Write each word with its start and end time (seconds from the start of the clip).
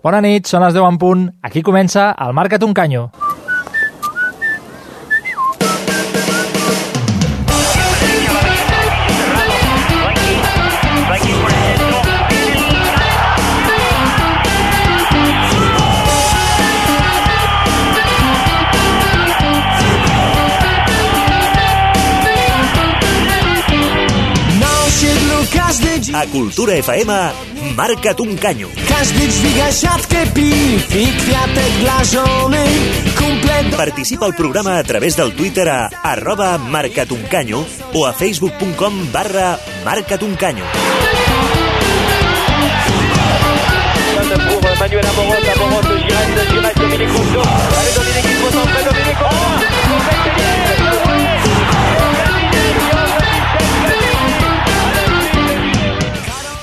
Bona 0.00 0.22
nit, 0.24 0.48
són 0.48 0.64
les 0.64 0.72
10 0.72 0.86
en 0.88 0.98
punt. 1.00 1.26
Aquí 1.44 1.60
comença 1.60 2.14
el 2.24 2.32
Marca't 2.32 2.64
un 2.64 2.72
canyo. 2.72 3.10
A 26.12 26.26
Cultura 26.26 26.74
FM, 26.74 27.14
marca't 27.80 28.20
un 28.20 28.36
canyo. 28.36 28.68
Każdy 28.88 29.28
dźwiga 29.28 29.72
siatkę 29.72 30.26
piw 30.34 30.96
i 30.96 31.06
kwiatek 31.06 31.72
dla 31.80 32.04
żony 32.04 32.64
Kumple 33.18 33.64
do... 33.64 33.76
Participa 33.76 34.26
al 34.26 34.34
programa 34.34 34.72
a 34.76 34.84
través 34.84 35.16
del 35.16 35.32
Twitter 35.32 35.68
a 35.68 35.88
arroba 36.02 36.58
marcatuncanyo 36.58 37.64
o 37.94 38.06
a 38.06 38.12
facebook.com 38.12 39.06
barra 39.12 39.58
marcatuncanyo. 39.84 40.64
pour 44.48 44.78
Manuel 44.78 45.06
Amoros, 45.06 45.48
Amoros, 45.54 46.00
Giresse, 46.02 46.50
Giresse, 46.50 46.78
Dominique 46.80 47.12
Rousseau. 47.16 47.42
Allez, 47.78 47.94
Dominique, 47.98 48.30
il 48.30 48.36
faut 48.40 48.52
centrer, 48.52 48.84
Dominique, 48.84 49.22
oh 49.22 50.59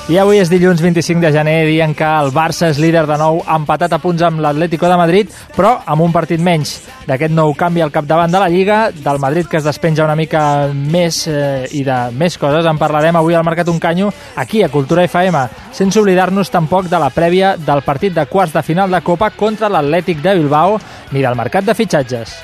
I 0.07 0.15
avui 0.21 0.37
és 0.39 0.47
dilluns 0.47 0.79
25 0.79 1.19
de 1.19 1.33
gener, 1.35 1.65
dia 1.67 1.83
en 1.83 1.91
què 1.91 2.07
el 2.21 2.29
Barça 2.31 2.69
és 2.71 2.77
líder 2.79 3.01
de 3.09 3.17
nou, 3.19 3.41
empatat 3.51 3.91
a 3.91 3.99
punts 3.99 4.23
amb 4.23 4.39
l'Atlético 4.39 4.87
de 4.87 4.95
Madrid, 4.95 5.33
però 5.51 5.73
amb 5.83 6.05
un 6.05 6.15
partit 6.15 6.39
menys. 6.39 6.77
D'aquest 7.09 7.35
nou 7.35 7.51
canvi 7.59 7.83
al 7.83 7.91
capdavant 7.91 8.31
de 8.31 8.39
la 8.39 8.47
Lliga, 8.47 8.79
del 8.95 9.19
Madrid 9.19 9.51
que 9.51 9.59
es 9.59 9.67
despenja 9.67 10.07
una 10.07 10.15
mica 10.15 10.71
més 10.71 11.25
eh, 11.27 11.67
i 11.75 11.83
de 11.83 11.99
més 12.15 12.39
coses. 12.39 12.63
En 12.63 12.79
parlarem 12.79 13.19
avui 13.19 13.35
al 13.35 13.43
Mercat 13.43 13.67
Un 13.67 13.83
Canyo, 13.83 14.13
aquí 14.39 14.63
a 14.63 14.71
Cultura 14.71 15.03
FM, 15.11 15.43
sense 15.75 15.99
oblidar-nos 15.99 16.55
tampoc 16.55 16.87
de 16.87 17.03
la 17.03 17.11
prèvia 17.11 17.57
del 17.59 17.83
partit 17.83 18.15
de 18.15 18.29
quarts 18.31 18.55
de 18.55 18.63
final 18.63 18.87
de 18.87 19.03
Copa 19.03 19.35
contra 19.35 19.67
l'Atlètic 19.67 20.23
de 20.23 20.39
Bilbao 20.39 20.79
ni 21.11 21.19
del 21.19 21.35
mercat 21.35 21.67
de 21.67 21.75
fitxatges. 21.75 22.39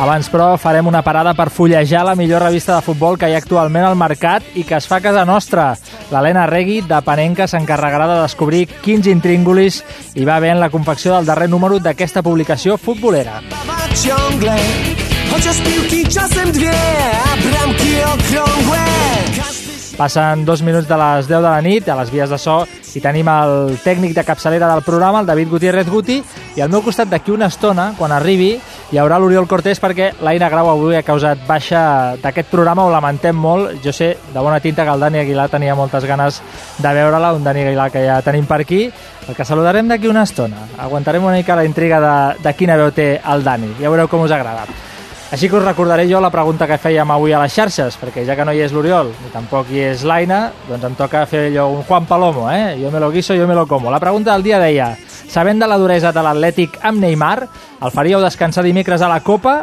Abans, 0.00 0.30
però, 0.32 0.54
farem 0.56 0.86
una 0.88 1.02
parada 1.04 1.34
per 1.36 1.50
fullejar 1.52 2.06
la 2.08 2.14
millor 2.16 2.40
revista 2.40 2.72
de 2.72 2.80
futbol 2.80 3.18
que 3.20 3.28
hi 3.28 3.34
ha 3.36 3.40
actualment 3.42 3.84
al 3.84 3.98
mercat 4.00 4.56
i 4.56 4.64
que 4.64 4.78
es 4.78 4.86
fa 4.88 4.96
a 4.96 5.04
casa 5.04 5.26
nostra. 5.28 5.74
L'Helena 6.08 6.46
Regui, 6.48 6.78
de 6.88 7.02
Panenca, 7.04 7.44
s'encarregarà 7.44 8.06
de 8.08 8.16
descobrir 8.22 8.62
quins 8.80 9.10
intríngulis 9.12 9.82
hi 10.16 10.24
va 10.24 10.38
haver 10.40 10.54
en 10.54 10.62
la 10.64 10.70
confecció 10.72 11.12
del 11.18 11.28
darrer 11.28 11.50
número 11.52 11.76
d'aquesta 11.84 12.24
publicació 12.24 12.78
futbolera. 12.80 13.42
Zabawa 13.50 13.94
ciągle 13.94 14.56
Chociaż 15.30 15.60
piłki 15.60 16.06
czasem 16.08 16.52
dwie 16.52 16.72
A 16.72 17.36
bramki 17.36 17.92
okrągłe 18.14 18.84
Każdy 19.36 19.70
Passen 20.00 20.46
dos 20.46 20.62
minuts 20.62 20.88
de 20.88 20.96
les 20.96 21.26
10 21.28 21.42
de 21.42 21.48
la 21.50 21.60
nit 21.60 21.88
a 21.88 21.94
les 21.98 22.08
vies 22.08 22.30
de 22.30 22.38
so 22.40 22.62
i 22.96 23.02
tenim 23.04 23.28
el 23.28 23.76
tècnic 23.84 24.14
de 24.16 24.24
capçalera 24.24 24.70
del 24.70 24.80
programa, 24.82 25.20
el 25.20 25.26
David 25.28 25.50
Gutiérrez 25.52 25.90
Guti, 25.92 26.16
i 26.56 26.62
al 26.64 26.70
meu 26.72 26.80
costat 26.80 27.10
d'aquí 27.10 27.34
una 27.34 27.50
estona, 27.52 27.90
quan 27.98 28.14
arribi, 28.16 28.54
hi 28.90 28.98
haurà 28.98 29.20
l'Oriol 29.22 29.46
Cortés 29.46 29.78
perquè 29.78 30.08
l'Aina 30.26 30.48
Grau 30.50 30.66
avui 30.72 30.96
ha 30.98 31.04
causat 31.06 31.44
baixa 31.46 32.16
d'aquest 32.18 32.50
programa, 32.50 32.82
ho 32.82 32.90
lamentem 32.90 33.36
molt. 33.38 33.78
Jo 33.84 33.94
sé, 33.94 34.16
de 34.34 34.42
bona 34.42 34.58
tinta, 34.58 34.82
que 34.84 34.90
el 34.90 35.06
Dani 35.06 35.22
Aguilar 35.22 35.46
tenia 35.52 35.78
moltes 35.78 36.04
ganes 36.10 36.42
de 36.78 36.94
veure-la, 36.98 37.32
un 37.38 37.46
Dani 37.46 37.62
Aguilar 37.68 37.90
que 37.94 38.02
ja 38.08 38.18
tenim 38.26 38.50
per 38.50 38.62
aquí, 38.64 38.82
el 39.28 39.38
que 39.38 39.46
saludarem 39.46 39.86
d'aquí 39.86 40.10
una 40.10 40.26
estona. 40.26 40.66
Aguantarem 40.78 41.22
una 41.22 41.38
mica 41.38 41.54
la 41.54 41.68
intriga 41.68 42.02
de, 42.02 42.14
de 42.42 42.56
quina 42.58 42.78
veu 42.80 42.90
té 42.90 43.12
el 43.22 43.46
Dani, 43.46 43.76
ja 43.78 43.94
veureu 43.94 44.10
com 44.10 44.26
us 44.26 44.34
agrada. 44.34 44.66
Així 45.30 45.46
que 45.46 45.54
us 45.54 45.62
recordaré 45.62 46.08
jo 46.10 46.18
la 46.18 46.32
pregunta 46.34 46.66
que 46.66 46.74
fèiem 46.82 47.10
avui 47.14 47.30
a 47.30 47.38
les 47.38 47.54
xarxes, 47.54 47.94
perquè 48.00 48.24
ja 48.26 48.34
que 48.34 48.42
no 48.42 48.50
hi 48.50 48.64
és 48.64 48.72
l'Oriol 48.74 49.12
ni 49.22 49.28
tampoc 49.30 49.68
hi 49.70 49.84
és 49.92 50.02
l'Aina, 50.02 50.40
doncs 50.66 50.88
em 50.88 50.96
toca 50.98 51.22
fer 51.30 51.44
allò 51.52 51.68
un 51.70 51.84
Juan 51.86 52.08
Palomo, 52.08 52.48
eh? 52.50 52.74
Jo 52.80 52.90
me 52.90 52.98
lo 52.98 53.12
guiso, 53.14 53.36
jo 53.38 53.46
me 53.46 53.54
lo 53.54 53.62
como. 53.70 53.92
La 53.94 54.00
pregunta 54.02 54.32
del 54.32 54.42
dia 54.42 54.58
deia, 54.58 54.88
sabent 55.30 55.62
de 55.62 55.68
la 55.70 55.78
duresa 55.78 56.10
de 56.10 56.24
l'Atlètic 56.26 56.80
amb 56.82 56.98
Neymar, 57.04 57.46
el 57.78 57.94
faríeu 57.94 58.18
descansar 58.18 58.66
dimecres 58.66 59.06
a 59.06 59.12
la 59.12 59.20
Copa? 59.22 59.60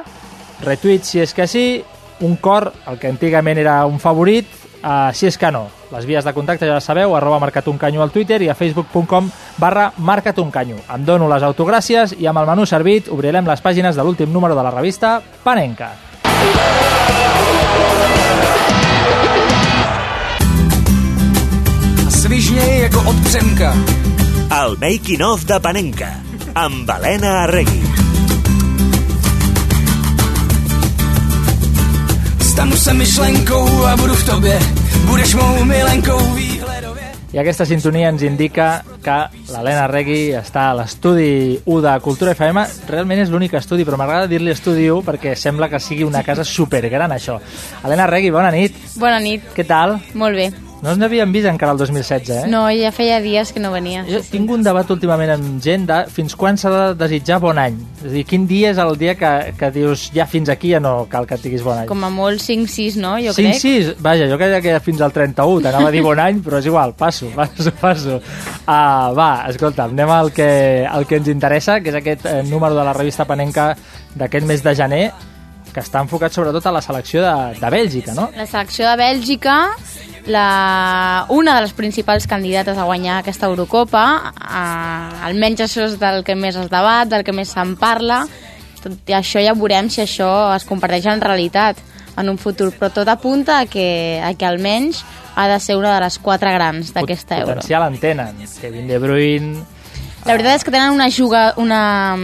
Retuit 0.63 1.03
si 1.03 1.19
és 1.19 1.35
que 1.35 1.50
sí, 1.51 1.84
un 2.23 2.39
cor, 2.39 2.72
el 2.88 2.95
que 2.97 3.11
antigament 3.11 3.59
era 3.59 3.81
un 3.91 3.99
favorit, 3.99 4.47
uh, 4.87 5.11
si 5.13 5.27
és 5.27 5.37
que 5.37 5.51
no. 5.51 5.67
Les 5.91 6.07
vies 6.07 6.23
de 6.23 6.33
contacte 6.33 6.67
ja 6.67 6.79
les 6.79 6.87
sabeu, 6.87 7.15
arroba 7.15 7.41
marcatuncanyo 7.43 8.01
al 8.03 8.11
Twitter 8.15 8.39
i 8.41 8.49
a 8.49 8.55
facebook.com 8.55 9.29
barra 9.59 9.91
marcatuncanyo. 9.97 10.79
Em 10.95 11.05
dono 11.05 11.27
les 11.27 11.43
autogràcies 11.43 12.15
i 12.17 12.27
amb 12.27 12.39
el 12.39 12.49
menú 12.49 12.65
servit 12.65 13.11
obrirem 13.11 13.47
les 13.47 13.63
pàgines 13.63 13.95
de 13.95 14.03
l'últim 14.03 14.31
número 14.31 14.55
de 14.55 14.63
la 14.63 14.71
revista 14.71 15.19
Panenca. 15.43 15.91
Svižněj 22.09 22.81
jako 22.81 22.99
od 22.99 23.15
Přemka 23.23 23.73
El 24.51 24.77
Making 24.79 25.21
of 25.21 25.45
de 25.45 25.59
Panenka, 25.59 26.07
amb 26.55 26.89
Helena 26.89 27.43
Arregui. 27.43 28.06
Stanu 32.67 32.78
se 32.78 32.94
myšlenkou 32.94 33.85
a 33.85 33.95
budu 33.97 34.13
v 34.13 34.25
tobě 34.25 34.59
Budeš 35.05 35.35
mou 35.35 35.63
milenkou 35.63 36.33
výhledově 36.33 37.03
I 37.33 37.39
aquesta 37.39 37.66
sintonia 37.66 38.09
ens 38.09 38.22
indica 38.23 38.81
que 39.03 39.17
l'Helena 39.51 39.88
Regui 39.88 40.31
està 40.31 40.69
a 40.72 40.75
l'estudi 40.79 41.59
1 41.66 41.81
de 41.83 41.94
Cultura 42.00 42.31
FM. 42.33 42.63
Realment 42.88 43.19
és 43.19 43.31
l'únic 43.31 43.53
estudi, 43.59 43.83
però 43.83 44.00
m'agrada 44.00 44.29
dir-li 44.31 44.51
estudi 44.55 44.88
1 44.88 45.03
perquè 45.03 45.35
sembla 45.35 45.67
que 45.67 45.79
sigui 45.79 46.07
una 46.07 46.23
casa 46.23 46.45
supergran, 46.47 47.11
això. 47.11 47.35
Helena 47.83 48.07
Regui, 48.07 48.31
bona 48.31 48.51
nit. 48.51 48.79
Bona 48.95 49.19
nit, 49.19 49.44
Què 49.55 49.67
tal? 49.67 49.99
molt 50.16 50.39
bé. 50.39 50.47
No 50.77 50.91
ens 50.91 50.99
n'havíem 51.01 51.31
vist 51.33 51.47
encara 51.49 51.73
el 51.73 51.79
2016, 51.81 52.29
eh? 52.29 52.49
No, 52.51 52.67
ja 52.69 52.91
feia 52.93 53.17
dies 53.23 53.49
que 53.53 53.61
no 53.61 53.71
venia. 53.73 54.03
Jo 54.05 54.19
tinc 54.29 54.51
un 54.53 54.61
debat 54.65 54.89
últimament 54.93 55.31
amb 55.33 55.61
gent 55.63 55.88
de 55.89 55.97
fins 56.13 56.35
quan 56.38 56.59
s'ha 56.59 56.69
de 56.73 56.81
desitjar 56.99 57.39
bon 57.41 57.57
any. 57.57 57.79
És 58.03 58.05
a 58.05 58.13
dir, 58.13 58.23
quin 58.29 58.45
dia 58.49 58.69
és 58.75 58.81
el 58.83 58.93
dia 58.99 59.16
que, 59.17 59.31
que 59.57 59.71
dius 59.73 60.07
ja 60.13 60.27
fins 60.29 60.51
aquí 60.53 60.75
ja 60.75 60.81
no 60.83 61.07
cal 61.09 61.25
que 61.25 61.33
et 61.39 61.47
diguis 61.47 61.63
bon 61.66 61.81
any? 61.81 61.87
Com 61.89 62.05
a 62.05 62.11
molt 62.13 62.43
5-6, 62.43 62.99
no? 63.01 63.16
Jo 63.23 63.33
5, 63.33 63.41
crec. 63.41 63.61
6, 63.63 63.89
vaja, 64.05 64.27
jo 64.29 64.37
creia 64.37 64.59
que 64.61 64.69
era 64.75 64.83
fins 64.85 65.01
al 65.01 65.16
31, 65.16 65.63
t'anava 65.66 65.89
a 65.89 65.95
dir 65.95 66.03
bon 66.05 66.21
any, 66.21 66.43
però 66.45 66.61
és 66.61 66.69
igual, 66.69 66.93
passo, 66.99 67.31
passo, 67.35 67.73
passo. 67.81 68.19
Uh, 68.67 69.16
va, 69.17 69.31
escolta, 69.49 69.87
anem 69.89 70.13
al 70.13 70.29
que, 70.35 70.49
al 70.85 71.09
que 71.09 71.17
ens 71.23 71.31
interessa, 71.33 71.79
que 71.81 71.89
és 71.89 71.97
aquest 72.03 72.29
eh, 72.29 72.43
número 72.51 72.77
de 72.77 72.85
la 72.85 72.93
revista 72.93 73.25
Panenca 73.25 73.71
d'aquest 74.17 74.45
mes 74.45 74.61
de 74.61 74.75
gener, 74.77 75.07
que 75.73 75.81
està 75.81 76.01
enfocat 76.01 76.33
sobretot 76.33 76.66
a 76.66 76.73
la 76.73 76.81
selecció 76.81 77.21
de, 77.21 77.33
de 77.59 77.69
Bèlgica, 77.73 78.13
no? 78.17 78.29
La 78.37 78.47
selecció 78.49 78.87
de 78.90 78.96
Bèlgica, 78.97 79.57
la... 80.28 81.26
una 81.29 81.56
de 81.56 81.62
les 81.66 81.74
principals 81.74 82.28
candidates 82.28 82.78
a 82.78 82.85
guanyar 82.85 83.20
aquesta 83.22 83.47
Eurocopa, 83.47 84.06
eh, 84.35 85.26
almenys 85.28 85.66
això 85.66 85.88
és 85.88 85.97
del 86.00 86.24
que 86.28 86.35
més 86.35 86.56
es 86.56 86.70
debat, 86.72 87.08
del 87.09 87.24
que 87.24 87.35
més 87.35 87.52
se'n 87.56 87.76
parla, 87.79 88.26
tot 88.84 89.09
i 89.09 89.16
això 89.18 89.41
ja 89.44 89.56
veurem 89.58 89.90
si 89.90 90.03
això 90.03 90.29
es 90.56 90.68
converteix 90.68 91.08
en 91.09 91.24
realitat 91.24 91.79
en 92.18 92.29
un 92.29 92.38
futur, 92.41 92.72
però 92.74 92.90
tot 92.94 93.09
apunta 93.09 93.62
a 93.62 93.66
que, 93.70 94.20
a 94.24 94.34
que 94.34 94.46
almenys 94.46 95.03
ha 95.38 95.47
de 95.47 95.59
ser 95.62 95.78
una 95.78 95.94
de 95.94 96.02
les 96.02 96.18
quatre 96.18 96.52
grans 96.53 96.94
d'aquesta 96.94 97.38
Euro. 97.44 97.59
Potencial 97.59 97.85
en 97.91 98.00
tenen. 98.02 98.46
Kevin 98.62 98.88
De 98.90 98.97
Bruyne... 99.00 99.66
La 100.26 100.34
veritat 100.34 100.58
és 100.58 100.66
que 100.66 100.74
tenen 100.74 100.91
una, 100.91 101.06
juga, 101.14 101.53
una, 101.56 102.18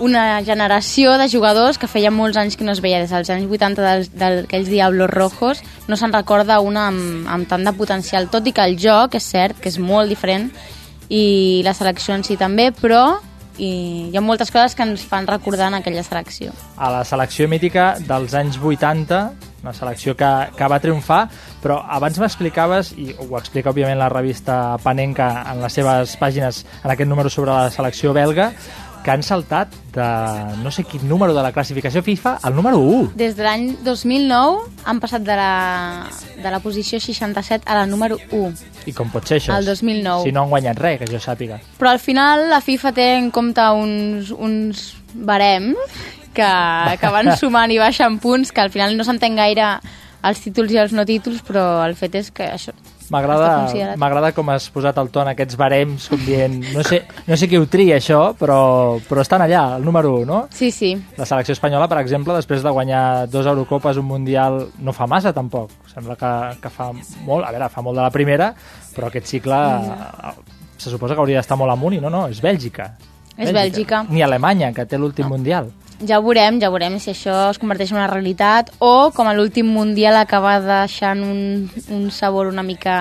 una 0.00 0.42
generació 0.44 1.16
de 1.20 1.28
jugadors 1.28 1.78
que 1.78 1.86
feia 1.88 2.10
molts 2.10 2.36
anys 2.40 2.56
que 2.56 2.64
no 2.64 2.72
es 2.72 2.80
veia 2.80 2.98
des 3.02 3.10
dels 3.12 3.30
anys 3.30 3.50
80 3.50 3.82
dels- 3.84 4.10
d'aquells 4.16 4.68
Diablos 4.68 5.10
Rojos 5.10 5.62
no 5.88 5.96
se'n 5.96 6.12
recorda 6.12 6.60
una 6.60 6.88
amb, 6.88 7.28
amb 7.28 7.48
tant 7.48 7.64
de 7.64 7.72
potencial 7.76 8.28
tot 8.32 8.46
i 8.46 8.52
que 8.56 8.64
el 8.64 8.78
joc 8.80 9.14
és 9.20 9.24
cert 9.24 9.60
que 9.60 9.68
és 9.68 9.78
molt 9.78 10.08
diferent 10.08 10.50
i 11.08 11.60
la 11.64 11.74
selecció 11.74 12.14
en 12.14 12.24
si 12.24 12.36
també 12.40 12.70
però 12.72 13.18
i 13.60 14.08
hi 14.08 14.16
ha 14.16 14.22
moltes 14.24 14.48
coses 14.50 14.74
que 14.74 14.86
ens 14.86 15.02
fan 15.04 15.26
recordar 15.28 15.66
en 15.68 15.74
aquella 15.74 16.02
selecció. 16.02 16.52
a 16.78 16.90
la 16.90 17.04
selecció 17.04 17.46
mítica 17.48 17.96
dels 18.00 18.32
anys 18.32 18.56
80, 18.56 19.32
una 19.62 19.74
selecció 19.76 20.14
que, 20.16 20.30
que 20.56 20.68
va 20.70 20.78
triomfar, 20.80 21.28
però 21.60 21.82
abans 21.84 22.16
m'explicaves, 22.18 22.94
i 22.96 23.10
ho 23.18 23.36
explica 23.36 23.68
òbviament 23.68 23.98
la 24.00 24.08
revista 24.08 24.78
Panenka 24.82 25.44
en 25.52 25.60
les 25.60 25.76
seves 25.76 26.16
pàgines, 26.16 26.64
en 26.84 26.90
aquest 26.94 27.10
número 27.10 27.28
sobre 27.28 27.52
la 27.52 27.68
selecció 27.70 28.14
belga, 28.16 28.52
que 29.04 29.10
han 29.10 29.22
saltat 29.22 29.72
de 29.94 30.06
no 30.62 30.70
sé 30.70 30.84
quin 30.84 31.06
número 31.08 31.34
de 31.34 31.42
la 31.42 31.52
classificació 31.52 32.02
FIFA 32.02 32.38
al 32.42 32.54
número 32.54 32.78
1. 32.78 33.12
Des 33.16 33.36
de 33.36 33.46
l'any 33.46 33.66
2009 33.84 34.68
han 34.84 35.00
passat 35.00 35.24
de 35.24 35.36
la, 35.38 36.06
de 36.36 36.52
la 36.52 36.60
posició 36.60 37.00
67 37.00 37.64
a 37.66 37.78
la 37.80 37.86
número 37.86 38.18
1. 38.30 38.52
I 38.90 38.94
com 38.96 39.10
pot 39.12 39.26
ser 39.26 39.40
això? 39.40 39.56
El 39.56 39.68
2009. 39.68 40.24
Si 40.28 40.34
no 40.36 40.44
han 40.44 40.52
guanyat 40.52 40.78
res, 40.80 41.00
que 41.00 41.10
jo 41.10 41.20
sàpiga. 41.22 41.60
Però 41.80 41.94
al 41.94 42.02
final 42.02 42.48
la 42.52 42.60
FIFA 42.64 42.94
té 42.96 43.08
en 43.16 43.30
compte 43.34 43.64
uns, 43.76 44.30
uns 44.36 44.84
barems 45.14 45.80
que, 46.34 46.52
que 47.00 47.14
van 47.16 47.34
sumant 47.40 47.72
i 47.72 47.80
baixant 47.80 48.20
punts, 48.22 48.52
que 48.52 48.62
al 48.62 48.72
final 48.74 48.96
no 48.96 49.06
s'entén 49.08 49.38
gaire 49.38 49.74
els 50.22 50.40
títols 50.44 50.72
i 50.72 50.80
els 50.82 50.92
no 50.92 51.06
títols, 51.08 51.40
però 51.46 51.82
el 51.86 51.96
fet 51.96 52.20
és 52.20 52.32
que 52.34 52.46
això 52.52 52.76
M'agrada 53.98 54.30
com 54.36 54.52
has 54.54 54.68
posat 54.70 54.98
el 55.02 55.10
to 55.10 55.22
en 55.24 55.32
aquests 55.32 55.58
barems, 55.58 56.06
com 56.12 56.20
dient... 56.22 56.60
No 56.74 56.84
sé, 56.86 57.02
no 57.26 57.38
sé 57.38 57.48
qui 57.50 57.58
ho 57.58 57.66
tria, 57.70 57.98
això, 57.98 58.20
però, 58.38 58.60
però 59.08 59.24
estan 59.24 59.44
allà, 59.44 59.64
el 59.78 59.86
número 59.86 60.12
1, 60.20 60.28
no? 60.28 60.40
Sí, 60.54 60.70
sí. 60.74 60.92
La 61.18 61.26
selecció 61.26 61.56
espanyola, 61.56 61.88
per 61.90 62.00
exemple, 62.04 62.36
després 62.38 62.62
de 62.62 62.74
guanyar 62.74 63.02
dos 63.32 63.50
Eurocopes, 63.50 63.98
un 64.00 64.08
Mundial, 64.10 64.60
no 64.78 64.94
fa 64.94 65.08
massa, 65.10 65.34
tampoc. 65.34 65.74
Sembla 65.90 66.16
que, 66.20 66.32
que 66.62 66.72
fa 66.72 66.90
molt, 66.94 67.44
a 67.46 67.50
veure, 67.50 67.70
fa 67.72 67.84
molt 67.86 67.98
de 67.98 68.04
la 68.04 68.14
primera, 68.14 68.52
però 68.94 69.10
aquest 69.10 69.30
cicle 69.34 69.58
mm. 69.58 70.48
se 70.78 70.92
suposa 70.92 71.16
que 71.16 71.24
hauria 71.24 71.42
d'estar 71.42 71.58
molt 71.58 71.74
amunt 71.74 71.98
i 71.98 72.02
no, 72.02 72.12
no, 72.12 72.26
és 72.30 72.42
Bèlgica. 72.44 72.92
És 73.40 73.54
Bèlgica. 73.56 74.04
Ni 74.10 74.22
Alemanya, 74.22 74.70
que 74.76 74.86
té 74.86 74.98
l'últim 75.00 75.30
Mundial. 75.30 75.70
Ja 76.06 76.16
ho 76.18 76.24
veurem, 76.24 76.56
ja 76.62 76.70
veurem 76.72 76.96
si 77.02 77.10
això 77.12 77.34
es 77.50 77.58
converteix 77.60 77.90
en 77.92 77.98
una 77.98 78.08
realitat 78.08 78.70
o 78.80 79.10
com 79.12 79.28
a 79.28 79.34
l'últim 79.36 79.68
Mundial 79.68 80.16
acaba 80.16 80.54
deixant 80.64 81.20
un, 81.26 81.42
un 81.92 82.06
sabor 82.14 82.48
una 82.48 82.64
mica... 82.64 82.94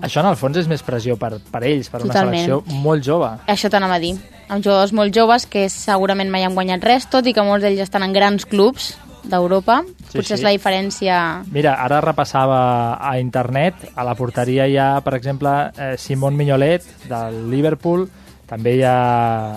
Això, 0.00 0.24
en 0.24 0.32
el 0.32 0.38
fons, 0.40 0.58
és 0.58 0.66
més 0.70 0.82
pressió 0.82 1.14
per, 1.20 1.36
per 1.52 1.62
ells, 1.68 1.90
per 1.92 2.02
Totalment. 2.02 2.32
una 2.32 2.42
selecció 2.42 2.82
molt 2.82 3.06
jove. 3.06 3.30
Això 3.46 3.70
t'anava 3.70 4.00
a 4.00 4.02
dir. 4.02 4.16
Amb 4.48 4.64
jugadors 4.64 4.92
molt 4.92 5.14
joves 5.14 5.46
que 5.46 5.68
segurament 5.72 6.32
mai 6.32 6.42
han 6.44 6.58
guanyat 6.58 6.82
res, 6.84 7.06
tot 7.12 7.26
i 7.30 7.34
que 7.36 7.46
molts 7.46 7.64
d'ells 7.64 7.86
estan 7.86 8.04
en 8.04 8.16
grans 8.16 8.44
clubs 8.50 8.92
d'Europa. 9.22 9.82
Sí, 10.08 10.18
Potser 10.18 10.34
sí. 10.34 10.40
és 10.40 10.44
la 10.44 10.52
diferència... 10.54 11.20
Mira, 11.54 11.76
ara 11.84 12.00
repassava 12.02 12.98
a 12.98 13.14
internet, 13.22 13.86
a 13.94 14.04
la 14.06 14.16
porteria 14.18 14.66
hi 14.66 14.76
ha, 14.82 14.96
per 15.04 15.14
exemple, 15.18 15.54
eh, 15.76 15.94
Simon 15.98 16.36
Mignolet, 16.36 16.90
del 17.06 17.38
Liverpool, 17.52 18.08
també 18.50 18.76
hi 18.76 18.84
ha 18.84 18.98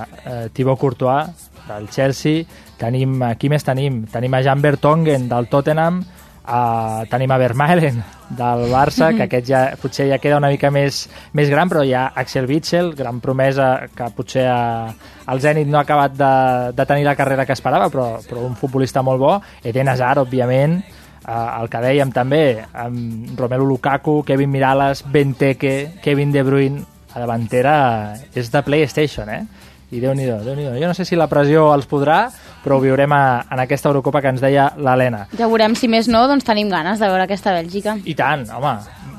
eh, 0.06 0.46
Thibaut 0.54 0.80
Courtois, 0.80 1.50
del 1.68 1.90
Chelsea, 1.90 2.46
tenim, 2.78 3.22
eh, 3.24 3.36
qui 3.40 3.50
més 3.50 3.64
tenim? 3.64 4.06
Tenim 4.12 4.34
a 4.34 4.42
Jan 4.46 4.62
Vertonghen, 4.62 5.28
del 5.30 5.48
Tottenham, 5.48 6.02
eh, 6.48 7.06
tenim 7.10 7.32
a 7.32 7.38
Vermaelen, 7.38 8.04
del 8.30 8.66
Barça, 8.72 9.12
que 9.16 9.24
aquest 9.28 9.48
ja 9.48 9.64
potser 9.82 10.08
ja 10.10 10.20
queda 10.22 10.38
una 10.38 10.52
mica 10.54 10.72
més, 10.72 11.06
més 11.34 11.50
gran, 11.50 11.70
però 11.70 11.84
hi 11.84 11.94
ha 11.94 12.08
Axel 12.16 12.50
Witsel, 12.50 12.94
gran 12.96 13.22
promesa, 13.22 13.88
que 13.96 14.10
potser 14.16 14.48
a, 14.50 14.92
al 15.26 15.42
Zenit 15.42 15.68
no 15.68 15.80
ha 15.80 15.86
acabat 15.86 16.14
de, 16.18 16.34
de 16.76 16.86
tenir 16.86 17.06
la 17.06 17.16
carrera 17.16 17.46
que 17.46 17.58
esperava, 17.58 17.90
però, 17.90 18.22
però 18.26 18.46
un 18.46 18.56
futbolista 18.56 19.02
molt 19.02 19.20
bo. 19.22 19.40
Eden 19.64 19.90
Hazard, 19.90 20.26
òbviament, 20.28 20.84
Uh, 21.26 21.64
el 21.64 21.72
que 21.74 21.80
dèiem 21.82 22.12
també, 22.14 22.60
amb 22.78 23.32
Romelu 23.40 23.66
Lukaku, 23.66 24.20
Kevin 24.28 24.52
Miralles, 24.54 25.00
Benteke, 25.10 25.72
Kevin 26.04 26.30
De 26.30 26.44
Bruyne, 26.46 26.84
a 27.16 27.24
davantera 27.24 27.78
és 28.36 28.52
de 28.52 28.62
PlayStation, 28.62 29.32
eh? 29.32 29.42
I 29.94 30.02
déu 30.02 30.16
nhi 30.18 30.26
déu 30.26 30.56
Jo 30.80 30.88
no 30.88 30.94
sé 30.98 31.06
si 31.06 31.16
la 31.16 31.28
pressió 31.30 31.68
els 31.74 31.86
podrà, 31.86 32.30
però 32.64 32.78
ho 32.78 32.82
viurem 32.82 33.12
a, 33.14 33.46
en 33.52 33.62
aquesta 33.62 33.90
Eurocopa 33.92 34.22
que 34.22 34.34
ens 34.34 34.42
deia 34.42 34.72
l'Helena. 34.78 35.28
Ja 35.38 35.50
veurem 35.52 35.76
si 35.78 35.88
més 35.92 36.10
no, 36.10 36.26
doncs 36.28 36.48
tenim 36.48 36.70
ganes 36.74 37.00
de 37.00 37.10
veure 37.10 37.28
aquesta 37.28 37.54
Bèlgica. 37.54 38.00
I 38.06 38.16
tant, 38.18 38.48
home, 38.50 38.74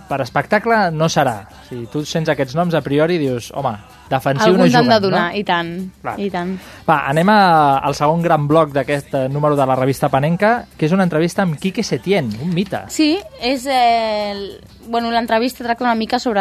per 0.08 0.20
espectacle 0.22 0.90
no 0.94 1.08
serà. 1.12 1.40
Si 1.68 1.84
tu 1.92 2.04
sents 2.06 2.28
aquests 2.32 2.54
noms 2.58 2.74
a 2.74 2.82
priori 2.84 3.18
dius, 3.18 3.50
home, 3.54 3.72
defensiu 4.10 4.52
Algun 4.52 4.62
no 4.64 4.68
juguen, 4.70 4.88
de 4.92 5.00
donar, 5.02 5.24
no? 5.32 5.38
i 5.38 5.42
tant, 5.44 5.72
Clar. 6.02 6.14
i 6.22 6.28
tant. 6.30 6.52
Va, 6.88 7.00
anem 7.10 7.28
a, 7.32 7.38
al 7.78 7.94
segon 7.98 8.22
gran 8.22 8.46
bloc 8.46 8.70
d'aquest 8.76 9.14
eh, 9.18 9.24
número 9.32 9.56
de 9.58 9.66
la 9.66 9.74
revista 9.78 10.08
Panenka, 10.12 10.52
que 10.78 10.86
és 10.86 10.94
una 10.94 11.02
entrevista 11.08 11.42
amb 11.42 11.58
Quique 11.58 11.82
Setién, 11.82 12.30
un 12.42 12.54
mite. 12.54 12.84
Sí, 12.94 13.16
és... 13.40 13.66
Eh, 13.66 14.30
el- 14.32 14.48
bueno, 14.86 15.10
l'entrevista 15.10 15.64
tracta 15.64 15.82
una 15.82 15.96
mica 15.98 16.20
sobre... 16.22 16.40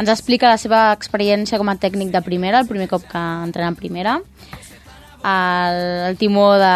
Ens 0.00 0.08
explica 0.08 0.48
la 0.48 0.56
seva 0.56 0.86
experiència 0.96 1.58
com 1.60 1.68
a 1.68 1.74
tècnic 1.76 2.08
de 2.14 2.22
primera, 2.24 2.62
el 2.64 2.68
primer 2.70 2.88
cop 2.88 3.04
que 3.04 3.20
entrena 3.44 3.68
en 3.68 3.76
primera, 3.76 4.14
el, 5.22 5.80
el 6.08 6.16
timó 6.16 6.54
de 6.56 6.72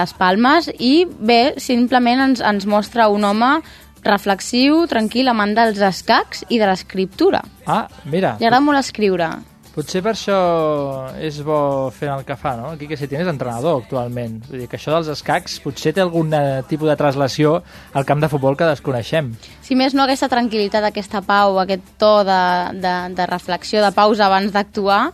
les 0.00 0.14
Palmes, 0.18 0.70
i 0.82 1.04
bé, 1.06 1.54
simplement 1.62 2.24
ens, 2.26 2.42
ens 2.42 2.66
mostra 2.66 3.06
un 3.12 3.22
home 3.24 3.52
reflexiu, 4.04 4.84
tranquil, 4.90 5.28
amant 5.32 5.54
dels 5.56 5.80
escacs 5.80 6.44
i 6.48 6.58
de 6.60 6.66
l'escriptura. 6.68 7.42
Ah, 7.66 7.86
mira, 8.04 8.36
Li 8.40 8.46
agrada 8.46 8.60
molt 8.64 8.78
escriure. 8.78 9.30
potser 9.74 10.02
per 10.04 10.12
això 10.14 10.36
és 11.18 11.40
bo 11.42 11.90
fent 11.90 12.12
el 12.14 12.24
que 12.24 12.36
fa, 12.38 12.52
no? 12.56 12.68
El 12.72 12.78
Quique 12.78 12.96
Setién 12.96 13.22
és 13.24 13.26
entrenador 13.26 13.80
actualment. 13.82 14.36
Vull 14.46 14.60
dir 14.60 14.68
que 14.70 14.76
això 14.78 14.92
dels 14.94 15.08
escacs 15.10 15.56
potser 15.64 15.90
té 15.92 16.00
algun 16.04 16.30
eh, 16.32 16.62
tipus 16.68 16.86
de 16.88 16.94
traslació 16.96 17.56
al 17.92 18.04
camp 18.06 18.20
de 18.22 18.28
futbol 18.30 18.54
que 18.56 18.68
desconeixem. 18.70 19.32
Si 19.66 19.74
més 19.74 19.92
no, 19.92 20.04
aquesta 20.04 20.28
tranquil·litat, 20.30 20.84
aquesta 20.86 21.22
pau, 21.26 21.58
aquest 21.58 21.82
to 21.98 22.12
de, 22.22 22.38
de, 22.78 22.94
de 23.18 23.26
reflexió, 23.26 23.82
de 23.82 23.90
pausa 23.90 24.28
abans 24.28 24.52
d'actuar, 24.54 25.08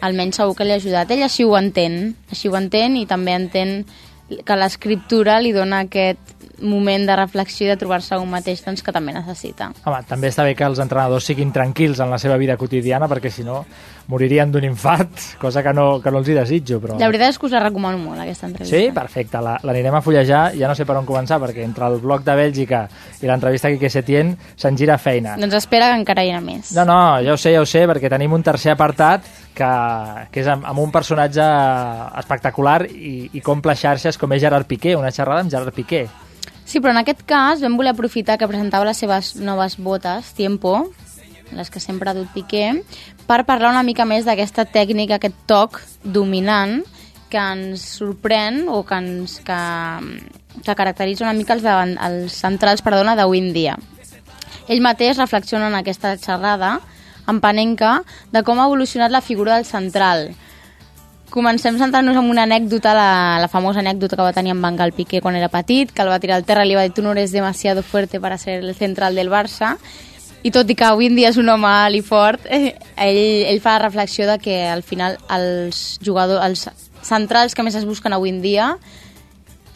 almenys 0.00 0.38
segur 0.38 0.54
que 0.54 0.62
li 0.68 0.76
ha 0.76 0.78
ajudat. 0.78 1.10
Ell 1.10 1.24
així 1.26 1.42
ho 1.42 1.56
entén, 1.58 2.14
així 2.30 2.46
ho 2.46 2.54
entén 2.54 2.94
i 3.00 3.06
també 3.10 3.34
entén 3.34 3.80
que 4.28 4.56
l'escriptura 4.60 5.40
li 5.42 5.50
dona 5.56 5.82
aquest 5.88 6.37
moment 6.62 7.04
de 7.06 7.16
reflexió 7.16 7.66
i 7.66 7.70
de 7.70 7.76
trobar-se 7.80 8.16
un 8.18 8.30
mateix 8.30 8.64
doncs, 8.64 8.82
que 8.82 8.92
també 8.92 9.12
necessita. 9.14 9.70
Home, 9.84 10.02
també 10.08 10.28
està 10.32 10.44
bé 10.46 10.54
que 10.58 10.64
els 10.66 10.78
entrenadors 10.82 11.24
siguin 11.28 11.52
tranquils 11.52 12.00
en 12.00 12.10
la 12.10 12.18
seva 12.18 12.36
vida 12.40 12.56
quotidiana, 12.56 13.08
perquè 13.08 13.30
si 13.30 13.44
no 13.46 13.64
moririen 14.08 14.50
d'un 14.50 14.64
infart, 14.64 15.10
cosa 15.42 15.62
que 15.62 15.72
no, 15.76 16.00
que 16.00 16.10
no 16.10 16.18
els 16.22 16.28
hi 16.28 16.34
desitjo. 16.38 16.80
Però... 16.80 16.96
La 16.98 17.10
veritat 17.10 17.34
és 17.34 17.38
que 17.38 17.46
us 17.46 17.52
la 17.52 17.60
recomano 17.62 17.98
molt, 18.00 18.20
aquesta 18.22 18.46
entrevista. 18.48 18.76
Sí, 18.76 18.90
perfecte, 18.96 19.40
la- 19.44 19.58
l'anirem 19.62 19.94
a 19.94 20.00
fullejar, 20.02 20.54
ja 20.56 20.68
no 20.70 20.74
sé 20.74 20.86
per 20.88 20.96
on 20.96 21.06
començar, 21.06 21.38
perquè 21.42 21.62
entre 21.66 21.86
el 21.92 21.98
bloc 22.00 22.24
de 22.24 22.34
Bèlgica 22.38 22.86
i 23.20 23.26
l'entrevista 23.28 23.68
a 23.68 23.74
Quique 23.74 23.90
Setién 23.92 24.32
se'n 24.56 24.76
gira 24.80 24.96
feina. 24.98 25.36
Doncs 25.38 25.58
espera 25.60 25.90
que 25.92 26.00
encara 26.00 26.24
hi 26.24 26.32
ha 26.32 26.40
més. 26.40 26.72
No, 26.76 26.86
no, 26.88 26.98
ja 27.22 27.34
ho 27.34 27.36
sé, 27.40 27.52
ja 27.52 27.60
ho 27.60 27.66
sé, 27.68 27.84
perquè 27.90 28.08
tenim 28.10 28.32
un 28.32 28.42
tercer 28.42 28.72
apartat 28.72 29.26
que, 29.54 29.68
que 30.32 30.40
és 30.40 30.48
amb, 30.48 30.64
amb 30.70 30.80
un 30.80 30.90
personatge 30.94 31.44
espectacular 32.18 32.82
i, 32.88 33.28
i 33.34 33.40
comple 33.44 33.74
xarxes 33.76 34.18
com 34.18 34.32
és 34.32 34.42
Gerard 34.42 34.66
Piqué, 34.70 34.96
una 34.96 35.12
xerrada 35.14 35.44
amb 35.44 35.52
Gerard 35.52 35.74
Piqué. 35.76 36.06
Sí, 36.68 36.82
però 36.84 36.92
en 36.92 37.00
aquest 37.00 37.22
cas 37.24 37.62
vam 37.64 37.78
voler 37.80 37.94
aprofitar 37.94 38.36
que 38.36 38.46
presentava 38.50 38.84
les 38.84 38.98
seves 39.00 39.30
noves 39.40 39.78
botes, 39.80 40.34
Tiempo, 40.36 40.90
les 41.56 41.70
que 41.72 41.80
sempre 41.80 42.10
ha 42.10 42.16
dut 42.16 42.28
Piqué, 42.34 42.82
per 43.24 43.46
parlar 43.48 43.70
una 43.72 43.84
mica 43.86 44.04
més 44.04 44.28
d'aquesta 44.28 44.66
tècnica, 44.68 45.16
aquest 45.16 45.38
toc 45.48 45.78
dominant 46.04 46.82
que 47.32 47.40
ens 47.40 47.86
sorprèn 47.96 48.66
o 48.68 48.82
que 48.84 48.98
ens 49.00 49.38
que, 49.46 49.60
que 50.60 50.74
caracteritza 50.76 51.24
una 51.24 51.32
mica 51.36 51.56
els, 51.56 51.64
davant, 51.64 51.94
els 52.04 52.36
centrals 52.36 52.84
perdona 52.84 53.16
d'avui 53.16 53.40
en 53.40 53.48
dia. 53.56 53.78
Ell 54.68 54.84
mateix 54.84 55.16
reflexiona 55.16 55.70
en 55.72 55.78
aquesta 55.80 56.18
xerrada 56.20 56.74
en 57.28 57.40
Panenka 57.40 58.02
de 58.32 58.44
com 58.44 58.60
ha 58.60 58.68
evolucionat 58.68 59.12
la 59.12 59.24
figura 59.24 59.56
del 59.56 59.64
central, 59.64 60.34
Comencem 61.30 61.76
centrant-nos 61.76 62.16
en 62.16 62.30
una 62.30 62.44
anècdota, 62.48 62.94
la, 62.96 63.38
la 63.40 63.48
famosa 63.52 63.82
anècdota 63.82 64.16
que 64.16 64.24
va 64.24 64.32
tenir 64.32 64.54
en 64.54 64.62
Bangal 64.64 64.94
Piqué 64.96 65.20
quan 65.20 65.36
era 65.36 65.50
petit, 65.52 65.92
que 65.92 66.02
el 66.02 66.08
va 66.08 66.20
tirar 66.22 66.38
al 66.40 66.46
terra 66.48 66.64
i 66.64 66.70
li 66.70 66.78
va 66.78 66.86
dir 66.86 66.94
tu 66.96 67.04
no 67.04 67.12
eres 67.12 67.32
demasiado 67.32 67.82
fuerte 67.82 68.20
para 68.20 68.38
ser 68.38 68.62
el 68.62 68.74
central 68.74 69.14
del 69.14 69.28
Barça, 69.28 69.76
i 70.42 70.52
tot 70.54 70.70
i 70.70 70.76
que 70.78 70.86
avui 70.86 71.10
en 71.10 71.18
dia 71.18 71.32
és 71.32 71.36
un 71.36 71.48
home 71.50 71.68
alt 71.68 71.98
i 71.98 72.02
fort, 72.06 72.46
eh, 72.46 72.76
ell, 72.96 73.20
ell 73.50 73.60
fa 73.60 73.76
la 73.76 73.84
reflexió 73.88 74.28
de 74.30 74.38
que 74.38 74.62
al 74.68 74.82
final 74.86 75.18
els 75.34 75.98
jugadors, 76.04 76.44
els 76.46 76.64
centrals 77.04 77.54
que 77.54 77.64
més 77.66 77.76
es 77.76 77.84
busquen 77.84 78.14
avui 78.14 78.32
en 78.32 78.40
dia 78.42 78.72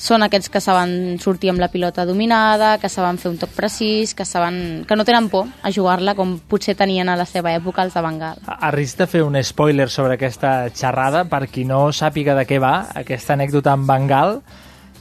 són 0.03 0.25
aquests 0.27 0.51
que 0.51 0.61
saben 0.61 1.21
sortir 1.23 1.53
amb 1.53 1.63
la 1.63 1.69
pilota 1.71 2.03
dominada, 2.09 2.75
que 2.83 2.91
saben 2.91 3.21
fer 3.23 3.31
un 3.31 3.37
toc 3.39 3.53
precís, 3.55 4.17
que 4.19 4.27
saben 4.27 4.83
que 4.89 4.97
no 4.99 5.07
tenen 5.07 5.29
por 5.31 5.47
a 5.63 5.71
jugar-la 5.71 6.17
com 6.19 6.35
potser 6.51 6.75
tenien 6.79 7.13
a 7.13 7.15
la 7.19 7.27
seva 7.29 7.53
època 7.55 7.85
els 7.87 7.95
de 7.95 8.03
Bangal. 8.03 8.43
A 8.51 8.59
a 8.67 8.73
risc 8.75 8.99
de 8.99 9.07
fer 9.07 9.23
un 9.23 9.39
spoiler 9.47 9.87
sobre 9.91 10.19
aquesta 10.19 10.73
xerrada, 10.75 11.23
per 11.31 11.47
qui 11.47 11.63
no 11.69 11.85
sàpiga 11.95 12.35
de 12.35 12.47
què 12.51 12.59
va, 12.59 12.89
aquesta 12.99 13.37
anècdota 13.39 13.77
amb 13.77 13.87
Bengal, 13.87 14.41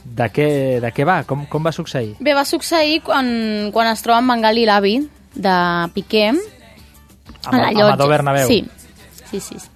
de 0.04 0.30
què, 0.30 0.48
de 0.82 0.94
què 0.94 1.06
va? 1.08 1.22
Com, 1.26 1.48
com 1.50 1.66
va 1.66 1.74
succeir? 1.74 2.14
Bé, 2.22 2.36
va 2.38 2.46
succeir 2.46 3.00
quan, 3.02 3.26
quan 3.74 3.90
es 3.90 4.06
troba 4.06 4.22
en 4.22 4.30
Bengal 4.30 4.62
i 4.62 4.68
l'avi 4.70 4.96
de 5.34 5.58
Piqué 5.96 6.28
Amb, 6.30 7.58
Amador 7.58 8.08
Bernabéu. 8.08 8.46
Sí, 8.46 8.62
sí, 9.26 9.40
sí. 9.40 9.58
sí. 9.58 9.71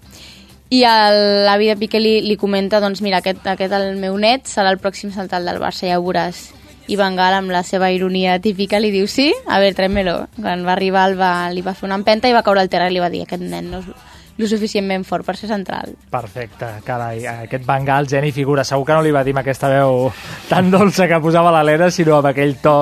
I 0.69 0.81
l'avi 0.83 1.69
de 1.71 1.77
Piqué 1.79 2.01
li, 2.03 2.21
li 2.27 2.37
comenta, 2.37 2.81
doncs 2.83 3.03
mira, 3.05 3.21
aquest, 3.23 3.45
aquest 3.47 3.75
el 3.77 3.95
meu 4.01 4.17
net 4.19 4.49
serà 4.51 4.73
el 4.75 4.81
pròxim 4.83 5.13
central 5.15 5.47
del 5.47 5.61
Barça, 5.63 5.87
ja 5.87 6.01
ho 6.01 6.03
veuràs. 6.03 6.49
I 6.91 6.99
Bengal, 6.99 7.35
amb 7.39 7.51
la 7.51 7.63
seva 7.67 7.91
ironia 7.95 8.37
típica, 8.43 8.79
li 8.83 8.93
diu 8.95 9.07
sí, 9.11 9.33
a 9.47 9.61
veure, 9.63 9.75
tráemelo. 9.79 10.17
Quan 10.39 10.67
va 10.67 10.75
arribar 10.75 11.07
el 11.11 11.17
va, 11.19 11.33
li 11.55 11.63
va 11.63 11.75
fer 11.75 11.87
una 11.87 11.99
empenta 11.99 12.31
i 12.31 12.35
va 12.35 12.43
caure 12.47 12.63
al 12.63 12.71
terra 12.71 12.91
i 12.91 12.95
li 12.95 13.03
va 13.03 13.11
dir 13.11 13.23
aquest 13.25 13.43
nen 13.43 13.71
no 13.71 13.83
és, 13.83 13.91
lo 14.37 14.47
suficientment 14.47 15.05
fort 15.09 15.25
per 15.25 15.37
ser 15.37 15.49
central. 15.49 15.95
Perfecte, 16.13 16.69
carai, 16.85 17.25
aquest 17.27 17.65
Bengal, 17.67 18.09
geni 18.09 18.33
figura. 18.33 18.65
Segur 18.65 18.85
que 18.87 18.97
no 18.97 19.05
li 19.05 19.13
va 19.15 19.25
dir 19.25 19.33
amb 19.33 19.43
aquesta 19.43 19.71
veu 19.73 20.11
tan 20.51 20.71
dolça 20.71 21.09
que 21.09 21.21
posava 21.25 21.53
l'Helena, 21.57 21.91
sinó 21.91 22.19
amb 22.21 22.33
aquell 22.33 22.57
to 22.61 22.77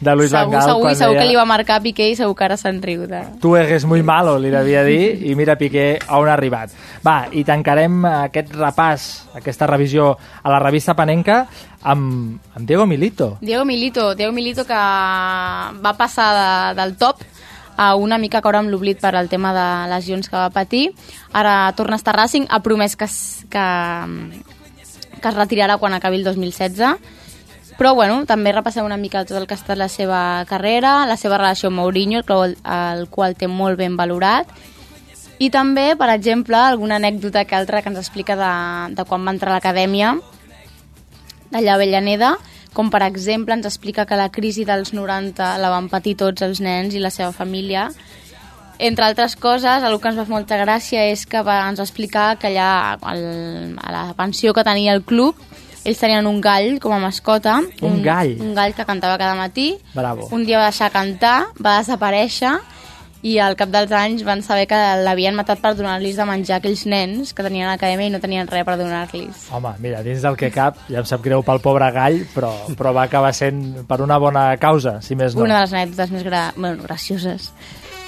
de 0.00 0.14
Luis 0.16 0.30
segur, 0.30 0.46
Bengal. 0.46 0.68
segur, 0.68 0.94
segur 0.94 1.14
deia, 1.14 1.22
que 1.22 1.28
li 1.28 1.36
va 1.36 1.44
marcar 1.44 1.80
Piqué 1.84 2.08
i 2.08 2.14
segur 2.16 2.36
que 2.38 2.46
ara 2.46 2.56
se'n 2.56 2.80
riu 2.82 3.04
de... 3.10 3.20
Tu 3.42 3.54
eres 3.58 3.84
muy 3.84 4.02
malo, 4.06 4.38
li 4.40 4.52
devia 4.52 4.84
dir, 4.86 5.18
i 5.28 5.34
mira 5.36 5.58
Piqué 5.60 5.98
on 6.16 6.30
ha 6.30 6.36
arribat. 6.38 6.72
Va, 7.04 7.26
i 7.32 7.44
tancarem 7.44 8.04
aquest 8.08 8.54
repàs, 8.56 9.10
aquesta 9.36 9.68
revisió 9.68 10.14
a 10.16 10.54
la 10.54 10.62
revista 10.62 10.96
Panenca 10.96 11.42
amb, 11.82 12.38
amb 12.54 12.66
Diego 12.66 12.86
Milito. 12.86 13.34
Diego 13.42 13.66
Milito, 13.68 14.14
Diego 14.14 14.32
Milito 14.32 14.64
que 14.64 14.80
va 15.84 15.94
passar 15.98 16.30
de, 16.38 16.80
del 16.80 16.96
top 16.96 17.20
a 17.80 17.94
una 17.96 18.18
mica 18.20 18.42
caure 18.44 18.58
amb 18.60 18.68
l'oblit 18.68 18.98
per 19.00 19.14
al 19.16 19.30
tema 19.32 19.54
de 19.56 19.66
lesions 19.88 20.28
que 20.28 20.36
va 20.36 20.50
patir. 20.52 20.90
Ara 21.32 21.72
torna 21.78 21.96
a 21.96 22.00
estar 22.02 22.12
Racing, 22.16 22.44
ha 22.50 22.60
promès 22.60 22.96
que, 22.96 23.06
es- 23.08 23.46
que, 23.48 23.64
que 25.22 25.28
es 25.28 25.34
retirarà 25.38 25.78
quan 25.80 25.94
acabi 25.96 26.18
el 26.20 26.24
2016. 26.24 26.82
Però, 27.80 27.94
bueno, 27.96 28.26
també 28.28 28.52
repassem 28.52 28.84
una 28.84 28.98
mica 29.00 29.22
tot 29.24 29.38
el 29.40 29.46
que 29.48 29.54
ha 29.56 29.60
estat 29.62 29.78
la 29.80 29.88
seva 29.88 30.44
carrera, 30.50 31.06
la 31.08 31.16
seva 31.16 31.38
relació 31.40 31.70
amb 31.70 31.80
Mourinho, 31.80 32.18
el 32.20 32.26
qual, 32.28 32.56
el 32.68 33.06
qual 33.08 33.32
té 33.40 33.48
molt 33.48 33.78
ben 33.80 33.96
valorat, 33.96 34.50
i 35.40 35.48
també, 35.48 35.94
per 35.96 36.10
exemple, 36.12 36.58
alguna 36.60 36.98
anècdota 37.00 37.46
que 37.48 37.56
altra 37.56 37.80
que 37.80 37.88
ens 37.88 37.96
explica 38.02 38.36
de, 38.36 38.50
de 38.98 39.06
quan 39.08 39.24
va 39.24 39.32
entrar 39.32 39.54
a 39.54 39.56
l'acadèmia, 39.56 40.12
d'allà 41.50 41.72
a 41.72 41.78
Avellaneda, 41.80 42.34
com 42.74 42.90
per 42.90 43.02
exemple 43.06 43.54
ens 43.56 43.66
explica 43.66 44.06
que 44.06 44.18
la 44.18 44.30
crisi 44.30 44.64
dels 44.64 44.94
90 44.94 45.52
la 45.58 45.70
van 45.72 45.88
patir 45.92 46.16
tots 46.16 46.42
els 46.46 46.60
nens 46.60 46.94
i 46.94 47.02
la 47.02 47.10
seva 47.10 47.32
família. 47.32 47.88
Entre 48.80 49.04
altres 49.04 49.36
coses, 49.36 49.82
el 49.84 49.98
que 50.00 50.08
ens 50.08 50.16
va 50.16 50.24
fer 50.24 50.32
molta 50.32 50.56
gràcia 50.56 51.04
és 51.12 51.26
que 51.28 51.42
va, 51.44 51.60
ens 51.68 51.82
va 51.82 51.84
explicar 51.84 52.38
que 52.40 52.48
allà 52.48 52.96
al, 52.96 53.24
a 53.76 53.92
la 53.92 54.04
pensió 54.16 54.54
que 54.56 54.64
tenia 54.64 54.94
el 54.96 55.04
club 55.04 55.36
ells 55.84 56.00
tenien 56.00 56.26
un 56.28 56.40
gall 56.44 56.74
com 56.80 56.92
a 56.92 56.98
mascota. 57.00 57.56
Un 57.80 58.02
gall? 58.04 58.34
Un 58.40 58.52
gall 58.56 58.74
que 58.76 58.84
cantava 58.84 59.16
cada 59.16 59.34
matí. 59.38 59.72
Bravo. 59.94 60.28
Un 60.36 60.44
dia 60.44 60.58
va 60.60 60.68
deixar 60.68 60.90
cantar, 60.92 61.48
va 61.56 61.78
desaparèixer 61.78 62.52
i 63.22 63.36
al 63.42 63.56
cap 63.58 63.68
dels 63.72 63.92
anys 63.92 64.24
van 64.24 64.40
saber 64.44 64.66
que 64.70 64.78
l'havien 65.04 65.36
matat 65.36 65.60
per 65.60 65.74
donar-los 65.76 66.16
de 66.16 66.26
menjar 66.28 66.56
a 66.56 66.62
aquells 66.62 66.86
nens 66.88 67.34
que 67.36 67.44
tenien 67.44 67.68
a 67.68 67.74
l'acadèmia 67.74 68.08
i 68.08 68.14
no 68.14 68.20
tenien 68.22 68.48
res 68.48 68.64
per 68.64 68.78
donar-los. 68.80 69.46
Home, 69.52 69.74
mira, 69.82 70.00
dins 70.06 70.24
del 70.24 70.38
que 70.40 70.50
cap, 70.54 70.80
ja 70.88 71.02
em 71.02 71.08
sap 71.08 71.24
greu 71.24 71.44
pel 71.46 71.60
pobre 71.64 71.90
gall, 71.92 72.22
però, 72.34 72.52
però 72.78 72.94
va 72.96 73.04
acabar 73.04 73.34
sent 73.36 73.84
per 73.88 74.00
una 74.04 74.18
bona 74.22 74.50
causa, 74.62 74.98
si 75.04 75.18
més 75.18 75.36
no. 75.36 75.44
Una 75.44 75.60
de 75.60 75.66
les 75.66 75.76
anècdotes 75.76 76.14
més 76.16 76.24
gra... 76.26 76.46
bueno, 76.56 76.82
gracioses, 76.86 77.52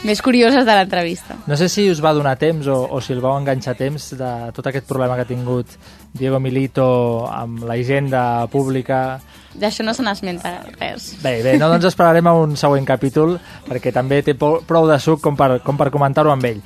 més 0.03 0.23
curioses 0.23 0.67
de 0.67 0.75
l'entrevista. 0.75 1.37
No 1.47 1.57
sé 1.59 1.69
si 1.71 1.87
us 1.91 2.01
va 2.03 2.13
donar 2.17 2.35
temps 2.41 2.67
o, 2.67 2.79
o 2.91 3.01
si 3.01 3.15
el 3.15 3.21
vau 3.23 3.37
enganxar 3.39 3.77
temps 3.79 4.11
de 4.19 4.31
tot 4.57 4.67
aquest 4.67 4.89
problema 4.89 5.17
que 5.17 5.27
ha 5.27 5.29
tingut 5.29 5.77
Diego 6.13 6.41
Milito 6.43 6.87
amb 7.31 7.63
la 7.69 7.77
hisenda 7.79 8.47
pública. 8.53 9.21
D'això 9.55 9.85
no 9.87 9.95
se 9.95 10.05
n'esmenta 10.05 10.57
res. 10.79 11.13
Bé, 11.23 11.39
bé, 11.45 11.55
no, 11.61 11.69
doncs 11.71 11.91
esperarem 11.93 12.27
a 12.27 12.35
un 12.41 12.57
següent 12.59 12.89
capítol 12.89 13.37
perquè 13.69 13.93
també 13.95 14.23
té 14.27 14.35
prou 14.35 14.89
de 14.91 14.99
suc 14.99 15.23
com 15.23 15.39
per, 15.39 15.61
com 15.63 15.79
per 15.79 15.93
comentar-ho 15.95 16.35
amb 16.35 16.51
ell. 16.51 16.61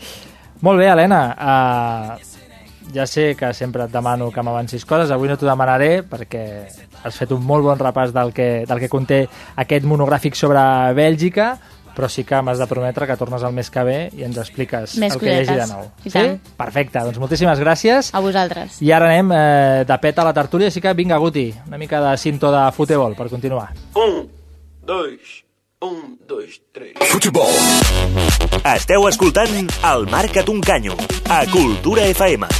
Molt 0.64 0.80
bé, 0.80 0.88
Helena. 0.88 1.20
Uh, 1.36 2.36
ja 2.94 3.04
sé 3.06 3.34
que 3.36 3.52
sempre 3.52 3.84
et 3.84 3.92
demano 3.92 4.30
que 4.32 4.42
m'avancis 4.42 4.86
coses, 4.88 5.10
avui 5.10 5.28
no 5.28 5.36
t'ho 5.36 5.48
demanaré 5.48 6.00
perquè 6.06 6.44
has 7.04 7.18
fet 7.18 7.32
un 7.34 7.42
molt 7.44 7.66
bon 7.66 7.80
repàs 7.80 8.14
del 8.14 8.32
que, 8.32 8.64
del 8.66 8.80
que 8.80 8.88
conté 8.88 9.24
aquest 9.58 9.84
monogràfic 9.84 10.38
sobre 10.38 10.62
Bèlgica, 10.96 11.56
però 11.96 12.10
sí 12.12 12.26
que 12.28 12.40
m'has 12.44 12.60
de 12.60 12.66
prometre 12.68 13.08
que 13.08 13.16
tornes 13.16 13.42
el 13.46 13.54
mes 13.56 13.70
que 13.72 13.84
ve 13.86 13.96
i 14.12 14.26
ens 14.26 14.36
expliques 14.42 14.98
Més 15.00 15.16
el 15.16 15.22
que 15.22 15.32
hi 15.32 15.38
hagi 15.40 15.56
de 15.62 15.68
nou. 15.70 15.86
I 16.04 16.12
sí? 16.12 16.24
Perfecte, 16.58 17.00
doncs 17.00 17.18
moltíssimes 17.22 17.62
gràcies. 17.62 18.12
A 18.12 18.20
vosaltres. 18.24 18.82
I 18.84 18.92
ara 18.92 19.08
anem 19.08 19.32
eh, 19.32 19.86
de 19.88 19.98
pet 20.02 20.20
a 20.20 20.28
la 20.28 20.34
tertúlia, 20.36 20.68
així 20.68 20.84
que 20.84 20.92
vinga, 20.98 21.16
Guti, 21.22 21.48
una 21.66 21.80
mica 21.80 22.02
de 22.04 22.12
cinto 22.20 22.52
de 22.52 22.66
futebol 22.76 23.16
per 23.16 23.30
continuar. 23.32 23.70
Um, 23.96 24.26
dois, 24.84 25.40
um, 25.80 26.16
dois, 26.28 26.60
três. 26.76 26.94
Esteu 28.76 29.08
escoltant 29.08 29.56
el 29.64 30.06
Marca't 30.12 30.52
un 30.52 30.60
canyo 30.60 31.00
a 31.32 31.44
Cultura 31.48 32.04
FM. 32.12 32.52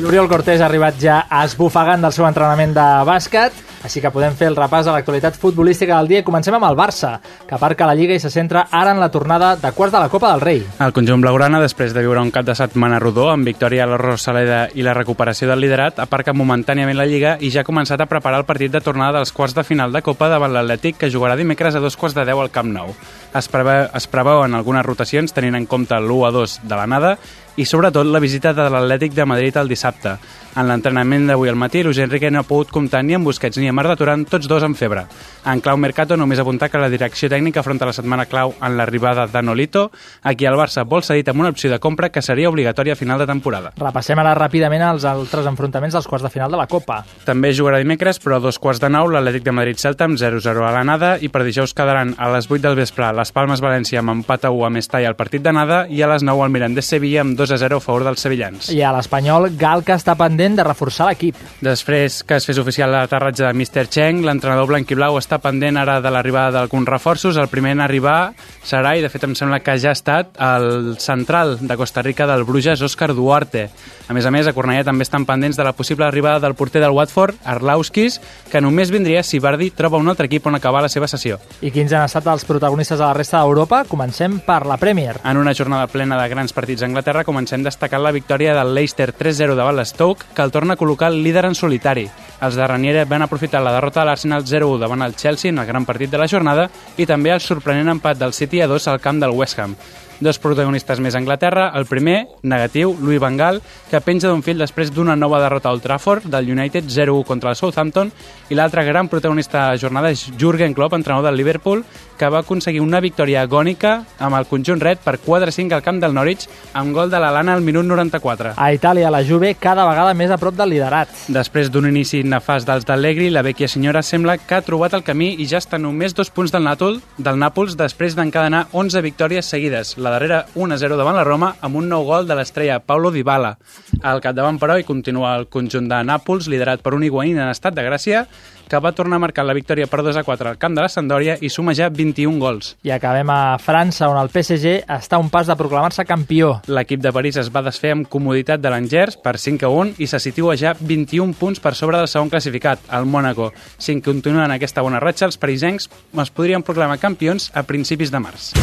L'Oriol 0.00 0.30
Cortés 0.30 0.62
ha 0.62 0.64
arribat 0.64 0.96
ja 0.96 1.18
esbufegant 1.42 2.00
del 2.00 2.12
seu 2.16 2.24
entrenament 2.24 2.70
de 2.72 2.84
bàsquet, 3.04 3.56
així 3.84 4.00
que 4.00 4.12
podem 4.12 4.32
fer 4.36 4.46
el 4.48 4.56
repàs 4.56 4.86
de 4.86 4.94
l'actualitat 4.94 5.36
futbolística 5.36 5.98
del 5.98 6.08
dia 6.08 6.22
i 6.22 6.24
comencem 6.24 6.54
amb 6.56 6.64
el 6.70 6.76
Barça, 6.78 7.10
que 7.20 7.56
aparca 7.56 7.88
la 7.88 7.96
Lliga 7.98 8.16
i 8.16 8.22
se 8.22 8.30
centra 8.32 8.62
ara 8.72 8.94
en 8.94 9.00
la 9.00 9.10
tornada 9.12 9.50
de 9.60 9.72
quarts 9.76 9.92
de 9.92 10.00
la 10.00 10.08
Copa 10.08 10.30
del 10.32 10.40
Rei. 10.40 10.62
El 10.80 10.94
conjunt 10.96 11.20
blaugrana, 11.20 11.60
després 11.60 11.92
de 11.92 12.04
viure 12.04 12.22
un 12.24 12.32
cap 12.32 12.48
de 12.48 12.56
setmana 12.56 13.00
rodó 13.02 13.28
amb 13.28 13.44
victòria 13.44 13.84
a 13.84 13.90
la 13.90 13.98
Rosaleda 14.00 14.62
i 14.72 14.86
la 14.86 14.96
recuperació 14.96 15.50
del 15.50 15.60
liderat, 15.66 16.00
aparca 16.00 16.36
momentàniament 16.36 16.96
la 16.96 17.08
Lliga 17.08 17.36
i 17.40 17.52
ja 17.52 17.60
ha 17.60 17.68
començat 17.68 18.00
a 18.00 18.08
preparar 18.08 18.40
el 18.40 18.48
partit 18.48 18.72
de 18.72 18.80
tornada 18.80 19.18
dels 19.18 19.34
quarts 19.36 19.58
de 19.58 19.66
final 19.68 19.92
de 19.92 20.04
Copa 20.06 20.32
davant 20.32 20.56
l'Atlètic, 20.56 20.96
que 20.96 21.12
jugarà 21.12 21.36
dimecres 21.36 21.76
a 21.76 21.84
dos 21.84 22.00
quarts 22.00 22.16
de 22.16 22.24
deu 22.24 22.40
al 22.40 22.52
Camp 22.54 22.72
Nou. 22.72 22.96
Es, 23.36 23.52
preveu, 23.52 23.84
es 23.92 24.08
preveuen 24.08 24.56
algunes 24.56 24.86
rotacions 24.86 25.36
tenint 25.36 25.60
en 25.60 25.68
compte 25.68 26.00
l'1 26.00 26.26
a 26.26 26.34
2 26.40 26.58
de 26.64 26.76
l'anada 26.76 27.14
i 27.60 27.66
sobretot 27.68 28.08
la 28.08 28.22
visita 28.24 28.54
de 28.56 28.64
l'Atlètic 28.72 29.12
de 29.12 29.24
Madrid 29.28 29.56
el 29.60 29.68
dissabte. 29.68 30.14
En 30.58 30.66
l'entrenament 30.66 31.28
d'avui 31.28 31.48
al 31.48 31.54
matí, 31.54 31.84
Luis 31.86 31.98
Enrique 32.02 32.30
no 32.30 32.40
ha 32.40 32.46
pogut 32.46 32.72
comptar 32.74 33.04
ni 33.06 33.14
amb 33.14 33.28
Busquets 33.28 33.60
ni 33.62 33.68
amb 33.70 33.78
Arda 33.78 33.94
Turan, 33.94 34.24
tots 34.26 34.48
dos 34.50 34.64
amb 34.66 34.74
febre. 34.74 35.04
En 35.46 35.60
clau 35.62 35.78
Mercato 35.78 36.16
només 36.18 36.40
apuntar 36.42 36.68
que 36.72 36.80
la 36.82 36.88
direcció 36.90 37.28
tècnica 37.30 37.60
afronta 37.62 37.86
la 37.86 37.94
setmana 37.94 38.26
clau 38.26 38.56
en 38.58 38.74
l'arribada 38.76 39.28
de 39.30 39.42
Nolito, 39.46 39.84
a 40.22 40.34
qui 40.34 40.48
el 40.50 40.58
Barça 40.58 40.82
vol 40.82 41.04
cedit 41.06 41.30
amb 41.30 41.44
una 41.44 41.52
opció 41.54 41.70
de 41.70 41.78
compra 41.78 42.10
que 42.10 42.20
seria 42.20 42.50
obligatòria 42.50 42.96
a 42.96 42.98
final 42.98 43.22
de 43.22 43.28
temporada. 43.30 43.70
Repassem 43.78 44.18
ara 44.18 44.34
ràpidament 44.34 44.82
els 44.88 45.06
altres 45.06 45.46
enfrontaments 45.46 45.94
dels 45.94 46.08
quarts 46.10 46.26
de 46.26 46.32
final 46.34 46.50
de 46.50 46.58
la 46.58 46.66
Copa. 46.66 47.04
També 47.24 47.54
jugarà 47.54 47.78
dimecres, 47.78 48.18
però 48.18 48.40
a 48.40 48.42
dos 48.42 48.58
quarts 48.58 48.82
de 48.82 48.90
nou, 48.90 49.06
l'Atlètic 49.06 49.46
de 49.46 49.54
Madrid-Celta 49.54 50.10
amb 50.10 50.18
0-0 50.18 50.66
a 50.66 50.74
l'anada 50.74 51.12
i 51.22 51.30
per 51.30 51.44
dijous 51.46 51.76
quedaran 51.78 52.16
a 52.18 52.32
les 52.34 52.50
8 52.50 52.66
del 52.66 52.78
vespre 52.80 53.12
les 53.14 53.32
Palmes-València 53.32 54.02
amb 54.02 54.16
empat 54.18 54.50
a 54.50 54.50
1 54.50 54.66
a 54.66 54.74
Mestalla 54.74 55.14
al 55.14 55.18
partit 55.18 55.46
d'anada 55.46 55.84
i 55.86 56.02
a 56.02 56.10
les 56.10 56.26
9 56.26 56.44
el 56.48 56.54
Mirandés-Sevilla 56.58 57.22
amb 57.22 57.38
2-0 57.38 57.78
a 57.78 57.80
favor 57.86 58.04
dels 58.10 58.26
sevillans. 58.26 58.74
I 58.74 58.82
a 58.82 58.90
l'Espanyol, 58.98 59.52
Galca 59.54 59.94
està 59.94 60.18
pendent 60.18 60.39
de 60.40 60.64
reforçar 60.64 61.10
l'equip. 61.10 61.36
Després 61.60 62.22
que 62.24 62.38
es 62.40 62.46
fes 62.48 62.58
oficial 62.62 62.92
l'aterratge 62.94 63.44
de 63.44 63.52
Mr. 63.52 63.84
Cheng, 63.92 64.24
l'entrenador 64.24 64.70
blanquiblau 64.70 65.18
està 65.20 65.36
pendent 65.42 65.76
ara 65.76 65.98
de 66.00 66.10
l'arribada 66.10 66.54
d'alguns 66.56 66.88
reforços. 66.88 67.36
El 67.36 67.50
primer 67.52 67.74
en 67.76 67.84
arribar 67.84 68.32
serà, 68.64 68.94
i 68.96 69.04
de 69.04 69.10
fet 69.12 69.28
em 69.28 69.36
sembla 69.36 69.60
que 69.60 69.76
ja 69.78 69.92
ha 69.92 69.98
estat, 69.98 70.32
el 70.40 70.96
central 70.98 71.58
de 71.60 71.76
Costa 71.76 72.00
Rica 72.02 72.26
del 72.26 72.46
Bruges, 72.48 72.80
Òscar 72.80 73.12
Duarte. 73.12 73.68
A 74.08 74.16
més 74.16 74.26
a 74.26 74.32
més, 74.32 74.48
a 74.48 74.54
Cornellà 74.56 74.82
també 74.88 75.04
estan 75.04 75.26
pendents 75.28 75.60
de 75.60 75.66
la 75.66 75.74
possible 75.76 76.06
arribada 76.06 76.40
del 76.40 76.56
porter 76.58 76.80
del 76.82 76.96
Watford, 76.96 77.36
Arlauskis, 77.44 78.20
que 78.50 78.60
només 78.64 78.90
vindria 78.90 79.22
si 79.22 79.38
Bardi 79.38 79.70
troba 79.70 80.00
un 80.00 80.08
altre 80.08 80.26
equip 80.26 80.48
on 80.48 80.56
acabar 80.58 80.82
la 80.82 80.88
seva 80.90 81.06
sessió. 81.06 81.38
I 81.60 81.70
quins 81.70 81.92
han 81.92 82.08
estat 82.08 82.26
els 82.32 82.46
protagonistes 82.48 82.98
de 82.98 83.04
la 83.04 83.14
resta 83.14 83.38
d'Europa? 83.38 83.84
Comencem 83.86 84.40
per 84.46 84.64
la 84.66 84.80
Premier. 84.80 85.20
En 85.24 85.38
una 85.38 85.54
jornada 85.54 85.86
plena 85.86 86.18
de 86.20 86.28
grans 86.32 86.54
partits 86.56 86.82
a 86.82 86.88
Anglaterra 86.88 87.24
comencem 87.28 87.62
destacant 87.62 88.02
la 88.02 88.14
victòria 88.16 88.54
del 88.56 88.74
Leicester 88.74 89.12
3-0 89.14 89.54
davant 89.58 89.78
l'Stoke, 89.78 90.29
que 90.34 90.42
el 90.42 90.52
torna 90.52 90.74
a 90.74 90.80
col·locar 90.80 91.10
el 91.12 91.22
líder 91.22 91.46
en 91.48 91.54
solitari. 91.54 92.06
Els 92.40 92.56
de 92.56 92.66
Ranieri 92.66 93.04
van 93.08 93.22
aprofitar 93.26 93.62
la 93.62 93.74
derrota 93.74 94.00
de 94.00 94.10
l'Arsenal 94.10 94.44
0-1 94.44 94.78
davant 94.80 95.02
el 95.02 95.16
Chelsea 95.16 95.50
en 95.50 95.58
el 95.58 95.66
gran 95.66 95.86
partit 95.86 96.10
de 96.10 96.18
la 96.18 96.28
jornada 96.28 96.70
i 96.96 97.06
també 97.06 97.34
el 97.34 97.42
sorprenent 97.44 97.92
empat 97.96 98.18
del 98.18 98.32
City 98.32 98.62
a 98.62 98.68
2 98.70 98.88
al 98.88 99.00
camp 99.00 99.20
del 99.20 99.36
West 99.36 99.58
Ham. 99.58 99.76
Dos 100.20 100.36
protagonistes 100.36 101.00
més 101.00 101.14
a 101.16 101.18
Anglaterra. 101.22 101.70
El 101.78 101.86
primer, 101.88 102.26
negatiu, 102.44 102.92
Louis 103.00 103.20
Van 103.22 103.38
Gaal, 103.40 103.62
que 103.88 104.02
penja 104.04 104.28
d'un 104.28 104.42
fil 104.44 104.60
després 104.60 104.92
d'una 104.92 105.16
nova 105.16 105.40
derrota 105.40 105.70
a 105.70 105.72
Old 105.72 105.80
Trafford 105.80 106.26
del 106.28 106.50
United 106.52 106.90
0-1 106.92 107.24
contra 107.24 107.54
el 107.54 107.56
Southampton 107.56 108.12
i 108.50 108.58
l'altre 108.58 108.84
gran 108.84 109.08
protagonista 109.08 109.62
de 109.62 109.70
la 109.72 109.80
jornada 109.80 110.10
és 110.12 110.26
Jurgen 110.38 110.74
Klopp, 110.76 110.92
entrenador 110.98 111.30
del 111.30 111.40
Liverpool, 111.40 111.84
que 112.20 112.28
va 112.28 112.42
aconseguir 112.44 112.82
una 112.84 113.00
victòria 113.00 113.40
agònica 113.46 113.94
amb 114.20 114.36
el 114.36 114.44
conjunt 114.44 114.82
red 114.82 115.00
per 115.00 115.16
4-5 115.24 115.72
al 115.72 115.84
camp 115.86 116.02
del 116.02 116.12
Norwich 116.12 116.44
amb 116.76 116.92
gol 116.92 117.08
de 117.08 117.16
la 117.22 117.30
Lana 117.32 117.54
al 117.56 117.64
minut 117.64 117.88
94. 117.88 118.52
A 118.60 118.68
Itàlia, 118.76 119.08
la 119.08 119.22
Juve 119.24 119.54
cada 119.56 119.86
vegada 119.88 120.12
més 120.12 120.28
a 120.28 120.36
prop 120.36 120.58
del 120.58 120.74
liderat. 120.74 121.14
Després 121.32 121.72
d'un 121.72 121.88
inici 121.88 122.20
nefast 122.20 122.68
dels 122.68 122.84
d'Allegri, 122.84 123.30
la 123.32 123.40
vecchia 123.46 123.70
senyora 123.72 124.04
sembla 124.04 124.36
que 124.36 124.58
ha 124.58 124.60
trobat 124.66 124.98
el 124.98 125.06
camí 125.06 125.30
i 125.40 125.48
ja 125.48 125.62
està 125.64 125.80
només 125.80 126.12
dos 126.12 126.28
punts 126.28 126.52
del 126.52 126.68
Nàtol, 126.68 127.00
del 127.16 127.40
Nàpols 127.40 127.78
després 127.80 128.18
d'encadenar 128.18 128.66
11 128.76 129.00
victòries 129.08 129.48
seguides. 129.48 129.96
La 129.96 130.09
la 130.10 130.18
darrera 130.18 130.46
1-0 130.56 130.96
davant 130.98 131.14
la 131.14 131.24
Roma 131.24 131.54
amb 131.62 131.78
un 131.78 131.88
nou 131.88 132.04
gol 132.08 132.26
de 132.26 132.34
l'estrella 132.34 132.80
Paulo 132.82 133.12
Dybala. 133.14 133.54
Al 134.02 134.22
capdavant, 134.24 134.58
però, 134.58 134.76
hi 134.78 134.86
continua 134.88 135.36
el 135.38 135.46
conjunt 135.46 135.86
de 135.90 136.00
Nàpols, 136.06 136.48
liderat 136.50 136.82
per 136.82 136.96
un 136.96 137.04
Higuaín 137.06 137.38
en 137.38 137.50
estat 137.50 137.76
de 137.76 137.84
gràcia, 137.86 138.24
que 138.70 138.78
va 138.78 138.92
tornar 138.94 139.18
a 139.18 139.22
marcar 139.22 139.44
la 139.44 139.54
victòria 139.54 139.88
per 139.90 140.02
2 140.06 140.20
a 140.20 140.22
4 140.22 140.52
al 140.52 140.58
camp 140.58 140.76
de 140.78 140.84
la 140.84 140.90
Sampdoria 140.90 141.36
i 141.42 141.50
suma 141.50 141.74
ja 141.74 141.88
21 141.90 142.38
gols. 142.38 142.76
I 142.86 142.94
acabem 142.94 143.30
a 143.34 143.58
França, 143.58 144.08
on 144.08 144.18
el 144.18 144.30
PSG 144.30 144.84
està 144.86 145.18
a 145.18 145.22
un 145.22 145.30
pas 145.30 145.50
de 145.50 145.56
proclamar-se 145.58 146.06
campió. 146.06 146.52
L'equip 146.70 147.02
de 147.02 147.12
París 147.14 147.38
es 147.42 147.50
va 147.50 147.64
desfer 147.66 147.94
amb 147.96 148.08
comoditat 148.10 148.62
de 148.62 148.70
l'Angers 148.70 149.18
per 149.18 149.36
5 149.38 149.66
a 149.66 149.72
1 149.86 149.98
i 149.98 150.10
se 150.10 150.22
situa 150.22 150.54
ja 150.58 150.76
21 150.78 151.34
punts 151.38 151.62
per 151.62 151.74
sobre 151.74 151.98
del 151.98 152.10
segon 152.10 152.30
classificat, 152.30 152.86
el 152.94 153.10
Mónaco. 153.10 153.50
Si 153.78 153.98
continuen 154.00 154.54
aquesta 154.54 154.86
bona 154.86 155.02
ratxa, 155.02 155.26
els 155.26 155.38
parisencs 155.38 155.90
es 155.90 156.30
podrien 156.30 156.62
proclamar 156.62 157.02
campions 157.02 157.50
a 157.54 157.66
principis 157.66 158.14
de 158.14 158.22
març. 158.22 158.54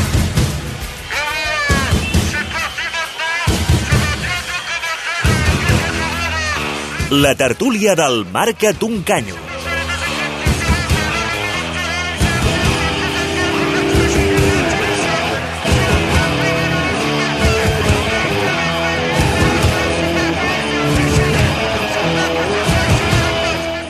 La 7.09 7.35
tertúlia 7.35 7.95
del 7.95 8.25
Marca't 8.25 8.83
un 8.83 9.01
canyo. 9.01 9.33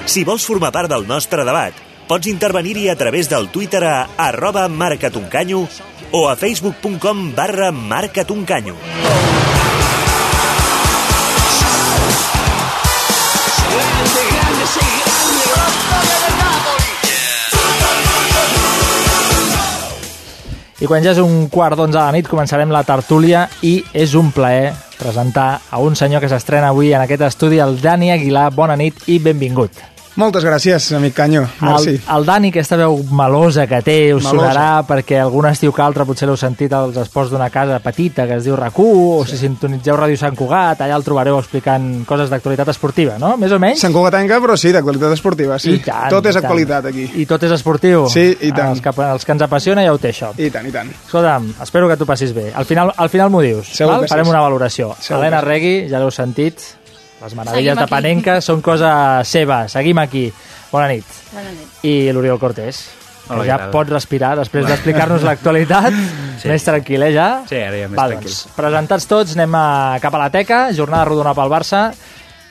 Si 0.05 0.23
vols 0.23 0.45
formar 0.45 0.69
part 0.69 0.85
del 0.93 1.07
nostre 1.09 1.41
debat, 1.41 1.73
pots 2.05 2.29
intervenir-hi 2.29 2.91
a 2.93 2.95
través 2.95 3.31
del 3.33 3.49
Twitter 3.49 3.81
a 3.83 4.07
arroba 4.29 4.67
marcatuncanyo 4.69 5.65
o 6.11 6.29
a 6.29 6.35
facebook.com 6.35 7.33
barra 7.33 7.71
marcatuncanyo. 7.71 8.77
I 20.77 20.85
quan 20.85 21.01
ja 21.01 21.15
és 21.15 21.17
un 21.17 21.47
quart 21.49 21.73
d'onze 21.73 21.97
de 21.97 22.03
la 22.03 22.13
nit 22.13 22.27
començarem 22.29 22.69
la 22.69 22.83
tertúlia 22.85 23.47
i 23.65 23.79
és 23.97 24.13
un 24.13 24.29
plaer 24.29 24.75
presentar 24.99 25.49
a 25.73 25.81
un 25.81 25.97
senyor 25.97 26.21
que 26.21 26.29
s'estrena 26.29 26.69
avui 26.69 26.93
en 26.93 27.01
aquest 27.01 27.25
estudi, 27.25 27.57
el 27.57 27.79
Dani 27.81 28.11
Aguilar. 28.13 28.51
Bona 28.53 28.77
nit 28.77 29.07
i 29.09 29.17
benvingut. 29.17 29.96
Moltes 30.17 30.41
gràcies, 30.41 30.87
amic 30.97 31.13
Canyo. 31.13 31.43
Merci. 31.61 31.91
El, 31.93 31.99
el 32.15 32.23
Dani, 32.25 32.49
aquesta 32.49 32.73
veu 32.79 32.95
melosa 33.13 33.67
que 33.69 33.83
té, 33.85 33.97
us 34.15 34.23
Melosa. 34.25 34.31
sonarà 34.33 34.69
perquè 34.87 35.19
algun 35.21 35.45
estiu 35.45 35.69
que 35.75 35.83
altre 35.85 36.07
potser 36.09 36.25
l'heu 36.25 36.37
sentit 36.41 36.73
als 36.73 36.97
esports 36.97 37.29
d'una 37.29 37.51
casa 37.53 37.77
petita 37.83 38.25
que 38.25 38.39
es 38.39 38.47
diu 38.47 38.55
rac 38.57 38.79
o 38.81 39.21
si 39.29 39.37
sintonitzeu 39.37 39.93
Ràdio 39.93 40.17
Sant 40.17 40.33
Cugat, 40.35 40.81
allà 40.81 40.97
el 40.97 41.05
trobareu 41.05 41.37
explicant 41.37 41.85
coses 42.09 42.31
d'actualitat 42.33 42.71
esportiva, 42.73 43.19
no? 43.21 43.35
Més 43.37 43.53
o 43.53 43.59
menys? 43.61 43.83
Sant 43.85 43.93
Cugatenca, 43.93 44.39
però 44.41 44.57
sí, 44.57 44.73
d'actualitat 44.73 45.13
esportiva, 45.19 45.59
sí. 45.61 45.77
Tant, 45.85 46.09
Tot 46.15 46.25
és 46.33 46.41
actualitat 46.41 46.89
aquí. 46.89 47.05
I 47.21 47.27
tot 47.29 47.45
és 47.45 47.53
esportiu. 47.53 48.07
Sí, 48.09 48.25
i 48.41 48.49
tant. 48.57 48.73
Els 48.73 48.81
que, 48.81 48.95
els 49.11 49.23
que 49.29 49.37
ens 49.37 49.45
apassiona 49.45 49.85
ja 49.85 49.93
ho 49.93 50.01
té, 50.01 50.15
això. 50.15 50.31
I 50.41 50.49
tant, 50.49 50.65
i 50.65 50.73
tant. 50.73 50.89
Escolta'm, 51.05 51.53
espero 51.61 51.93
que 51.93 51.99
tu 52.01 52.09
passis 52.09 52.33
bé. 52.33 52.49
Al 52.57 52.65
final, 52.65 52.95
al 52.97 53.13
final 53.13 53.29
m'ho 53.29 53.45
dius. 53.45 53.69
Segur 53.69 54.01
sí. 54.01 54.09
Farem 54.15 54.33
una 54.33 54.41
valoració. 54.41 54.95
Segur 54.97 55.21
Helena 55.21 55.45
sí. 55.45 55.51
Regui, 55.53 55.75
ja 55.93 56.01
l'heu 56.01 56.09
sentit, 56.09 56.65
les 57.21 57.33
meravilles 57.33 57.63
Seguim 57.63 57.79
de 57.79 57.83
aquí. 57.83 57.93
Panenca 57.95 58.37
són 58.45 58.61
cosa 58.65 58.91
seva. 59.25 59.63
Seguim 59.71 59.99
aquí. 60.03 60.27
Bona 60.71 60.87
nit. 60.91 61.19
Bona 61.33 61.51
nit. 61.51 61.83
I 61.87 62.11
l'Oriol 62.13 62.39
Cortés, 62.41 62.83
Hola, 63.27 63.43
ja 63.43 63.57
pots 63.73 63.91
respirar 63.91 64.35
després 64.39 64.67
d'explicar-nos 64.67 65.25
l'actualitat. 65.27 65.93
Sí. 66.37 66.51
Més 66.51 66.61
tranquil, 66.61 67.01
eh, 67.01 67.13
ja? 67.15 67.23
Sí, 67.49 67.57
ara 67.57 67.73
ja 67.73 67.87
més 67.89 67.97
Va, 67.97 68.03
tranquil. 68.11 68.29
Doncs, 68.29 68.53
presentats 68.53 69.07
tots, 69.09 69.31
anem 69.33 69.55
a, 69.57 69.97
cap 69.97 70.13
a 70.13 70.19
la 70.21 70.27
teca. 70.29 70.59
Jornada 70.77 71.07
rodona 71.09 71.31
pel 71.33 71.49
Barça, 71.49 71.79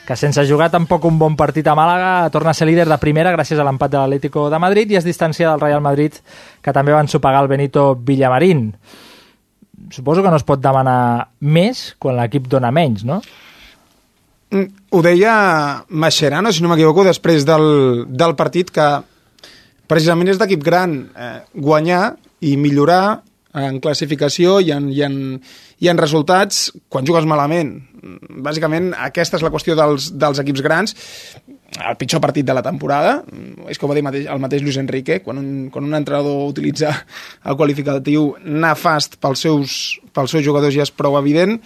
que 0.03 0.17
sense 0.19 0.43
jugar 0.43 0.67
tampoc 0.73 1.05
un 1.07 1.15
bon 1.21 1.37
partit 1.39 1.69
a 1.71 1.75
Màlaga 1.79 2.27
torna 2.35 2.51
a 2.51 2.57
ser 2.57 2.67
líder 2.67 2.83
de 2.91 2.97
primera 2.99 3.31
gràcies 3.31 3.55
a 3.59 3.63
l'empat 3.63 3.93
de 3.93 4.01
l'Atlético 4.01 4.49
de 4.51 4.59
Madrid 4.59 4.91
i 4.91 4.99
es 4.99 5.07
distancia 5.07 5.53
del 5.53 5.63
Real 5.63 5.79
Madrid, 5.79 6.19
que 6.59 6.75
també 6.75 6.91
va 6.91 6.99
ensopegar 6.99 7.45
el 7.45 7.47
Benito 7.47 7.93
Villamarín. 7.95 8.73
Suposo 9.95 10.19
que 10.19 10.35
no 10.35 10.35
es 10.35 10.43
pot 10.43 10.59
demanar 10.59 11.29
més 11.39 11.93
quan 11.95 12.19
l'equip 12.19 12.51
dona 12.51 12.75
menys, 12.75 13.07
no? 13.07 13.21
Mm, 14.51 14.87
Ho 14.91 15.01
deia 15.03 15.85
Mascherano, 15.89 16.53
si 16.53 16.63
no 16.63 16.71
m'equivoco, 16.71 17.03
després 17.03 17.43
del, 17.47 18.05
del 18.07 18.35
partit 18.39 18.71
que 18.71 18.87
precisament 19.87 20.31
és 20.31 20.39
d'equip 20.39 20.63
gran 20.63 20.99
eh, 21.11 21.39
guanyar 21.53 22.15
i 22.47 22.55
millorar 22.59 23.21
en 23.57 23.79
classificació 23.81 24.59
i 24.61 24.71
en, 24.75 24.87
i, 24.93 25.01
en, 25.03 25.17
i 25.81 25.89
en 25.89 25.99
resultats 25.99 26.67
quan 26.91 27.07
jugues 27.07 27.27
malament. 27.27 27.73
Mm, 27.99 28.41
Bàsicament, 28.45 28.91
aquesta 29.09 29.39
és 29.39 29.43
la 29.45 29.51
qüestió 29.51 29.75
dels, 29.77 30.11
dels 30.15 30.39
equips 30.43 30.63
grans. 30.63 30.95
El 31.77 31.97
pitjor 31.99 32.21
partit 32.23 32.47
de 32.47 32.55
la 32.55 32.63
temporada, 32.63 33.17
mm, 33.27 33.67
és 33.73 33.81
ho 33.81 33.89
va 33.89 33.97
dir 33.97 34.05
mateix, 34.05 34.29
el 34.31 34.43
mateix 34.43 34.63
Luis 34.63 34.79
Enrique, 34.79 35.19
quan 35.25 35.41
un, 35.41 35.49
quan 35.73 35.87
un 35.87 35.97
entrenador 35.97 36.45
utilitza 36.47 36.93
el 37.43 37.59
qualificatiu 37.59 38.29
nefast 38.45 39.19
pels 39.19 39.43
seus, 39.43 39.75
pels 40.15 40.31
seus 40.31 40.45
jugadors 40.45 40.75
ja 40.75 40.87
és 40.87 40.93
prou 40.93 41.19
evident, 41.19 41.57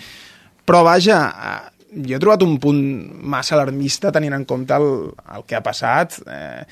però 0.65 0.81
vaja, 0.87 1.21
eh, 1.29 1.80
jo 1.91 2.15
he 2.15 2.21
trobat 2.23 2.43
un 2.45 2.57
punt 2.61 2.81
massa 3.27 3.57
alarmista 3.57 4.11
tenint 4.15 4.35
en 4.37 4.45
compte 4.47 4.75
el, 4.77 4.89
el 5.35 5.45
que 5.47 5.57
ha 5.57 5.63
passat, 5.65 6.21
eh, 6.25 6.63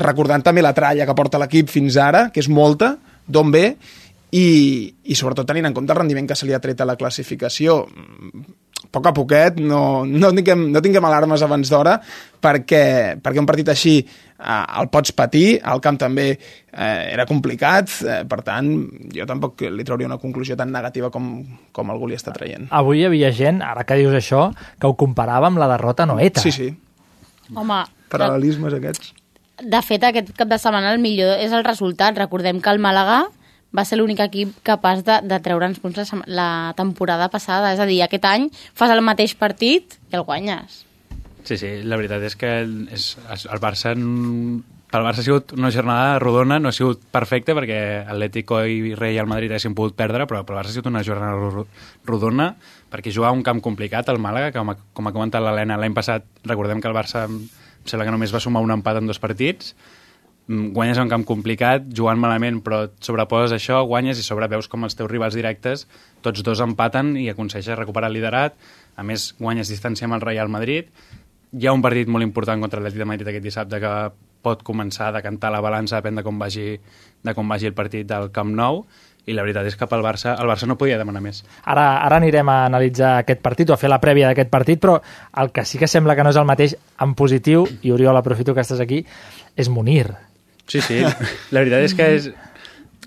recordant 0.00 0.44
també 0.44 0.64
la 0.64 0.74
tralla 0.76 1.06
que 1.06 1.16
porta 1.16 1.40
l'equip 1.40 1.68
fins 1.68 1.98
ara, 2.00 2.28
que 2.32 2.40
és 2.40 2.48
molta, 2.48 2.94
d'on 3.28 3.52
ve, 3.52 3.66
i, 4.30 4.46
i 5.10 5.18
sobretot 5.18 5.48
tenint 5.48 5.68
en 5.68 5.76
compte 5.76 5.92
el 5.92 6.00
rendiment 6.00 6.28
que 6.30 6.38
se 6.38 6.48
li 6.48 6.54
ha 6.54 6.62
tret 6.62 6.80
a 6.80 6.88
la 6.88 6.96
classificació. 6.98 7.82
A 8.80 8.88
poc 8.90 9.06
a 9.06 9.12
poquet, 9.14 9.60
no, 9.60 10.06
no, 10.08 10.30
tinguem, 10.34 10.64
no 10.72 10.80
tinguem 10.82 11.04
alarmes 11.06 11.44
abans 11.46 11.70
d'hora, 11.70 11.98
perquè, 12.42 13.20
perquè 13.22 13.42
un 13.42 13.46
partit 13.46 13.68
així 13.70 14.00
el 14.40 14.88
pots 14.92 15.12
patir, 15.16 15.60
el 15.60 15.80
camp 15.84 15.98
també 16.00 16.26
eh, 16.32 17.12
era 17.12 17.26
complicat, 17.28 17.92
eh, 18.02 18.20
per 18.28 18.40
tant, 18.46 18.70
jo 19.14 19.26
tampoc 19.28 19.60
li 19.68 19.84
trauria 19.84 20.08
una 20.08 20.20
conclusió 20.22 20.56
tan 20.56 20.72
negativa 20.72 21.10
com, 21.12 21.32
com 21.72 21.92
algú 21.92 22.08
li 22.08 22.18
està 22.18 22.32
traient. 22.36 22.68
Avui 22.70 23.02
hi 23.02 23.08
havia 23.08 23.32
gent, 23.36 23.60
ara 23.62 23.84
que 23.84 23.98
dius 24.00 24.16
això, 24.16 24.48
que 24.80 24.88
ho 24.88 24.96
comparava 24.96 25.50
amb 25.50 25.60
la 25.60 25.68
derrota 25.74 26.08
noeta. 26.08 26.40
Sí, 26.44 26.52
sí, 26.52 26.70
Home, 27.54 27.82
paral·lelismes 28.10 28.76
aquests. 28.76 29.14
de 29.60 29.82
fet, 29.82 30.04
aquest 30.06 30.32
cap 30.38 30.48
de 30.48 30.58
setmana 30.58 30.94
el 30.94 31.02
millor 31.02 31.36
és 31.38 31.52
el 31.52 31.64
resultat. 31.66 32.16
Recordem 32.16 32.60
que 32.62 32.70
el 32.70 32.80
Màlaga 32.80 33.26
va 33.76 33.84
ser 33.84 33.98
l'únic 33.98 34.20
equip 34.24 34.54
capaç 34.66 35.02
de, 35.06 35.20
de 35.28 35.38
treure'ns 35.42 35.80
punts 35.82 35.98
la, 36.00 36.22
la 36.26 36.50
temporada 36.78 37.28
passada. 37.28 37.74
És 37.74 37.80
a 37.80 37.86
dir, 37.86 38.00
aquest 38.02 38.24
any 38.24 38.48
fas 38.74 38.90
el 38.94 39.02
mateix 39.04 39.34
partit 39.38 39.98
i 40.10 40.16
el 40.16 40.24
guanyes. 40.24 40.84
Sí, 41.44 41.56
sí, 41.58 41.70
la 41.82 41.96
veritat 41.96 42.22
és 42.28 42.36
que 42.36 42.50
el, 42.62 42.74
és, 42.92 43.14
el 43.32 43.60
Barça 43.62 43.94
n- 43.96 44.60
pel 44.90 45.04
Barça 45.06 45.22
ha 45.22 45.26
sigut 45.26 45.52
una 45.56 45.70
jornada 45.72 46.18
rodona, 46.22 46.58
no 46.60 46.68
ha 46.68 46.74
sigut 46.76 47.00
perfecta 47.14 47.54
perquè 47.56 47.78
Atlético 48.04 48.58
i 48.66 48.92
Real 48.98 49.28
Madrid 49.30 49.50
haguessin 49.54 49.74
pogut 49.78 49.94
perdre, 49.98 50.26
però 50.30 50.42
pel 50.44 50.58
Barça 50.58 50.72
ha 50.72 50.76
sigut 50.76 50.90
una 50.90 51.02
jornada 51.06 51.38
ro- 51.38 51.66
rodona 52.04 52.50
perquè 52.90 53.12
jugava 53.14 53.32
un 53.36 53.44
camp 53.46 53.62
complicat, 53.62 54.08
el 54.10 54.18
Màlaga, 54.18 54.50
que 54.52 54.58
com 54.58 54.70
ha, 54.74 54.76
com 54.92 55.06
ha 55.08 55.14
comentat 55.14 55.42
l'Helena 55.42 55.78
l'any 55.80 55.94
passat, 55.96 56.26
recordem 56.44 56.80
que 56.82 56.90
el 56.90 56.96
Barça 56.96 57.24
em 57.30 57.40
sembla 57.86 58.04
que 58.04 58.12
només 58.12 58.34
va 58.34 58.40
sumar 58.42 58.60
un 58.66 58.74
empat 58.76 59.00
en 59.00 59.08
dos 59.10 59.18
partits, 59.22 59.74
Mm, 60.50 60.72
guanyes 60.74 60.98
un 60.98 61.06
camp 61.06 61.22
complicat, 61.28 61.84
jugant 61.94 62.18
malament, 62.18 62.56
però 62.64 62.80
sobreposes 62.98 63.52
això, 63.54 63.84
guanyes 63.86 64.18
i 64.18 64.22
sobre 64.26 64.48
veus 64.50 64.66
com 64.66 64.82
els 64.82 64.96
teus 64.98 65.06
rivals 65.10 65.36
directes, 65.36 65.84
tots 66.24 66.42
dos 66.42 66.58
empaten 66.64 67.12
i 67.20 67.28
aconsegueixes 67.30 67.78
recuperar 67.78 68.08
el 68.10 68.16
liderat, 68.16 68.56
a 68.98 69.04
més 69.06 69.28
guanyes 69.38 69.70
distància 69.70 70.08
amb 70.08 70.16
el 70.16 70.24
Real 70.24 70.50
Madrid, 70.50 70.88
hi 71.52 71.66
ha 71.66 71.74
un 71.74 71.82
partit 71.82 72.08
molt 72.08 72.26
important 72.26 72.60
contra 72.62 72.80
l'Atlètic 72.80 73.02
de 73.02 73.08
Madrid 73.08 73.30
aquest 73.32 73.46
dissabte 73.46 73.80
que 73.82 73.92
pot 74.40 74.62
començar 74.64 75.10
a 75.10 75.14
decantar 75.18 75.50
la 75.52 75.60
balança, 75.60 75.98
depèn 75.98 76.20
de 76.20 76.24
com 76.24 76.38
vagi, 76.40 76.72
de 77.22 77.34
com 77.36 77.48
vagi 77.48 77.68
el 77.68 77.76
partit 77.76 78.08
del 78.08 78.30
Camp 78.32 78.52
Nou, 78.56 78.84
i 79.28 79.34
la 79.36 79.44
veritat 79.44 79.68
és 79.68 79.76
que 79.76 79.88
pel 79.90 80.02
Barça, 80.04 80.32
el 80.40 80.48
Barça 80.48 80.66
no 80.68 80.78
podia 80.80 80.98
demanar 80.98 81.20
més. 81.22 81.42
Ara, 81.68 81.86
ara 82.06 82.20
anirem 82.22 82.48
a 82.48 82.64
analitzar 82.70 83.18
aquest 83.20 83.42
partit 83.44 83.70
o 83.70 83.76
a 83.76 83.80
fer 83.80 83.90
la 83.92 84.00
prèvia 84.02 84.30
d'aquest 84.30 84.50
partit, 84.50 84.80
però 84.80 84.96
el 85.42 85.52
que 85.52 85.66
sí 85.68 85.78
que 85.78 85.90
sembla 85.90 86.16
que 86.16 86.24
no 86.24 86.32
és 86.32 86.40
el 86.40 86.48
mateix 86.48 86.76
en 87.04 87.14
positiu, 87.18 87.66
i 87.82 87.92
Oriol, 87.92 88.16
aprofito 88.16 88.56
que 88.56 88.64
estàs 88.64 88.80
aquí, 88.80 89.04
és 89.56 89.68
Munir. 89.68 90.08
Sí, 90.70 90.80
sí, 90.80 91.02
la 91.02 91.60
veritat 91.60 91.90
és 91.90 91.96
que 91.98 92.08
és... 92.16 92.30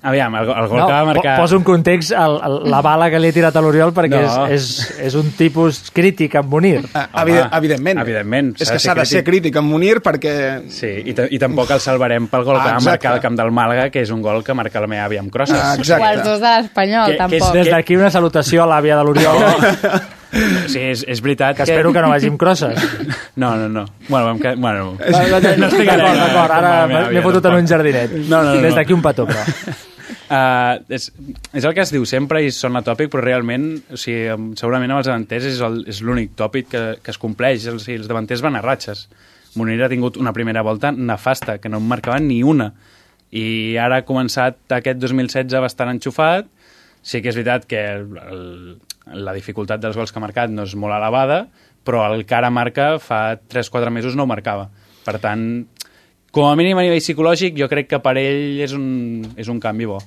Aviam, 0.02 0.34
el, 0.36 0.50
el 0.50 0.68
gol 0.68 0.80
No, 0.80 0.88
que 0.88 0.92
va 0.94 1.06
marcar... 1.06 1.36
po- 1.38 1.44
Poso 1.44 1.56
un 1.58 1.64
context 1.64 2.12
el, 2.12 2.34
el, 2.44 2.56
la 2.72 2.82
bala 2.84 3.10
que 3.10 3.20
li 3.24 3.30
he 3.30 3.34
tirat 3.36 3.56
a 3.56 3.62
l'Oriol 3.64 3.94
perquè 3.96 4.20
No. 4.20 4.48
és, 4.52 4.90
és, 4.90 5.00
és 5.08 5.16
un 5.16 5.30
tipus 5.38 5.80
crític 5.96 6.36
amb 6.36 6.50
Munir. 6.52 6.82
Ah, 6.94 7.06
evident, 7.22 7.48
evidentment. 7.56 8.02
evidentment, 8.04 8.50
És 8.60 8.70
que 8.72 8.80
s'ha 8.84 8.96
de 9.00 9.06
ser 9.08 9.24
crític 9.24 9.56
amb 9.62 9.72
Munir 9.72 10.02
perquè... 10.04 10.34
Sí, 10.68 10.90
i, 11.08 11.16
i 11.16 11.40
tampoc 11.40 11.72
el 11.72 11.80
salvarem 11.80 12.28
pel 12.28 12.44
gol 12.44 12.58
Ah, 12.58 12.64
que 12.64 12.70
va 12.72 12.76
exacte. 12.82 12.90
marcar 12.90 13.14
al 13.14 13.22
camp 13.22 13.38
del 13.40 13.52
Màlaga, 13.56 13.90
que 13.92 14.02
és 14.04 14.12
un 14.12 14.22
gol 14.22 14.44
que 14.44 14.54
marca 14.54 14.82
la 14.84 14.88
meva 14.92 15.06
àvia 15.08 15.22
amb 15.24 15.32
crosses. 15.32 15.56
Ah, 15.56 15.72
O 15.78 15.80
els 15.80 15.88
exacte. 15.88 16.24
dos 16.28 16.40
de 16.42 16.52
l'Espanyol, 16.58 17.06
Que- 17.06 17.18
que 17.18 17.24
és 17.24 17.40
tampoc. 17.40 17.54
Des 17.62 17.72
d'aquí 17.72 17.96
una 17.96 18.10
salutació 18.12 18.64
a 18.64 18.68
l'àvia 18.68 18.98
de 19.00 19.04
l'Oriol, 19.08 19.40
Sí, 20.34 20.80
és, 20.82 21.04
és 21.08 21.22
veritat 21.22 21.58
que 21.58 21.66
espero 21.68 21.94
que 21.94 22.02
no 22.02 22.10
vagi 22.10 22.32
amb 22.32 22.40
crosses. 22.42 22.80
No, 23.36 23.54
no, 23.60 23.68
no. 23.70 23.86
Bueno, 24.08 24.26
vam 24.32 24.40
que... 24.42 24.56
bueno 24.56 24.94
No, 24.98 25.22
no, 25.30 25.40
no, 25.40 25.68
explicaré 25.68 26.04
d'acord, 26.04 26.22
d'acord, 26.22 26.54
va 26.54 26.60
ara 26.60 27.10
m'he 27.10 27.24
fotut 27.26 27.50
en 27.50 27.58
un 27.62 27.70
jardinet. 27.70 28.16
No, 28.24 28.42
no, 28.42 28.54
no. 28.54 28.62
Des 28.62 28.78
d'aquí 28.78 28.96
un 28.96 29.04
petó, 29.06 29.28
però. 29.30 29.44
Uh, 30.30 30.80
és, 30.98 31.10
és 31.54 31.66
el 31.66 31.76
que 31.76 31.84
es 31.86 31.94
diu 31.94 32.08
sempre 32.10 32.42
i 32.46 32.54
sona 32.54 32.84
tòpic, 32.86 33.12
però 33.14 33.24
realment, 33.26 33.68
o 33.94 34.00
sigui, 34.00 34.56
segurament 34.60 34.94
amb 34.94 35.04
els 35.04 35.12
davanters 35.12 35.50
és 35.52 36.02
l'únic 36.06 36.34
tòpic 36.40 36.72
que, 36.74 36.84
que 37.04 37.14
es 37.14 37.22
compleix. 37.22 37.68
O 37.70 37.78
sigui, 37.82 38.02
els 38.02 38.10
davanters 38.10 38.46
van 38.46 38.58
a 38.58 38.64
ratxes. 38.66 39.08
Munir 39.60 39.84
ha 39.86 39.90
tingut 39.92 40.18
una 40.18 40.34
primera 40.34 40.64
volta 40.66 40.92
nefasta, 40.92 41.60
que 41.62 41.70
no 41.70 41.78
en 41.82 41.88
marcava 41.88 42.18
ni 42.20 42.42
una. 42.44 42.72
I 43.34 43.78
ara 43.82 44.02
ha 44.02 44.06
començat 44.06 44.74
aquest 44.78 45.02
2016 45.02 45.62
bastant 45.62 45.94
enxufat. 45.94 46.50
Sí 47.04 47.20
que 47.22 47.30
és 47.34 47.38
veritat 47.38 47.66
que 47.68 47.82
el, 47.98 48.06
el, 48.24 48.44
la 49.12 49.34
dificultat 49.36 49.82
dels 49.84 49.98
gols 49.98 50.12
que 50.14 50.20
ha 50.20 50.24
marcat 50.24 50.50
no 50.54 50.64
és 50.64 50.76
molt 50.80 50.96
elevada, 50.96 51.48
però 51.84 52.06
el 52.14 52.26
que 52.26 52.36
ara 52.36 52.50
marca 52.50 52.94
fa 53.04 53.36
3-4 53.38 53.92
mesos 53.92 54.16
no 54.16 54.24
ho 54.24 54.30
marcava. 54.30 54.70
Per 55.04 55.18
tant, 55.20 55.66
com 56.32 56.48
a 56.48 56.56
mínim 56.56 56.78
a 56.80 56.86
nivell 56.86 57.02
psicològic, 57.04 57.58
jo 57.60 57.68
crec 57.70 57.90
que 57.92 58.00
per 58.00 58.16
ell 58.18 58.62
és 58.64 58.72
un, 58.74 59.26
és 59.36 59.50
un 59.52 59.60
canvi 59.60 59.86
bo. 59.90 60.00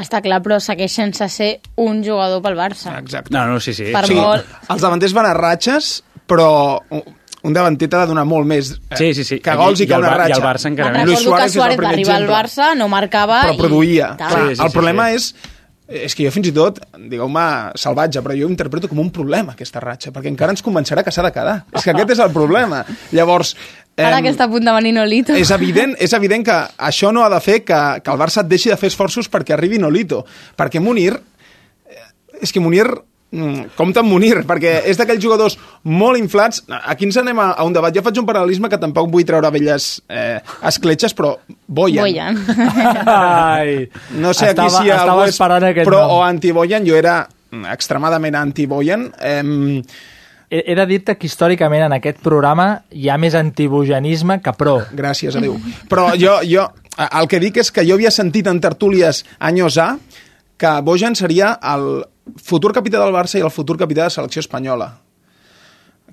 Està 0.00 0.20
clar, 0.22 0.38
però 0.40 0.56
segueix 0.62 0.92
sense 0.94 1.26
ser 1.28 1.50
un 1.82 1.98
jugador 2.06 2.40
pel 2.44 2.56
Barça. 2.56 2.94
Exacte. 3.00 3.34
No, 3.34 3.42
no, 3.50 3.58
sí, 3.60 3.74
sí. 3.74 3.90
Per 3.92 4.04
sigui, 4.06 4.20
molt- 4.22 4.46
els 4.70 4.80
davanters 4.84 5.12
van 5.12 5.26
a 5.26 5.34
ratxes, 5.34 5.96
però 6.30 6.80
un 7.42 7.52
davanter 7.56 7.88
t'ha 7.90 8.02
de 8.04 8.10
donar 8.12 8.24
molt 8.28 8.46
més 8.46 8.70
eh, 8.90 8.96
Sí, 9.00 9.12
sí, 9.16 9.24
sí. 9.24 9.38
que 9.40 9.54
gols 9.56 9.80
i, 9.80 9.84
I 9.84 9.86
que 9.88 9.94
el 9.96 10.00
una 10.04 10.10
Bar- 10.12 10.18
i 10.20 10.22
ratxa. 10.30 10.38
el 10.40 10.46
Barça 10.46 10.68
encara 10.70 10.90
més. 10.94 11.06
Luis 11.08 11.18
recordo 11.24 11.36
que 11.42 11.48
Suárez 11.48 11.50
és 11.50 11.56
el 11.56 11.60
Suárez 11.60 11.76
primer 11.76 11.90
va 11.90 11.94
arribar 11.96 12.16
al. 12.16 12.28
Barça, 12.30 12.74
no 12.78 12.88
marcava 12.88 13.40
però 13.42 13.54
i... 13.54 13.58
produïa. 13.58 14.10
tal. 14.16 14.28
Clar, 14.30 14.40
Sí, 14.48 14.54
sí, 14.56 14.62
el 14.62 14.68
sí, 14.70 14.74
problema 14.78 15.08
sí. 15.10 15.14
és 15.16 15.34
és 15.90 16.14
que 16.14 16.22
jo 16.22 16.30
fins 16.30 16.46
i 16.46 16.52
tot, 16.54 16.78
digueu-me 17.10 17.42
salvatge, 17.78 18.22
però 18.22 18.36
jo 18.38 18.46
ho 18.46 18.50
interpreto 18.52 18.88
com 18.88 19.00
un 19.02 19.10
problema, 19.10 19.56
aquesta 19.56 19.82
ratxa, 19.82 20.12
perquè 20.14 20.30
encara 20.30 20.54
ens 20.54 20.62
convencerà 20.62 21.02
que 21.02 21.10
s'ha 21.10 21.24
de 21.26 21.32
quedar. 21.34 21.56
És 21.74 21.82
que 21.82 21.90
aquest 21.90 22.14
és 22.14 22.22
el 22.22 22.30
problema. 22.34 22.84
Llavors... 23.12 23.56
Ara 24.00 24.20
em, 24.20 24.24
que 24.24 24.30
està 24.32 24.46
a 24.46 24.52
punt 24.52 24.64
de 24.64 24.72
venir 24.72 24.94
Nolito. 24.96 25.34
és 25.36 25.50
evident, 25.52 25.96
és 26.00 26.14
evident 26.16 26.46
que 26.46 26.56
això 26.78 27.10
no 27.12 27.24
ha 27.26 27.28
de 27.28 27.40
fer 27.44 27.58
que, 27.66 27.80
que 28.00 28.14
el 28.14 28.20
Barça 28.22 28.44
et 28.44 28.48
deixi 28.48 28.70
de 28.70 28.78
fer 28.80 28.88
esforços 28.88 29.28
perquè 29.28 29.52
arribi 29.56 29.82
Nolito. 29.82 30.22
Perquè 30.56 30.80
Munir... 30.80 31.18
eh, 31.90 32.04
És 32.40 32.54
que 32.54 32.62
Munir... 32.62 32.86
mm, 33.32 33.70
Compte 33.78 34.00
amb 34.02 34.10
Munir, 34.12 34.42
perquè 34.46 34.80
és 34.90 34.98
d'aquells 35.00 35.22
jugadors 35.22 35.56
molt 35.84 36.18
inflats. 36.18 36.62
Aquí 36.84 37.04
ens 37.08 37.16
anem 37.20 37.38
a, 37.38 37.50
a 37.52 37.64
un 37.64 37.72
debat. 37.72 37.94
Jo 37.94 38.02
faig 38.06 38.18
un 38.22 38.26
paral·lelisme 38.28 38.68
que 38.68 38.78
tampoc 38.78 39.10
vull 39.10 39.24
treure 39.28 39.50
velles 39.54 40.02
eh, 40.08 40.38
escletxes, 40.66 41.14
però 41.14 41.36
Boyan. 41.66 42.04
Boyan. 42.04 42.40
Ai, 43.06 43.88
No 44.18 44.32
sé 44.34 44.50
estava, 44.50 44.68
aquí 44.68 44.84
si 44.86 44.90
estava 44.90 45.12
algú 45.12 45.26
és 45.28 45.34
esperant 45.34 45.68
aquest 45.70 45.88
pro 45.88 46.00
nom. 46.00 46.16
o 46.18 46.22
anti-Boyan. 46.26 46.86
Jo 46.86 46.96
era 46.98 47.18
extremadament 47.72 48.36
anti-Boyan. 48.36 49.10
Eh, 49.20 49.82
He, 50.50 50.64
he 50.66 50.74
de 50.74 50.82
dir-te 50.82 51.14
que 51.14 51.28
històricament 51.28 51.84
en 51.86 51.92
aquest 51.94 52.18
programa 52.26 52.80
hi 52.90 53.06
ha 53.06 53.14
més 53.22 53.36
antibogenisme 53.38 54.40
que 54.42 54.50
pro. 54.58 54.80
gràcies 54.98 55.36
a 55.38 55.42
Déu. 55.44 55.54
Però 55.86 56.08
jo, 56.18 56.40
jo, 56.42 56.64
el 56.98 57.28
que 57.30 57.38
dic 57.38 57.60
és 57.62 57.70
que 57.70 57.84
jo 57.86 57.94
havia 57.94 58.10
sentit 58.10 58.48
en 58.50 58.58
tertúlies 58.58 59.22
anys 59.38 59.78
A 59.78 59.92
que 60.60 60.72
Bojan 60.84 61.16
seria 61.16 61.54
el 61.72 62.02
futur 62.36 62.74
capità 62.76 63.00
del 63.00 63.14
Barça 63.16 63.38
i 63.40 63.44
el 63.46 63.50
futur 63.54 63.78
capità 63.80 64.04
de 64.06 64.12
selecció 64.14 64.42
espanyola. 64.44 64.90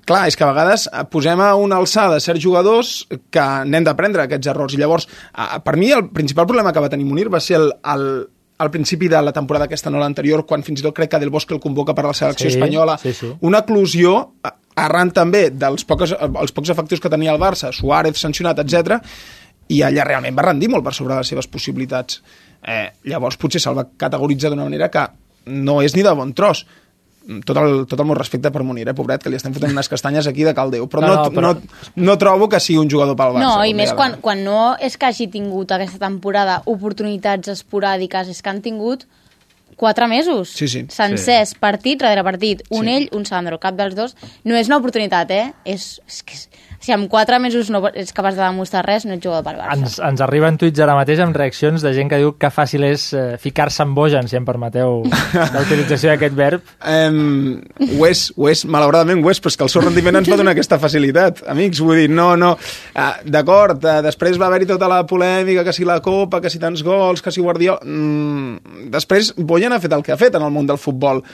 Clar, 0.08 0.22
és 0.30 0.38
que 0.40 0.44
a 0.46 0.48
vegades 0.48 0.86
eh, 0.88 1.02
posem 1.12 1.40
a 1.44 1.50
una 1.60 1.76
alçada 1.82 2.16
certs 2.24 2.40
jugadors 2.40 2.92
que 3.34 3.44
n'hem 3.68 3.84
d'aprendre 3.84 4.22
aquests 4.24 4.48
errors. 4.48 4.72
I 4.72 4.80
llavors, 4.80 5.04
eh, 5.36 5.58
per 5.64 5.74
mi, 5.76 5.90
el 5.92 6.06
principal 6.16 6.46
problema 6.48 6.72
que 6.72 6.80
va 6.80 6.88
tenir 6.88 7.04
Munir 7.04 7.26
va 7.28 7.40
ser 7.44 7.58
el, 7.58 7.68
el, 7.92 8.06
al 8.64 8.70
principi 8.72 9.10
de 9.12 9.20
la 9.22 9.34
temporada 9.36 9.66
aquesta, 9.68 9.92
no 9.92 10.00
l'anterior, 10.00 10.46
quan 10.48 10.64
fins 10.64 10.80
i 10.80 10.86
tot 10.86 10.96
crec 10.96 11.12
que 11.12 11.20
Del 11.20 11.28
Bosque 11.34 11.52
el 11.52 11.60
convoca 11.60 11.92
per 11.94 12.06
a 12.06 12.14
la 12.14 12.16
selecció 12.16 12.48
Sí, 12.48 12.56
espanyola. 12.56 12.96
sí, 13.02 13.12
sí. 13.12 13.34
Una 13.44 13.60
eclusió 13.66 14.14
eh, 14.40 14.54
arran 14.80 15.12
també 15.12 15.50
dels 15.50 15.84
pocs, 15.84 16.14
els 16.16 16.56
pocs 16.56 16.72
efectius 16.72 17.04
que 17.04 17.12
tenia 17.12 17.34
el 17.34 17.42
Barça, 17.42 17.74
Suárez 17.74 18.16
sancionat, 18.16 18.64
etc. 18.64 19.02
i 19.68 19.82
allà 19.84 20.06
realment 20.08 20.38
va 20.38 20.46
rendir 20.48 20.70
molt 20.72 20.86
per 20.86 20.94
sobre 20.96 21.12
de 21.12 21.20
les 21.20 21.28
seves 21.34 21.46
possibilitats. 21.52 22.22
Eh, 22.68 22.90
llavors 23.08 23.38
potser 23.40 23.60
se'l 23.64 23.76
va 23.78 23.86
categoritzar 23.96 24.50
d'una 24.52 24.66
manera 24.68 24.90
que 24.92 25.06
no 25.46 25.80
és 25.82 25.94
ni 25.96 26.02
de 26.04 26.12
bon 26.12 26.34
tros. 26.36 26.66
Tot 27.44 27.58
el, 27.60 27.82
tot 27.88 28.00
el 28.00 28.06
meu 28.08 28.14
respecte 28.16 28.48
per 28.52 28.62
Munir, 28.64 28.86
eh, 28.88 28.94
pobret, 28.96 29.20
que 29.22 29.28
li 29.28 29.36
estem 29.36 29.52
fotent 29.52 29.72
unes 29.74 29.88
castanyes 29.92 30.26
aquí 30.30 30.44
de 30.46 30.54
caldeu, 30.56 30.86
però 30.88 31.02
no, 31.02 31.08
No, 31.08 31.24
no, 31.24 31.30
però- 31.32 31.54
no, 31.58 32.04
no 32.08 32.16
trobo 32.16 32.48
que 32.48 32.60
sigui 32.60 32.78
un 32.80 32.88
jugador 32.88 33.16
pel 33.16 33.34
Barça. 33.36 33.44
No, 33.44 33.64
i 33.68 33.74
més 33.76 33.92
quan, 33.92 34.16
quan 34.24 34.40
no 34.44 34.76
és 34.80 34.96
que 34.96 35.06
hagi 35.10 35.26
tingut 35.28 35.70
aquesta 35.76 35.98
temporada 36.00 36.62
oportunitats 36.64 37.48
esporàdiques, 37.52 38.28
és 38.32 38.40
que 38.40 38.48
han 38.48 38.62
tingut 38.64 39.04
quatre 39.76 40.08
mesos 40.08 40.48
Sí, 40.56 40.66
sí. 40.68 40.86
sencers, 40.88 41.52
partit 41.54 42.00
rere 42.02 42.24
partit, 42.24 42.62
un 42.70 42.88
ell, 42.88 43.08
un 43.12 43.24
Sandro, 43.28 43.58
cap 43.60 43.76
dels 43.76 43.94
dos. 43.94 44.16
No 44.44 44.56
és 44.56 44.66
una 44.66 44.78
oportunitat, 44.80 45.30
eh? 45.30 45.52
És, 45.64 46.00
és 46.08 46.22
que, 46.22 46.34
si 46.80 46.92
en 46.92 47.08
quatre 47.10 47.38
mesos 47.42 47.70
no 47.74 47.80
ets 47.90 48.12
capaç 48.14 48.36
de 48.38 48.44
demostrar 48.44 48.84
res, 48.86 49.04
no 49.06 49.16
ets 49.16 49.24
jugador 49.24 49.44
pel 49.46 49.58
Barça. 49.58 49.76
Ens, 49.76 49.96
ens 50.04 50.22
arriben 50.22 50.58
tuits 50.60 50.78
ara 50.84 50.94
mateix 50.98 51.20
amb 51.24 51.36
reaccions 51.36 51.82
de 51.82 51.92
gent 51.96 52.10
que 52.10 52.20
diu 52.22 52.34
que 52.38 52.50
fàcil 52.54 52.86
és 52.86 53.08
eh, 53.18 53.24
ficar-se 53.42 53.82
en 53.82 53.96
bojan, 53.96 54.30
si 54.30 54.38
em 54.38 54.46
permeteu 54.46 55.02
la 55.54 55.64
utilització 55.64 56.12
d'aquest 56.12 56.38
verb. 56.38 56.70
Um, 56.78 57.58
ho 57.98 58.06
és, 58.06 58.28
ho 58.36 58.48
és, 58.50 58.64
malauradament 58.70 59.24
ho 59.24 59.32
és, 59.32 59.42
però 59.42 59.52
és 59.52 59.58
que 59.58 59.66
el 59.66 59.72
seu 59.74 59.84
rendiment 59.84 60.20
ens 60.20 60.30
va 60.30 60.38
donar 60.38 60.54
aquesta 60.54 60.78
facilitat, 60.80 61.42
amics, 61.50 61.82
vull 61.82 61.98
dir, 62.04 62.08
no, 62.14 62.30
no, 62.38 62.54
uh, 62.54 63.10
d'acord, 63.26 63.82
uh, 63.82 63.98
després 64.06 64.38
va 64.38 64.46
haver-hi 64.50 64.70
tota 64.70 64.90
la 64.90 65.02
polèmica, 65.08 65.66
que 65.66 65.74
si 65.74 65.86
la 65.88 65.98
Copa, 66.04 66.42
que 66.44 66.52
si 66.52 66.62
tants 66.62 66.86
gols, 66.86 67.24
que 67.24 67.34
si 67.34 67.42
Guardiola... 67.42 67.82
Mm, 67.82 68.88
després, 68.94 69.34
Boyan 69.38 69.74
ha 69.74 69.82
fet 69.82 69.94
el 69.96 70.06
que 70.06 70.14
ha 70.14 70.20
fet 70.20 70.38
en 70.38 70.46
el 70.46 70.54
món 70.54 70.68
del 70.68 70.78
futbol, 70.78 71.24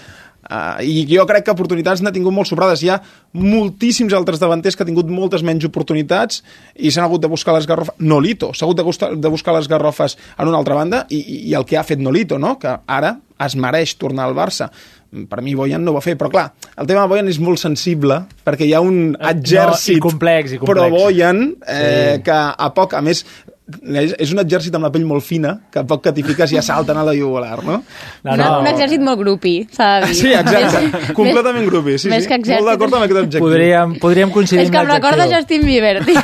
Uh, 0.44 0.82
I 0.84 1.06
jo 1.08 1.24
crec 1.26 1.44
que 1.46 1.52
oportunitats 1.54 2.02
n'ha 2.04 2.12
tingut 2.12 2.34
molt 2.36 2.48
sobrades. 2.50 2.82
Hi 2.84 2.90
ha 2.92 2.98
moltíssims 3.34 4.12
altres 4.16 4.40
davanters 4.42 4.76
que 4.76 4.84
ha 4.84 4.88
tingut 4.88 5.08
moltes 5.10 5.42
menys 5.46 5.64
oportunitats 5.68 6.42
i 6.76 6.90
s'han 6.92 7.06
hagut 7.06 7.22
de 7.24 7.30
buscar 7.32 7.54
les 7.56 7.66
garrofes. 7.70 7.94
Nolito 7.98 8.52
s'ha 8.54 8.66
hagut 8.66 8.76
de, 8.80 8.84
buscar, 8.86 9.12
de 9.16 9.32
buscar 9.32 9.54
les 9.56 9.68
garrofes 9.68 10.18
en 10.38 10.48
una 10.50 10.58
altra 10.60 10.76
banda 10.78 11.04
i, 11.08 11.22
i, 11.50 11.54
el 11.56 11.64
que 11.64 11.78
ha 11.80 11.84
fet 11.86 11.98
Nolito, 12.02 12.38
no? 12.38 12.58
que 12.60 12.76
ara 12.86 13.16
es 13.44 13.56
mereix 13.56 13.96
tornar 13.98 14.28
al 14.28 14.36
Barça. 14.36 14.68
Per 15.14 15.40
mi 15.46 15.52
Boyan 15.54 15.82
no 15.86 15.92
ho 15.92 15.94
va 15.94 16.02
fer, 16.02 16.16
però 16.18 16.26
clar, 16.30 16.48
el 16.76 16.88
tema 16.90 17.04
de 17.04 17.10
Boyan 17.12 17.28
és 17.30 17.38
molt 17.38 17.60
sensible 17.62 18.16
perquè 18.46 18.66
hi 18.66 18.72
ha 18.74 18.80
un 18.82 19.14
exèrcit 19.14 19.94
Eh, 19.94 19.98
i 19.98 20.02
complex, 20.02 20.54
i 20.56 20.58
complex. 20.58 20.80
pro 20.80 20.88
Boyan 20.90 21.42
eh, 21.66 22.16
Sí. 22.16 22.22
que 22.26 22.34
a 22.34 22.70
poc, 22.74 22.94
a 22.98 23.00
més, 23.00 23.22
és, 23.64 24.12
és 24.20 24.32
un 24.34 24.40
exèrcit 24.42 24.74
amb 24.76 24.84
la 24.84 24.90
pell 24.92 25.06
molt 25.08 25.24
fina 25.24 25.54
que 25.72 25.80
a 25.80 25.84
poc 25.88 26.02
que 26.04 26.12
t'hi 26.12 26.24
fiques 26.26 26.50
ja 26.52 26.60
salten 26.64 26.98
a 27.00 27.04
la 27.06 27.14
jugular, 27.16 27.62
no? 27.64 27.78
No, 28.26 28.34
no. 28.36 28.48
un 28.60 28.68
exèrcit 28.68 29.00
molt 29.00 29.18
grupi, 29.22 29.54
s'ha 29.72 30.00
de 30.02 30.10
dir. 30.10 30.18
Sí, 30.18 30.32
exacte. 30.36 30.82
Més- 30.84 31.14
Completament 31.20 31.68
grupi, 31.70 31.96
sí, 31.98 32.10
més 32.12 32.26
sí. 32.26 32.28
que 32.28 32.38
exèrcit. 32.42 32.60
Molt 32.60 32.74
d'acord 32.74 32.98
amb 32.98 33.06
aquest 33.06 33.20
objectiu. 33.22 33.46
Podríem, 33.46 33.94
podríem 34.02 34.34
coincidir 34.34 34.66
És 34.66 34.72
que 34.74 34.82
em 34.82 34.90
recorda. 34.92 35.28
Justin 35.32 35.64
Bieber, 35.64 36.04
tio. 36.04 36.20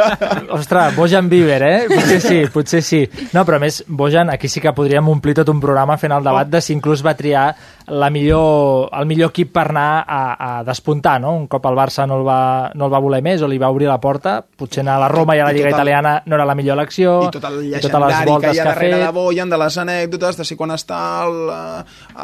Ostres, 0.58 0.96
Bojan 0.96 1.28
Bieber, 1.30 1.62
eh? 1.62 1.78
Potser 1.90 2.20
sí, 2.24 2.40
potser 2.52 2.82
sí. 2.82 3.04
No, 3.32 3.44
però 3.46 3.60
a 3.60 3.62
més, 3.62 3.84
Bojan, 3.86 4.30
aquí 4.34 4.50
sí 4.50 4.60
que 4.60 4.72
podríem 4.74 5.06
omplir 5.08 5.36
tot 5.38 5.48
un 5.54 5.60
programa 5.62 5.96
fent 6.00 6.16
el 6.16 6.26
debat 6.26 6.50
de 6.50 6.60
si 6.64 6.74
inclús 6.74 7.04
va 7.06 7.14
triar 7.14 7.46
la 7.90 8.10
millor, 8.10 8.90
el 8.94 9.06
millor 9.10 9.30
equip 9.32 9.52
per 9.54 9.68
anar 9.70 10.04
a, 10.06 10.20
a 10.46 10.50
despuntar, 10.66 11.18
no? 11.22 11.34
Un 11.38 11.46
cop 11.50 11.64
el 11.70 11.78
Barça 11.78 12.06
no 12.06 12.20
el, 12.20 12.26
va, 12.26 12.40
no 12.74 12.86
el 12.86 12.92
va 12.92 13.00
voler 13.02 13.22
més 13.22 13.42
o 13.42 13.48
li 13.50 13.58
va 13.58 13.70
obrir 13.70 13.88
la 13.90 13.98
porta, 14.02 14.40
potser 14.42 14.84
anar 14.84 14.98
a 14.98 15.04
la 15.06 15.08
Roma 15.10 15.34
i 15.36 15.42
a 15.42 15.48
la 15.48 15.54
Lliga 15.54 15.72
Italiana 15.72 16.20
no 16.26 16.38
era 16.38 16.46
la 16.46 16.54
millor 16.54 16.79
elecció, 16.80 17.14
i 17.28 17.30
tot 17.36 17.46
el 17.46 17.58
i 17.68 17.70
totes 17.76 17.84
les 17.84 17.92
llegendari 17.92 18.24
que 18.24 18.32
voltes 18.32 18.48
hi 18.48 18.50
ha 18.50 18.64
que 18.64 18.66
ha 18.66 18.72
darrere 18.72 18.96
de 18.96 19.04
fet. 19.04 19.14
Boyan, 19.20 19.52
de 19.52 19.58
les 19.62 19.78
anècdotes, 19.84 20.40
de 20.40 20.46
si 20.48 20.56
quan 20.58 20.74
està 20.74 21.00
el, 21.26 21.38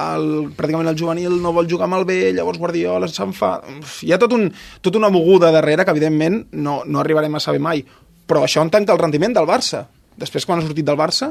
el, 0.06 0.26
pràcticament 0.58 0.90
el 0.92 0.98
juvenil 0.98 1.36
no 1.44 1.52
vol 1.56 1.68
jugar 1.70 1.88
amb 1.90 2.00
el 2.00 2.06
B, 2.08 2.18
llavors 2.36 2.60
Guardiola 2.62 3.08
se'n 3.12 3.34
fa... 3.36 3.56
Uf, 3.76 4.00
Hi 4.06 4.14
ha 4.16 4.20
tot 4.22 4.34
un, 4.36 4.48
tota 4.80 4.98
una 4.98 5.12
moguda 5.12 5.52
darrere 5.54 5.84
que, 5.84 5.94
evidentment, 5.94 6.42
no, 6.52 6.80
no 6.86 7.02
arribarem 7.02 7.38
a 7.38 7.42
saber 7.42 7.62
mai. 7.62 7.84
Però 8.26 8.42
això 8.42 8.64
en 8.64 8.72
tanca 8.74 8.94
el 8.96 9.02
rendiment 9.02 9.36
del 9.36 9.46
Barça. 9.46 9.84
Després, 10.18 10.46
quan 10.48 10.58
ha 10.58 10.66
sortit 10.66 10.86
del 10.86 10.98
Barça, 10.98 11.30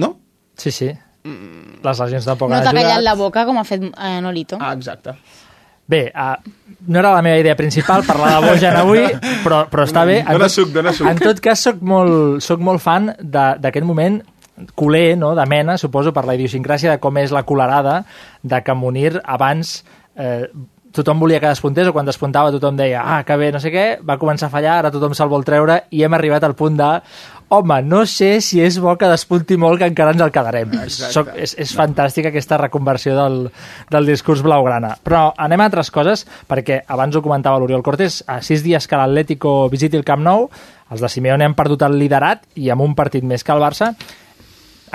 no? 0.00 0.12
Sí, 0.56 0.72
sí. 0.72 0.92
Les 1.26 2.00
lesions 2.00 2.26
tampoc 2.28 2.52
No 2.52 2.60
han 2.60 2.68
t'ha 2.68 2.74
callat 2.76 3.02
la 3.02 3.16
boca 3.18 3.42
com 3.48 3.58
ha 3.58 3.64
fet 3.66 3.82
eh, 3.82 4.20
Nolito. 4.22 4.58
Ah, 4.62 4.72
exacte. 4.78 5.16
Bé, 5.86 6.12
uh, 6.14 6.34
no 6.88 6.98
era 6.98 7.12
la 7.14 7.22
meva 7.22 7.38
idea 7.38 7.56
principal 7.56 8.02
parlar 8.06 8.40
de 8.40 8.48
Bojan 8.50 8.76
avui, 8.76 9.04
però, 9.44 9.64
però 9.70 9.84
està 9.86 10.04
bé. 10.06 10.20
En 10.20 10.38
tot- 10.38 10.50
suc, 10.54 10.72
dóna 10.74 10.92
suc. 10.92 11.06
En 11.06 11.18
tot 11.18 11.40
cas, 11.40 11.60
soc 11.68 11.80
molt, 11.82 12.40
soc 12.42 12.60
molt 12.60 12.82
fan 12.82 13.12
de- 13.20 13.54
d'aquest 13.62 13.86
moment 13.86 14.20
culer, 14.74 15.16
no?, 15.18 15.34
de 15.36 15.44
mena, 15.46 15.76
suposo, 15.78 16.12
per 16.16 16.24
la 16.26 16.34
idiosincràsia 16.34 16.90
de 16.94 16.98
com 16.98 17.16
és 17.18 17.30
la 17.34 17.42
colerada, 17.44 18.04
de 18.42 18.62
que 18.64 18.74
Munir 18.74 19.20
abans 19.24 19.84
eh, 20.16 20.48
tothom 20.96 21.18
volia 21.20 21.38
que 21.42 21.50
despuntés 21.50 21.86
o 21.88 21.92
quan 21.92 22.06
despuntava 22.08 22.50
tothom 22.54 22.74
deia 22.78 23.02
ah, 23.04 23.18
que 23.22 23.36
bé, 23.36 23.50
no 23.52 23.60
sé 23.60 23.68
què, 23.70 23.98
va 24.00 24.16
començar 24.16 24.46
a 24.48 24.54
fallar, 24.54 24.78
ara 24.78 24.90
tothom 24.90 25.12
se'l 25.14 25.28
vol 25.28 25.44
treure 25.44 25.82
i 25.92 26.02
hem 26.06 26.14
arribat 26.16 26.42
al 26.48 26.54
punt 26.56 26.78
de 26.78 26.88
home, 27.48 27.80
no 27.82 28.04
sé 28.06 28.40
si 28.42 28.60
és 28.62 28.78
bo 28.82 28.96
que 28.98 29.08
despunti 29.10 29.56
molt 29.60 29.78
que 29.80 29.88
encara 29.90 30.14
ens 30.14 30.22
el 30.24 30.32
quedarem. 30.34 30.74
Soc, 30.90 31.30
és, 31.38 31.54
és 31.62 31.74
fantàstica 31.76 32.32
aquesta 32.32 32.58
reconversió 32.60 33.14
del, 33.16 33.38
del 33.92 34.10
discurs 34.10 34.42
blaugrana. 34.46 34.96
Però 35.06 35.28
anem 35.38 35.62
a 35.62 35.70
altres 35.70 35.92
coses, 35.94 36.26
perquè 36.50 36.82
abans 36.90 37.16
ho 37.16 37.22
comentava 37.24 37.60
l'Oriol 37.62 37.84
Cortés, 37.86 38.22
a 38.26 38.40
sis 38.42 38.66
dies 38.66 38.88
que 38.90 38.98
l'Atlético 38.98 39.56
visiti 39.72 39.98
el 39.98 40.06
Camp 40.06 40.24
Nou, 40.26 40.48
els 40.90 41.02
de 41.02 41.10
Simeone 41.10 41.46
han 41.46 41.58
perdut 41.58 41.82
el 41.86 41.98
liderat 41.98 42.46
i 42.58 42.70
amb 42.70 42.84
un 42.84 42.94
partit 42.98 43.24
més 43.26 43.46
que 43.46 43.54
el 43.54 43.62
Barça, 43.62 43.92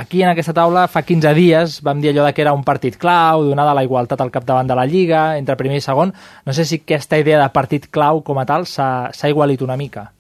aquí 0.02 0.22
en 0.24 0.32
aquesta 0.32 0.56
taula 0.56 0.86
fa 0.92 1.04
15 1.04 1.34
dies 1.36 1.80
vam 1.84 2.00
dir 2.02 2.12
allò 2.12 2.26
de 2.26 2.34
que 2.34 2.42
era 2.44 2.56
un 2.56 2.64
partit 2.68 2.96
clau, 3.00 3.44
donada 3.48 3.76
la 3.76 3.84
igualtat 3.84 4.22
al 4.22 4.32
capdavant 4.32 4.68
de 4.68 4.76
la 4.76 4.88
Lliga, 4.88 5.38
entre 5.38 5.60
primer 5.60 5.80
i 5.80 5.84
segon. 5.84 6.14
No 6.46 6.56
sé 6.56 6.66
si 6.66 6.82
aquesta 6.84 7.20
idea 7.20 7.42
de 7.42 7.52
partit 7.54 7.88
clau 7.92 8.24
com 8.24 8.40
a 8.40 8.48
tal 8.48 8.68
s'ha 8.68 9.30
igualit 9.30 9.62
una 9.62 9.78
mica. 9.78 10.12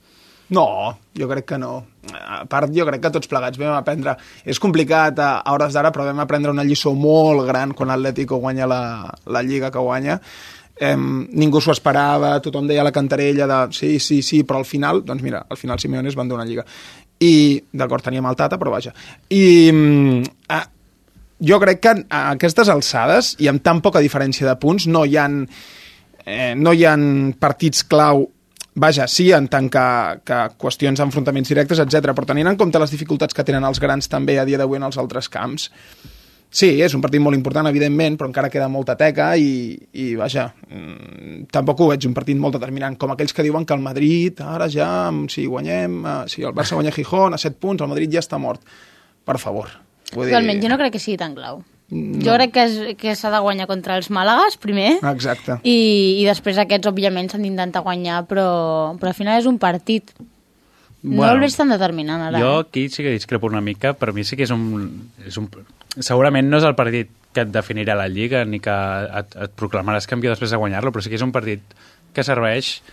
No, 0.51 0.99
jo 1.15 1.27
crec 1.29 1.45
que 1.47 1.57
no. 1.57 1.77
A 2.11 2.43
part, 2.49 2.73
jo 2.75 2.83
crec 2.87 2.99
que 3.05 3.11
tots 3.15 3.29
plegats 3.31 3.59
vam 3.59 3.77
aprendre... 3.77 4.17
És 4.43 4.59
complicat 4.59 5.19
a, 5.23 5.29
a 5.39 5.53
hores 5.55 5.71
d'ara, 5.71 5.93
però 5.95 6.09
vam 6.09 6.19
aprendre 6.19 6.51
una 6.51 6.65
lliçó 6.67 6.91
molt 6.91 7.45
gran 7.47 7.71
quan 7.77 7.93
l'Atlético 7.93 8.41
guanya 8.43 8.67
la, 8.67 8.81
la 9.31 9.43
Lliga 9.47 9.69
que 9.71 9.79
guanya. 9.79 10.17
Eh, 10.75 10.97
ningú 10.97 11.61
s'ho 11.63 11.71
esperava, 11.71 12.33
tothom 12.43 12.67
deia 12.67 12.83
la 12.83 12.91
cantarella 12.91 13.47
de 13.47 13.61
sí, 13.77 13.93
sí, 14.03 14.19
sí, 14.25 14.41
però 14.43 14.59
al 14.59 14.67
final, 14.67 15.05
doncs 15.07 15.23
mira, 15.23 15.45
al 15.47 15.59
final 15.59 15.79
Simeone 15.79 16.11
es 16.11 16.19
van 16.19 16.27
donar 16.27 16.47
Lliga. 16.49 16.65
I, 17.21 17.61
d'acord, 17.71 18.03
teníem 18.03 18.27
el 18.27 18.35
Tata, 18.35 18.59
però 18.59 18.75
vaja. 18.75 18.91
I 19.31 19.45
mm, 19.71 20.35
eh, 20.51 20.61
jo 21.47 21.61
crec 21.63 21.79
que 21.85 21.95
a 22.09 22.25
aquestes 22.33 22.73
alçades, 22.73 23.37
i 23.39 23.47
amb 23.47 23.63
tan 23.63 23.79
poca 23.79 24.03
diferència 24.03 24.49
de 24.49 24.59
punts, 24.59 24.89
no 24.91 25.05
hi 25.07 25.15
han, 25.21 25.45
eh, 26.25 26.53
no 26.59 26.75
hi 26.75 26.83
han 26.89 27.05
partits 27.39 27.87
clau 27.87 28.27
Vaja, 28.73 29.07
sí, 29.07 29.31
en 29.35 29.49
tant 29.51 29.67
que, 29.67 29.83
que 30.23 30.39
qüestions 30.61 31.01
d'enfrontaments 31.01 31.49
directes, 31.51 31.81
etc. 31.83 32.13
però 32.15 32.27
tenint 32.29 32.47
en 32.47 32.57
compte 32.59 32.79
les 32.79 32.93
dificultats 32.93 33.35
que 33.35 33.43
tenen 33.43 33.67
els 33.67 33.81
grans 33.83 34.07
també 34.07 34.37
a 34.39 34.45
dia 34.47 34.59
d'avui 34.61 34.79
en 34.79 34.87
els 34.87 34.99
altres 35.01 35.27
camps, 35.31 35.67
sí, 36.47 36.69
és 36.79 36.95
un 36.95 37.03
partit 37.03 37.19
molt 37.23 37.35
important, 37.35 37.67
evidentment, 37.67 38.15
però 38.19 38.29
encara 38.29 38.51
queda 38.53 38.69
molta 38.71 38.95
teca 38.99 39.33
i, 39.35 39.75
i 39.99 40.13
vaja, 40.15 40.47
mm, 40.69 41.51
tampoc 41.51 41.83
ho 41.83 41.89
veig 41.91 42.07
un 42.07 42.15
partit 42.15 42.39
molt 42.39 42.55
determinant, 42.55 42.95
com 42.99 43.11
aquells 43.11 43.35
que 43.35 43.43
diuen 43.43 43.67
que 43.67 43.75
el 43.75 43.83
Madrid, 43.83 44.39
ara 44.39 44.69
ja, 44.71 44.87
si 45.27 45.49
guanyem, 45.51 45.99
eh, 46.05 46.17
si 46.31 46.47
el 46.47 46.55
Barça 46.55 46.79
guanya 46.79 46.95
Gijón 46.95 47.35
a 47.35 47.41
7 47.41 47.59
punts, 47.59 47.83
el 47.83 47.91
Madrid 47.91 48.15
ja 48.15 48.23
està 48.23 48.39
mort. 48.39 48.63
Per 49.27 49.35
favor. 49.37 49.67
Dir... 50.11 50.31
Però 50.31 50.39
almenys 50.39 50.63
jo 50.63 50.71
no 50.71 50.79
crec 50.79 50.95
que 50.95 51.03
sigui 51.03 51.19
tan 51.19 51.35
clau. 51.35 51.61
No. 51.91 52.21
Jo 52.23 52.35
crec 52.37 52.53
que 52.55 52.63
és- 52.63 52.95
que 52.97 53.15
s'ha 53.19 53.29
de 53.33 53.39
guanyar 53.43 53.67
contra 53.67 53.97
els 53.99 54.09
Màlagas, 54.09 54.55
primer, 54.57 54.97
Exacte. 55.03 55.59
i, 55.67 56.21
i 56.21 56.25
després 56.25 56.57
aquests, 56.57 56.87
òbviament, 56.87 57.27
s'han 57.29 57.43
d'intentar 57.43 57.81
guanyar, 57.83 58.23
però, 58.29 58.95
però 58.97 59.11
al 59.11 59.17
final 59.17 59.39
és 59.41 59.45
un 59.49 59.59
partit. 59.59 60.13
No 61.03 61.17
Bueno, 61.17 61.33
el 61.33 61.39
veig 61.41 61.55
tan 61.57 61.67
determinant, 61.73 62.21
ara. 62.21 62.39
Jo 62.39 62.59
aquí 62.59 62.87
sí 62.87 63.01
que 63.03 63.09
discrepo 63.11 63.47
una 63.47 63.59
mica. 63.59 63.93
Per 63.97 64.13
mi 64.13 64.23
sí 64.23 64.37
que 64.37 64.43
és 64.43 64.51
un, 64.53 65.09
és 65.25 65.35
un... 65.41 65.49
Segurament 65.97 66.47
no 66.47 66.57
és 66.61 66.63
el 66.63 66.75
partit 66.77 67.09
que 67.33 67.41
et 67.41 67.49
definirà 67.51 67.95
la 67.97 68.07
Lliga 68.07 68.45
ni 68.45 68.59
que 68.61 68.69
et, 68.71 69.35
et 69.35 69.51
proclamaràs 69.57 70.05
campió 70.07 70.29
després 70.29 70.51
de 70.53 70.59
guanyar-lo, 70.61 70.91
però 70.93 71.01
sí 71.01 71.09
que 71.09 71.17
és 71.17 71.25
un 71.25 71.31
partit 71.33 71.61
que 72.13 72.23
serveix 72.23 72.83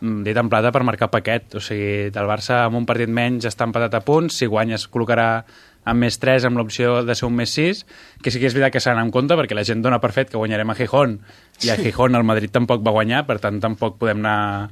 mm, 0.00 0.22
dit 0.22 0.36
en 0.38 0.48
plata 0.48 0.70
per 0.72 0.84
marcar 0.86 1.10
paquet. 1.10 1.56
O 1.58 1.60
sigui, 1.60 2.06
el 2.14 2.30
Barça 2.30 2.62
amb 2.68 2.78
un 2.78 2.86
partit 2.86 3.10
menys 3.10 3.44
està 3.50 3.66
empatat 3.66 3.98
a 3.98 4.04
punts, 4.06 4.38
si 4.38 4.46
guanya 4.46 4.76
es 4.78 4.86
col·locarà 4.88 5.42
amb 5.86 6.02
més 6.02 6.18
3 6.18 6.48
amb 6.48 6.58
l'opció 6.58 7.00
de 7.06 7.14
ser 7.14 7.28
un 7.28 7.36
més 7.38 7.52
6, 7.54 7.84
que 8.22 8.32
sí 8.34 8.42
que 8.42 8.50
és 8.50 8.56
veritat 8.56 8.74
que 8.74 8.82
s'ha 8.82 8.92
d'anar 8.92 9.06
en 9.06 9.14
compte 9.14 9.38
perquè 9.38 9.56
la 9.56 9.64
gent 9.66 9.84
dona 9.84 10.00
per 10.02 10.12
fet 10.16 10.32
que 10.32 10.40
guanyarem 10.40 10.72
a 10.72 10.76
Gijón 10.78 11.20
i 11.62 11.70
a 11.70 11.78
Gijón 11.78 12.18
el 12.18 12.26
Madrid 12.26 12.52
tampoc 12.52 12.82
va 12.84 12.94
guanyar, 12.96 13.24
per 13.28 13.38
tant 13.42 13.62
tampoc 13.62 14.00
podem 14.02 14.24
anar 14.24 14.70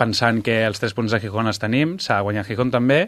pensant 0.00 0.42
que 0.44 0.62
els 0.66 0.80
3 0.80 0.96
punts 0.96 1.12
de 1.12 1.20
Gijón 1.20 1.48
els 1.48 1.60
tenim, 1.60 1.96
s'ha 2.00 2.20
de 2.20 2.28
guanyar 2.28 2.46
Gijón 2.48 2.72
també, 2.72 3.06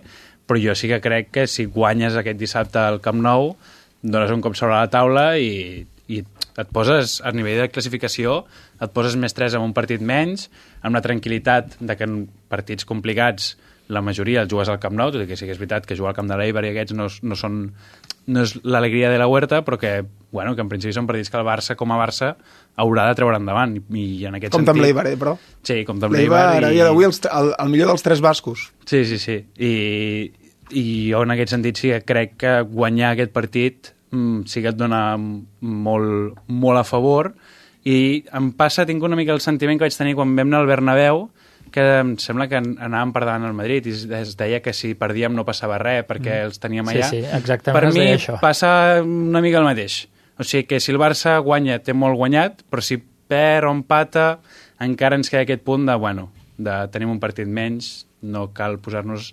però 0.49 0.61
jo 0.61 0.77
sí 0.77 0.89
que 0.93 1.01
crec 1.05 1.33
que 1.33 1.47
si 1.49 1.67
guanyes 1.69 2.17
aquest 2.17 2.41
dissabte 2.41 2.81
al 2.81 3.01
Camp 3.05 3.21
Nou, 3.25 3.55
dones 4.03 4.33
un 4.33 4.45
cop 4.45 4.57
sobre 4.57 4.77
la 4.77 4.91
taula 4.93 5.31
i, 5.41 5.85
i 6.09 6.23
et 6.59 6.71
poses, 6.75 7.19
a 7.23 7.33
nivell 7.37 7.61
de 7.63 7.69
classificació, 7.73 8.43
et 8.81 8.93
poses 8.95 9.17
més 9.21 9.37
3 9.37 9.59
amb 9.59 9.69
un 9.69 9.75
partit 9.77 10.03
menys, 10.05 10.49
amb 10.83 10.97
la 10.97 11.05
tranquil·litat 11.05 11.79
de 11.81 11.97
que 11.97 12.09
en 12.09 12.23
partits 12.51 12.89
complicats 12.89 13.55
la 13.88 14.03
majoria 14.05 14.42
els 14.44 14.53
jugues 14.53 14.68
al 14.68 14.81
Camp 14.83 14.96
Nou, 14.96 15.12
tot 15.12 15.24
i 15.24 15.27
que 15.29 15.37
sí 15.38 15.46
que 15.48 15.55
és 15.55 15.61
veritat 15.61 15.87
que 15.88 15.96
jugar 15.96 16.12
al 16.12 16.18
Camp 16.18 16.29
de 16.29 16.37
l'Eiber 16.37 16.64
i 16.66 16.72
aquests 16.74 16.96
no, 16.96 17.09
no 17.09 17.38
són 17.38 17.61
no 18.29 18.42
és 18.44 18.53
l'alegria 18.61 19.09
de 19.09 19.16
la 19.20 19.27
Huerta, 19.27 19.62
però 19.64 19.79
que, 19.81 20.03
bueno, 20.31 20.53
que 20.55 20.61
en 20.61 20.68
principi 20.68 20.92
són 20.92 21.07
partits 21.09 21.33
que 21.33 21.38
el 21.40 21.46
Barça, 21.46 21.79
com 21.81 21.94
a 21.94 21.96
Barça, 21.96 22.35
haurà 22.77 23.07
de 23.09 23.16
treure 23.16 23.38
endavant. 23.40 23.79
I, 23.79 24.05
i 24.20 24.27
en 24.29 24.37
aquest 24.37 24.53
amb 24.59 24.68
sentit... 24.68 24.83
l'Eibar, 24.85 25.07
eh, 25.09 25.16
però. 25.20 25.33
Sí, 25.64 25.81
compte 25.88 26.05
amb 26.05 26.16
L'Eibar, 26.16 26.42
l'Eibar. 26.59 26.72
dia 26.74 26.88
d'avui, 26.90 27.09
el, 27.09 27.53
el 27.57 27.72
millor 27.72 27.94
dels 27.94 28.05
tres 28.05 28.20
bascos. 28.24 28.68
Sí, 28.85 29.07
sí, 29.09 29.16
sí. 29.22 29.38
I, 29.57 29.72
I 30.68 30.85
jo 31.09 31.22
en 31.24 31.33
aquest 31.33 31.57
sentit 31.57 31.81
sí 31.81 31.94
que 31.94 32.03
crec 32.05 32.37
que 32.44 32.59
guanyar 32.68 33.14
aquest 33.14 33.33
partit 33.33 33.94
mm, 34.11 34.44
sí 34.44 34.61
que 34.61 34.74
et 34.74 34.77
dona 34.77 35.16
molt, 35.16 36.42
molt 36.48 36.83
a 36.83 36.85
favor 36.85 37.33
i 37.88 38.24
em 38.37 38.51
passa, 38.53 38.85
tinc 38.85 39.03
una 39.07 39.16
mica 39.16 39.33
el 39.33 39.40
sentiment 39.40 39.79
que 39.79 39.87
vaig 39.87 39.96
tenir 39.96 40.16
quan 40.18 40.35
vam 40.37 40.51
anar 40.51 40.61
al 40.61 40.68
Bernabéu 40.68 41.29
que 41.70 41.85
em 42.00 42.16
sembla 42.18 42.48
que 42.48 42.57
an- 42.57 42.76
anàvem 42.78 43.12
per 43.12 43.24
davant 43.24 43.44
el 43.48 43.52
Madrid 43.54 43.87
i 43.87 43.90
es- 43.90 44.37
deia 44.37 44.61
que 44.62 44.72
si 44.72 44.94
perdíem 44.94 45.35
no 45.35 45.44
passava 45.44 45.78
res 45.78 46.04
perquè 46.07 46.40
Mm. 46.42 46.44
els 46.46 46.59
teníem 46.61 46.87
Sí, 46.87 46.96
allà. 46.98 47.11
sí, 47.11 47.16
exactament 47.18 47.85
Per 47.85 47.92
mi 47.94 48.07
això. 48.12 48.38
passa 48.40 49.02
una 49.02 49.40
mica 49.40 49.59
el 49.59 49.64
mateix. 49.64 50.09
O 50.38 50.44
sigui 50.44 50.64
que 50.64 50.81
si 50.81 50.92
el 50.92 50.98
Barça 50.98 51.38
guanya 51.42 51.78
té 51.83 51.92
molt 51.92 52.16
guanyat, 52.16 52.62
però 52.70 52.81
si 52.81 52.96
perd 53.28 53.66
o 53.66 53.70
empata 53.72 54.38
encara 54.81 55.16
ens 55.16 55.28
queda 55.31 55.42
aquest 55.42 55.62
punt 55.62 55.85
de, 55.87 55.94
bueno, 55.96 56.31
de 56.57 56.88
tenim 56.88 57.11
un 57.11 57.18
partit 57.20 57.46
menys, 57.46 58.07
no 58.22 58.52
cal 58.52 58.78
posar-nos 58.78 59.33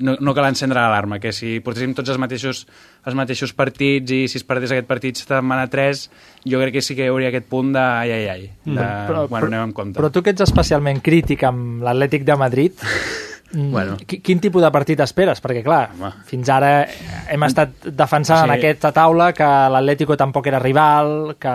no, 0.00 0.16
no 0.20 0.32
cal 0.32 0.44
encendre 0.46 0.78
l'alarma, 0.78 1.18
que 1.18 1.32
si 1.32 1.58
portéssim 1.58 1.92
tots 1.92 2.08
els 2.10 2.18
mateixos, 2.18 2.68
els 3.08 3.16
mateixos 3.16 3.54
partits 3.56 4.12
i 4.12 4.20
si 4.28 4.38
es 4.38 4.44
perdés 4.44 4.70
aquest 4.74 4.86
partit 4.88 5.16
setmana 5.16 5.66
3, 5.72 6.04
jo 6.46 6.60
crec 6.60 6.74
que 6.78 6.82
sí 6.84 6.94
que 6.94 7.06
hi 7.06 7.12
hauria 7.12 7.30
aquest 7.32 7.48
punt 7.50 7.72
de 7.74 7.80
ai, 7.80 8.12
ai, 8.12 8.26
ai, 8.28 8.42
de, 8.64 8.74
Però- 8.76 9.24
bueno, 9.26 9.46
però- 9.46 9.48
anem 9.52 9.62
amb 9.68 9.74
compte. 9.74 9.98
Però 9.98 10.10
tu 10.12 10.22
que 10.22 10.30
ets 10.36 10.44
especialment 10.44 11.00
crític 11.02 11.42
amb 11.48 11.82
l'Atlètic 11.82 12.24
de 12.28 12.36
Madrid, 12.36 12.72
mm, 13.52 13.70
Bueno. 13.72 13.96
qui- 14.06 14.20
quin 14.20 14.40
tipus 14.40 14.62
de 14.62 14.70
partit 14.70 15.00
esperes? 15.00 15.40
Perquè, 15.42 15.62
clar, 15.64 15.90
Home. 15.98 16.12
fins 16.28 16.48
ara 16.52 16.86
hem 17.30 17.42
estat 17.48 17.70
defensant 17.90 18.44
Sí. 18.44 18.50
en 18.50 18.56
aquesta 18.58 18.92
taula 18.92 19.32
que 19.32 19.44
l'Atlético 19.44 20.16
tampoc 20.16 20.46
era 20.46 20.58
rival, 20.60 21.36
que, 21.40 21.54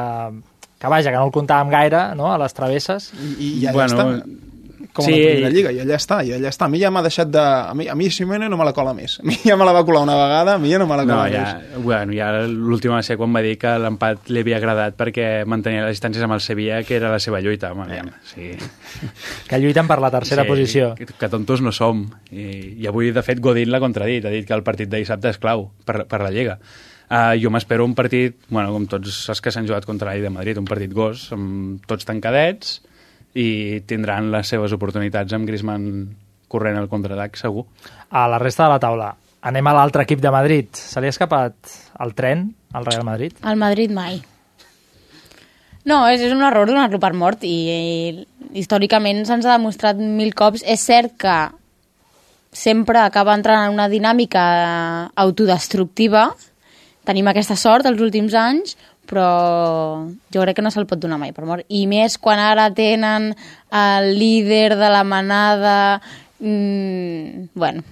que 0.79 0.87
vaja, 0.87 1.11
que 1.11 1.17
no 1.17 1.25
el 1.27 1.31
comptàvem 1.31 1.69
gaire, 1.69 2.15
no?, 2.15 2.33
a 2.33 2.37
les 2.41 2.53
travesses. 2.53 3.11
I, 3.39 3.61
i 3.61 3.67
allà 3.67 3.73
Bueno, 3.73 3.93
està. 4.01 4.25
Com 4.93 5.07
sí. 5.07 5.13
a 5.13 5.17
la 5.17 5.29
primera 5.33 5.49
lliga, 5.49 5.71
i 5.73 5.79
allà 5.81 5.95
està, 5.97 6.19
i 6.21 6.35
allà 6.35 6.51
està. 6.53 6.67
A 6.67 6.69
mi 6.69 6.77
ja 6.77 6.91
m'ha 6.93 7.01
deixat 7.01 7.31
de... 7.33 7.41
A 7.41 7.73
mi, 7.73 7.87
a 7.89 7.95
mi 7.97 8.11
Simeone 8.13 8.45
no 8.49 8.59
me 8.59 8.65
la 8.67 8.75
cola 8.77 8.91
més. 8.93 9.15
A 9.23 9.25
mi 9.25 9.33
ja 9.41 9.55
me 9.57 9.65
la 9.65 9.73
va 9.73 9.81
colar 9.87 10.03
una 10.05 10.13
vegada, 10.19 10.53
a 10.53 10.61
mi 10.61 10.69
ja 10.69 10.77
no 10.77 10.85
me 10.85 10.99
la 10.99 11.05
No, 11.07 11.15
cola 11.15 11.31
ja, 11.33 11.45
més. 11.57 11.79
bueno, 11.83 12.13
ja 12.13 12.27
l'última 12.45 12.99
va 12.99 13.03
ser 13.07 13.17
quan 13.17 13.33
va 13.33 13.41
dir 13.41 13.55
que 13.57 13.71
l'empat 13.81 14.29
li 14.29 14.43
havia 14.45 14.59
agradat 14.61 14.93
perquè 14.99 15.27
mantenia 15.49 15.87
les 15.87 15.97
distàncies 15.97 16.21
amb 16.27 16.37
el 16.37 16.45
Sevilla, 16.45 16.83
que 16.85 16.99
era 16.99 17.09
la 17.09 17.17
seva 17.23 17.41
lluita. 17.41 17.73
Home, 17.73 17.87
aviam, 17.89 18.13
sí. 18.29 18.51
Que 19.49 19.57
lluiten 19.59 19.89
per 19.89 19.97
la 20.03 20.11
tercera 20.13 20.45
sí, 20.45 20.53
posició. 20.53 20.93
Que, 20.95 21.09
que 21.09 21.29
tontos 21.33 21.65
no 21.65 21.73
som. 21.73 22.05
I, 22.29 22.77
I 22.77 22.87
avui, 22.93 23.09
de 23.17 23.25
fet, 23.25 23.41
Godín 23.41 23.73
l'ha 23.73 23.81
contradit. 23.81 24.29
Ha 24.29 24.33
dit 24.37 24.45
que 24.45 24.53
el 24.53 24.61
partit 24.63 24.93
de 24.93 25.01
dissabte 25.01 25.33
és 25.33 25.41
clau 25.41 25.71
per, 25.85 26.03
per 26.05 26.21
la 26.21 26.29
Lliga. 26.33 26.59
Uh, 27.09 27.33
jo 27.37 27.49
m'espero 27.53 27.83
un 27.85 27.97
partit, 27.97 28.37
bueno, 28.49 28.71
com 28.73 28.85
tots 28.89 29.27
els 29.29 29.41
que 29.43 29.51
s'han 29.53 29.67
jugat 29.67 29.85
contra 29.85 30.09
l'Ai 30.13 30.21
de 30.23 30.31
Madrid, 30.33 30.57
un 30.57 30.65
partit 30.65 30.93
gos, 30.95 31.27
amb 31.35 31.81
tots 31.89 32.07
tancadets, 32.09 32.79
i 33.33 33.81
tindran 33.89 34.29
les 34.33 34.49
seves 34.49 34.73
oportunitats 34.75 35.33
amb 35.33 35.47
Griezmann 35.49 35.87
corrent 36.53 36.77
al 36.77 36.89
contraatac, 36.89 37.37
segur. 37.39 37.65
A 38.13 38.27
la 38.29 38.39
resta 38.41 38.67
de 38.67 38.75
la 38.75 38.81
taula. 38.81 39.09
Anem 39.43 39.67
a 39.67 39.73
l'altre 39.75 40.05
equip 40.05 40.21
de 40.23 40.31
Madrid. 40.31 40.69
Se 40.77 41.01
li 41.01 41.09
ha 41.09 41.15
escapat 41.15 41.73
el 42.05 42.13
tren 42.15 42.45
al 42.73 42.85
Real 42.85 43.03
Madrid? 43.07 43.35
Al 43.41 43.57
Madrid 43.59 43.91
mai. 43.91 44.21
No, 45.83 46.05
és, 46.07 46.21
és 46.23 46.31
un 46.31 46.45
error 46.45 46.69
donar-lo 46.69 46.99
per 47.01 47.11
mort 47.17 47.43
i, 47.43 47.57
i 47.67 48.61
històricament 48.61 49.25
se'ns 49.27 49.47
ha 49.49 49.57
demostrat 49.57 49.99
mil 49.99 50.31
cops. 50.37 50.63
És 50.63 50.85
cert 50.87 51.17
que 51.19 51.35
sempre 52.53 53.01
acaba 53.01 53.35
entrant 53.35 53.65
en 53.65 53.75
una 53.75 53.89
dinàmica 53.91 54.45
autodestructiva. 55.19 56.29
Tenim 57.03 57.27
aquesta 57.27 57.57
sort 57.59 57.89
els 57.89 57.99
últims 57.99 58.37
anys, 58.37 58.77
però 59.09 60.07
jo 60.33 60.41
crec 60.41 60.55
que 60.55 60.61
no 60.65 60.71
se'l 60.71 60.85
pot 60.89 60.99
donar 60.99 61.17
mai 61.19 61.31
per 61.33 61.45
mort. 61.45 61.65
I 61.69 61.85
més 61.87 62.17
quan 62.17 62.39
ara 62.39 62.69
tenen 62.73 63.33
el 63.71 64.13
líder 64.19 64.75
de 64.77 64.89
la 64.89 65.03
manada... 65.03 66.01
Mm, 66.39 67.49
bueno, 67.55 67.83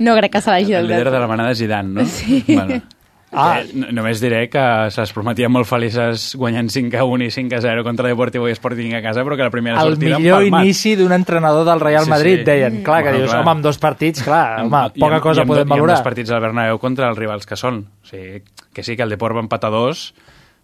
no 0.00 0.16
crec 0.16 0.32
que 0.32 0.40
se 0.40 0.50
l'hagi 0.50 0.72
de 0.72 0.78
El 0.78 0.88
líder 0.88 1.10
de 1.10 1.20
la 1.20 1.28
manada 1.30 1.52
és 1.52 1.58
Zidane, 1.58 1.88
no? 2.00 2.04
Sí. 2.06 2.44
Bueno, 2.48 2.80
Ah. 3.34 3.62
eh, 3.62 3.70
no- 3.72 3.88
només 3.96 4.20
diré 4.20 4.42
que 4.52 4.60
se 4.92 5.00
les 5.00 5.12
prometien 5.16 5.48
molt 5.48 5.64
felices 5.64 6.34
guanyant 6.36 6.66
5 6.68 6.98
a 7.00 7.04
1 7.08 7.24
i 7.24 7.30
5 7.32 7.56
a 7.56 7.60
0 7.64 7.80
contra 7.86 8.10
Deportivo 8.10 8.44
i 8.46 8.52
Sporting 8.52 8.92
a 8.92 9.00
casa, 9.00 9.22
però 9.24 9.38
que 9.38 9.46
la 9.46 9.50
primera 9.54 9.80
El 9.80 9.94
sortida 9.94 10.18
millor 10.18 10.42
han 10.42 10.50
palmat. 10.50 10.66
inici 10.66 10.92
d'un 11.00 11.14
entrenador 11.16 11.64
del 11.64 11.80
Real 11.80 12.04
Sí, 12.04 12.10
Madrid, 12.10 12.38
sí. 12.40 12.44
deien. 12.44 12.82
Clar, 12.84 12.98
que 13.02 13.08
Bueno, 13.08 13.18
dius, 13.22 13.30
clar. 13.30 13.40
home, 13.40 13.50
amb 13.54 13.64
dos 13.64 13.78
partits, 13.78 14.22
clar, 14.22 14.60
home, 14.66 14.82
I 14.92 15.00
poca 15.00 15.16
amb- 15.16 15.22
cosa 15.24 15.42
i 15.42 15.46
podem 15.48 15.60
I 15.62 15.62
amb 15.62 15.70
valorar. 15.78 15.96
dos 15.96 16.04
partits 16.04 16.30
al 16.30 16.42
Bernabéu 16.44 16.78
contra 16.78 17.08
els 17.08 17.16
rivals 17.16 17.46
que 17.46 17.56
són. 17.56 17.86
O 18.02 18.06
sigui, 18.06 18.42
que 18.74 18.82
sí 18.84 18.98
que 18.98 19.02
el 19.02 19.08
Deport 19.16 19.34
va 19.34 19.40
empatar 19.46 19.70
dos, 19.70 20.12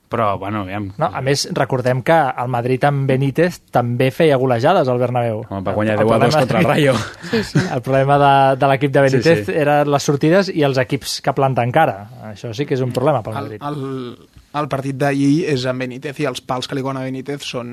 però, 0.09 0.39
bueno, 0.39 0.63
aviam, 0.63 0.91
No, 0.99 1.07
a 1.13 1.21
més, 1.21 1.47
recordem 1.53 2.01
que 2.03 2.17
el 2.17 2.49
Madrid 2.49 2.85
amb 2.89 3.07
Benítez 3.09 3.61
també 3.71 4.11
feia 4.11 4.37
golejades 4.41 4.89
al 4.89 4.99
Bernabéu. 4.99 5.43
Home, 5.49 5.63
va 5.67 5.75
guanyar 5.77 5.99
El 5.99 6.07
10 6.07 6.09
a 6.09 6.19
2 6.19 6.19
problema- 6.19 6.41
contra 6.41 6.59
el 6.59 6.65
Rayo. 6.65 6.95
Sí, 7.31 7.43
sí. 7.45 7.59
El 7.75 7.83
problema 7.83 8.17
de, 8.19 8.57
de 8.57 8.69
l'equip 8.73 8.93
de 8.93 9.01
Benítez 9.05 9.39
Sí, 9.39 9.45
sí. 9.53 9.59
eren 9.61 9.91
les 9.93 10.03
sortides 10.03 10.49
i 10.55 10.63
els 10.65 10.79
equips 10.81 11.21
que 11.21 11.33
planten 11.37 11.71
cara. 11.73 11.99
Això 12.33 12.55
sí 12.57 12.65
que 12.67 12.75
és 12.75 12.81
un 12.81 12.93
problema 12.97 13.23
pel 13.23 13.37
El, 13.37 13.43
Madrid. 13.43 13.63
el, 13.69 14.29
el 14.63 14.69
partit 14.73 14.97
d'ahir 14.97 15.45
és 15.53 15.67
amb 15.69 15.85
Benítez 15.85 16.19
i 16.21 16.27
els 16.31 16.41
pals 16.41 16.67
que 16.67 16.75
li 16.75 16.83
gonen 16.83 17.03
a 17.03 17.05
Benítez 17.07 17.45
són 17.45 17.69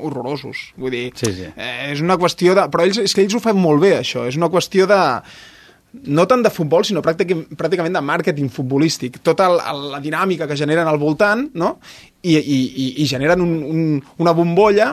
horrorosos. 0.00 0.72
Vull 0.80 0.90
dir, 0.94 1.12
Sí, 1.14 1.32
sí. 1.32 1.46
Eh, 1.56 1.90
és 1.92 2.00
una 2.02 2.16
qüestió 2.18 2.54
de... 2.56 2.66
Però 2.72 2.84
ells, 2.86 2.98
és 3.04 3.14
que 3.14 3.22
ells 3.24 3.34
ho 3.36 3.40
fan 3.42 3.58
molt 3.60 3.80
bé, 3.82 3.94
això. 4.00 4.26
És 4.28 4.36
una 4.40 4.48
qüestió 4.52 4.86
de 4.90 4.98
no 6.06 6.26
tant 6.30 6.42
de 6.44 6.52
futbol, 6.54 6.84
sinó 6.86 7.02
pràctic, 7.02 7.32
pràcticament 7.58 7.96
de 7.96 8.02
màrqueting 8.04 8.50
futbolístic. 8.52 9.20
Tota 9.26 9.48
el, 9.50 9.86
la 9.94 10.00
dinàmica 10.02 10.46
que 10.46 10.58
generen 10.58 10.88
al 10.88 11.00
voltant, 11.02 11.48
no? 11.58 11.76
I, 12.22 12.36
i, 12.36 12.58
i, 12.68 12.88
i 13.02 13.08
generen 13.10 13.42
un, 13.42 13.56
un, 13.64 13.86
una 14.22 14.34
bombolla 14.36 14.92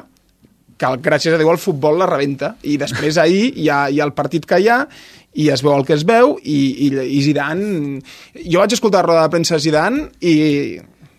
que 0.77 0.89
gràcies 1.01 1.33
a 1.33 1.39
Déu 1.41 1.49
el 1.51 1.61
futbol 1.61 1.97
la 1.99 2.07
rebenta 2.09 2.53
i 2.69 2.77
després 2.77 3.17
ahir 3.21 3.47
hi 3.57 3.69
ha, 3.69 3.87
hi 3.89 3.99
ha 3.99 4.05
el 4.05 4.13
partit 4.17 4.45
que 4.45 4.59
hi 4.61 4.67
ha 4.69 4.83
i 5.37 5.49
es 5.53 5.63
veu 5.65 5.73
el 5.73 5.85
que 5.85 5.95
es 5.97 6.05
veu 6.07 6.35
i, 6.43 6.59
i, 6.87 6.91
i 7.17 7.21
Zidane 7.25 7.99
jo 8.43 8.61
vaig 8.61 8.75
escoltar 8.77 9.01
la 9.01 9.07
roda 9.07 9.25
de 9.25 9.33
premsa 9.33 9.57
de 9.57 9.65
Zidane 9.65 10.05
i 10.21 10.35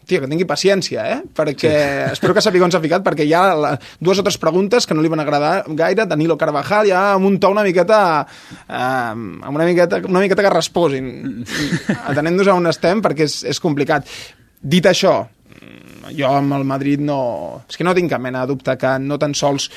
tio, 0.08 0.22
que 0.22 0.30
tingui 0.30 0.48
paciència, 0.48 1.04
eh? 1.12 1.18
Perquè 1.36 1.72
sí. 1.72 2.12
espero 2.16 2.36
que 2.36 2.44
sàpiga 2.44 2.66
on 2.66 2.74
s'ha 2.74 2.82
ficat, 2.84 3.04
perquè 3.06 3.26
hi 3.28 3.34
ha 3.36 3.44
la, 3.54 3.72
dues 4.00 4.20
o 4.20 4.26
tres 4.26 4.40
preguntes 4.42 4.88
que 4.88 4.96
no 4.96 5.04
li 5.04 5.12
van 5.12 5.22
agradar 5.24 5.62
gaire. 5.78 6.08
Danilo 6.08 6.38
Carvajal 6.40 6.90
ja 6.90 7.04
amb 7.14 7.28
un 7.30 7.38
to 7.42 7.52
una 7.54 7.66
miqueta... 7.66 8.02
Eh, 8.66 9.14
amb 9.14 9.54
una 9.54 9.68
miqueta, 9.68 10.02
una 10.08 10.24
miqueta 10.24 10.44
que 10.46 10.54
resposin. 10.56 11.10
Atenent-nos 12.10 12.50
a 12.50 12.58
on 12.58 12.72
estem, 12.72 13.04
perquè 13.04 13.28
és, 13.28 13.42
és 13.52 13.62
complicat. 13.62 14.08
Dit 14.58 14.88
això, 14.90 15.20
jo 16.16 16.28
amb 16.30 16.54
el 16.56 16.64
Madrid 16.64 17.02
no... 17.04 17.20
És 17.68 17.78
que 17.78 17.86
no 17.86 17.94
tinc 17.96 18.10
cap 18.12 18.22
mena 18.22 18.44
de 18.44 18.52
dubte 18.52 18.76
que 18.80 18.94
no 19.02 19.18
tan 19.20 19.34
sols 19.36 19.68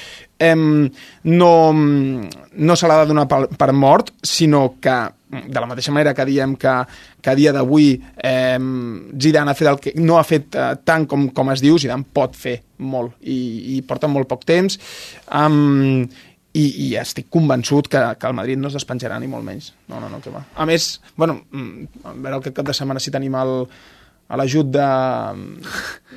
em, 0.42 0.90
no, 1.30 1.54
no 1.74 2.78
se 2.78 2.90
l'ha 2.90 3.02
de 3.02 3.10
donar 3.12 3.28
per, 3.30 3.44
per 3.58 3.72
mort, 3.74 4.14
sinó 4.24 4.64
que 4.82 4.98
de 5.32 5.60
la 5.60 5.68
mateixa 5.70 5.94
manera 5.96 6.14
que 6.14 6.26
diem 6.28 6.56
que, 6.60 6.74
que 7.22 7.32
a 7.32 7.36
dia 7.38 7.54
d'avui 7.56 7.94
eh, 8.18 8.58
Zidane 8.60 9.52
ha 9.52 9.58
fet 9.58 9.70
el 9.72 9.80
que 9.80 9.94
no 10.00 10.18
ha 10.20 10.26
fet 10.28 10.58
eh, 10.60 10.74
tant 10.84 11.08
com, 11.08 11.30
com 11.36 11.54
es 11.54 11.64
diu, 11.64 11.80
Zidane 11.80 12.08
pot 12.14 12.36
fer 12.36 12.58
molt 12.82 13.16
i, 13.22 13.78
i 13.78 13.80
porta 13.88 14.10
molt 14.12 14.28
poc 14.30 14.44
temps 14.50 14.78
um, 15.32 16.04
i, 16.52 16.66
i 16.88 16.90
estic 17.00 17.30
convençut 17.32 17.88
que, 17.92 18.02
que 18.20 18.28
el 18.28 18.36
Madrid 18.36 18.60
no 18.60 18.72
es 18.72 18.76
despenjarà 18.76 19.20
ni 19.22 19.30
molt 19.32 19.48
menys 19.48 19.72
no, 19.88 20.02
no, 20.02 20.10
no, 20.12 20.20
que 20.24 20.34
va. 20.34 20.44
a 20.56 20.68
més, 20.68 20.94
bueno, 21.16 21.40
mm, 21.52 22.04
a 22.04 22.16
veure 22.18 22.42
el 22.42 22.46
cap 22.52 22.68
de 22.68 22.76
setmana 22.76 23.04
si 23.04 23.14
tenim 23.14 23.38
el, 23.40 23.56
a 24.32 24.38
l'ajut 24.40 24.68
de... 24.72 24.88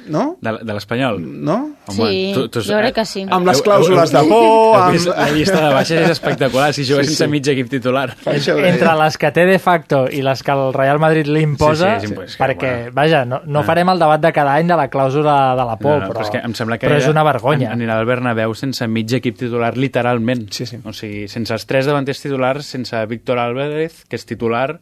No? 0.04 0.36
De, 0.44 0.50
de 0.60 0.74
l'Espanyol? 0.76 1.16
No? 1.46 1.54
Sí, 1.88 2.34
jo 2.36 2.48
crec 2.52 2.92
que 2.98 3.04
sí. 3.08 3.22
Amb 3.32 3.46
les 3.48 3.62
clàusules 3.64 4.10
de 4.12 4.20
por... 4.28 4.74
Amb... 4.76 5.06
La 5.16 5.28
llista 5.32 5.62
de 5.62 5.70
baixes 5.72 6.02
és 6.04 6.10
espectacular, 6.12 6.66
si 6.76 6.84
jugués 6.84 7.06
Sí, 7.08 7.14
sense 7.14 7.24
sí. 7.24 7.30
mig 7.32 7.48
equip 7.48 7.70
titular. 7.72 8.10
Entre 8.28 8.92
les 9.00 9.16
que 9.16 9.30
té 9.32 9.46
de 9.48 9.56
facto 9.58 10.02
i 10.12 10.20
les 10.26 10.42
que 10.44 10.52
el 10.52 10.74
Real 10.76 11.00
Madrid 11.00 11.30
li 11.32 11.40
imposa, 11.46 11.94
Sí, 12.02 12.06
sí, 12.08 12.12
impossible, 12.12 12.42
perquè, 12.44 12.72
bueno. 12.82 12.96
vaja, 12.98 13.22
no, 13.24 13.40
no 13.46 13.62
Ah. 13.62 13.66
farem 13.70 13.88
el 13.94 14.02
debat 14.04 14.20
de 14.20 14.32
cada 14.36 14.54
any 14.60 14.68
de 14.68 14.76
la 14.76 14.90
clàusula 14.92 15.36
de 15.56 15.64
la 15.70 15.78
por, 15.80 16.02
No, 16.02 16.08
no, 16.08 16.12
però, 16.12 16.26
és 16.26 16.30
que 16.36 16.42
em 16.44 16.52
sembla 16.54 16.76
que 16.78 16.86
però 16.90 16.98
és 17.00 17.08
una 17.08 17.24
vergonya. 17.24 17.70
an- 17.72 17.80
Anirà 17.80 17.96
al 17.98 18.04
Bernabéu 18.06 18.52
sense 18.54 18.86
mig 18.86 19.10
equip 19.16 19.38
titular, 19.40 19.72
literalment. 19.78 20.50
Sí, 20.52 20.66
sí. 20.68 20.82
O 20.84 20.92
sigui, 20.92 21.24
sense 21.32 21.54
els 21.56 21.64
tres 21.64 21.86
davanters 21.88 22.20
titulars, 22.20 22.66
sense 22.76 23.00
Víctor 23.06 23.38
Álvarez, 23.40 24.04
que 24.04 24.16
és 24.20 24.26
titular, 24.28 24.76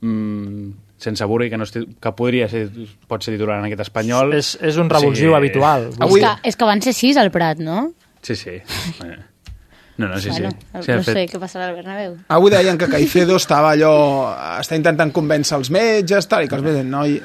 mmm, 0.00 0.70
sense 1.00 1.24
Burri, 1.24 1.48
que, 1.50 1.56
no 1.56 1.64
és, 1.64 1.72
tit- 1.74 1.96
que 2.00 2.12
podria 2.16 2.46
ser, 2.52 2.66
pot 3.08 3.24
ser 3.24 3.32
titular 3.34 3.58
en 3.58 3.64
aquest 3.70 3.80
espanyol. 3.86 4.34
És, 4.36 4.52
és 4.60 4.76
un 4.76 4.90
revulsiu 4.92 5.34
habitual. 5.34 5.88
Avui- 5.98 6.20
És, 6.20 6.26
que, 6.28 6.48
és 6.52 6.56
que 6.60 6.68
van 6.68 6.82
ser 6.84 6.92
sis 6.94 7.16
al 7.16 7.30
Prat, 7.34 7.58
no? 7.58 7.92
Sí, 8.22 8.36
sí. 8.36 8.58
Eh. 10.00 10.06
No, 10.06 10.08
no, 10.14 10.20
sí, 10.20 10.30
bueno, 10.30 10.50
sí. 10.50 10.82
sí 10.86 10.92
no 10.92 11.02
fet... 11.02 11.16
sé 11.16 11.24
què 11.28 11.38
passarà 11.42 11.66
al 11.68 11.74
Bernabéu. 11.76 12.14
Avui 12.32 12.50
deien 12.52 12.78
que 12.80 12.88
Caicedo 12.88 13.36
estava 13.36 13.74
allò... 13.74 13.90
està 14.60 14.78
intentant 14.78 15.12
convèncer 15.12 15.58
els 15.58 15.70
metges, 15.74 16.28
tal, 16.30 16.46
i 16.46 16.48
que 16.48 16.56
els 16.56 16.64
metges, 16.64 16.86
noi... 16.88 17.18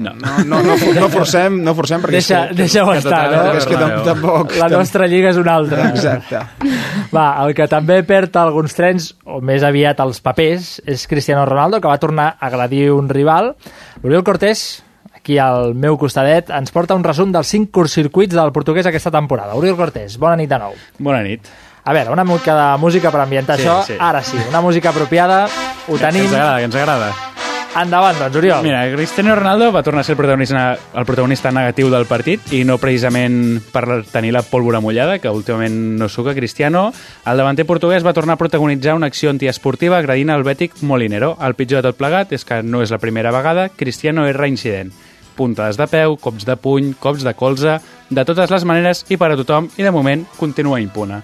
No. 0.00 0.14
No, 0.16 0.32
no, 0.46 0.62
no, 0.64 0.76
no 0.96 1.08
forcem, 1.12 1.58
no 1.66 1.74
forcem, 1.76 2.00
perquè 2.00 2.20
Deixa, 2.20 2.40
que, 2.48 2.54
deixa-ho 2.62 2.88
que 2.92 2.98
estar, 3.02 3.24
no? 3.28 3.40
perquè 3.50 3.58
és 3.60 3.66
que 3.68 3.78
tam- 3.80 3.96
tampoc... 4.06 4.54
La 4.62 4.68
nostra 4.72 5.08
lliga 5.10 5.32
és 5.34 5.40
una 5.40 5.56
altra. 5.60 5.88
Exacte. 5.90 6.40
Va, 7.12 7.24
el 7.44 7.52
que 7.58 7.66
també 7.68 7.98
perd 8.08 8.38
alguns 8.40 8.76
trens, 8.78 9.10
o 9.26 9.40
més 9.44 9.66
aviat 9.66 10.00
els 10.00 10.22
papers, 10.24 10.76
és 10.88 11.04
Cristiano 11.10 11.42
Ronaldo, 11.44 11.82
que 11.82 11.90
va 11.90 11.98
tornar 12.00 12.30
a 12.38 12.46
agredir 12.48 12.86
un 12.94 13.10
rival. 13.10 13.52
L'Oriol 14.04 14.24
Cortés, 14.24 14.62
aquí 15.12 15.36
al 15.42 15.74
meu 15.74 15.98
costadet, 16.00 16.48
ens 16.54 16.72
porta 16.72 16.96
un 16.96 17.04
resum 17.04 17.34
dels 17.34 17.50
cinc 17.50 17.72
curtcircuits 17.74 18.32
del 18.38 18.54
portuguès 18.56 18.86
aquesta 18.88 19.12
temporada. 19.12 19.58
Oriol 19.58 19.76
Cortés, 19.76 20.16
bona 20.22 20.38
nit 20.40 20.48
de 20.54 20.62
nou. 20.62 20.78
Bona 21.02 21.20
nit. 21.26 21.50
A 21.84 21.92
veure, 21.92 22.10
una 22.12 22.24
mica 22.24 22.54
de 22.54 22.78
música 22.78 23.10
per 23.10 23.20
ambientar 23.22 23.56
Sí, 23.58 23.64
això. 23.64 23.82
sí. 23.86 23.94
Ara 23.98 24.22
sí, 24.22 24.36
una 24.48 24.60
música 24.60 24.90
apropiada. 24.90 25.46
Ho 25.88 25.94
Que 25.96 26.04
tenim. 26.06 26.22
ens 26.24 26.32
agrada, 26.34 26.58
que 26.58 26.64
ens 26.64 26.74
agrada. 26.74 27.12
Endavant, 27.80 28.18
doncs, 28.18 28.34
Oriol. 28.34 28.64
Mira, 28.64 28.82
Cristiano 28.92 29.36
Ronaldo 29.36 29.70
va 29.72 29.82
tornar 29.84 30.00
a 30.00 30.04
ser 30.04 30.14
el 30.14 30.16
protagonista, 30.16 30.76
el 30.92 31.04
protagonista 31.06 31.52
negatiu 31.52 31.88
del 31.88 32.04
partit 32.04 32.52
i 32.52 32.64
no 32.64 32.78
precisament 32.78 33.60
per 33.70 34.02
tenir 34.10 34.32
la 34.34 34.42
pólvora 34.42 34.80
mullada, 34.80 35.20
que 35.20 35.30
últimament 35.30 35.96
no 35.96 36.08
suca 36.08 36.34
Cristiano. 36.34 36.92
El 37.24 37.36
davanter 37.38 37.64
portuguès 37.66 38.04
va 38.04 38.12
tornar 38.12 38.34
a 38.34 38.38
protagonitzar 38.42 38.94
una 38.96 39.06
acció 39.06 39.30
antiesportiva 39.30 39.98
agredint 39.98 40.30
el 40.30 40.42
bètic 40.42 40.82
Molinero. 40.82 41.36
El 41.40 41.54
pitjor 41.54 41.80
de 41.82 41.90
tot 41.92 41.96
plegat 41.96 42.32
és 42.32 42.44
que 42.44 42.60
no 42.64 42.82
és 42.82 42.90
la 42.90 42.98
primera 42.98 43.30
vegada, 43.30 43.68
Cristiano 43.68 44.26
és 44.26 44.34
reincident. 44.34 44.90
Puntades 45.40 45.78
de 45.80 45.86
peu, 45.88 46.18
cops 46.20 46.44
de 46.44 46.56
puny, 46.60 46.92
cops 47.00 47.24
de 47.24 47.32
colze, 47.32 47.78
de 48.10 48.24
totes 48.28 48.50
les 48.52 48.66
maneres 48.68 49.06
i 49.08 49.16
per 49.16 49.30
a 49.32 49.38
tothom, 49.40 49.70
i 49.80 49.86
de 49.86 49.92
moment 49.94 50.26
continua 50.36 50.82
impune. 50.82 51.22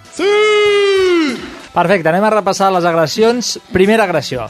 Perfecte, 1.76 2.08
anem 2.08 2.24
a 2.24 2.30
repassar 2.38 2.70
les 2.72 2.86
agressions. 2.88 3.58
Primera 3.74 4.06
agressió. 4.08 4.46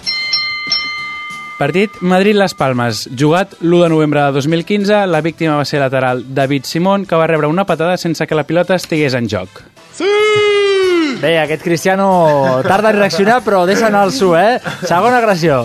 Partit 1.59 1.91
Madrid-Les 2.05 2.53
Palmes. 2.55 3.07
Jugat 3.19 3.57
l'1 3.63 3.83
de 3.83 3.89
novembre 3.89 4.23
de 4.23 4.37
2015, 4.37 5.01
la 5.09 5.23
víctima 5.25 5.57
va 5.57 5.65
ser 5.65 5.81
lateral 5.81 6.23
David 6.37 6.69
Simón, 6.69 7.07
que 7.07 7.17
va 7.17 7.27
rebre 7.27 7.49
una 7.49 7.65
patada 7.67 7.97
sense 7.97 8.27
que 8.27 8.39
la 8.39 8.45
pilota 8.45 8.77
estigués 8.77 9.15
en 9.15 9.27
joc. 9.27 9.65
Bé, 11.19 11.39
aquest 11.41 11.65
Cristiano 11.65 12.61
tarda 12.69 12.93
en 12.93 13.01
reaccionar, 13.01 13.41
però 13.43 13.65
deixa 13.67 13.89
anar 13.89 14.05
el 14.05 14.13
su, 14.13 14.37
eh? 14.37 14.61
Segona 14.85 15.19
agressió. 15.19 15.65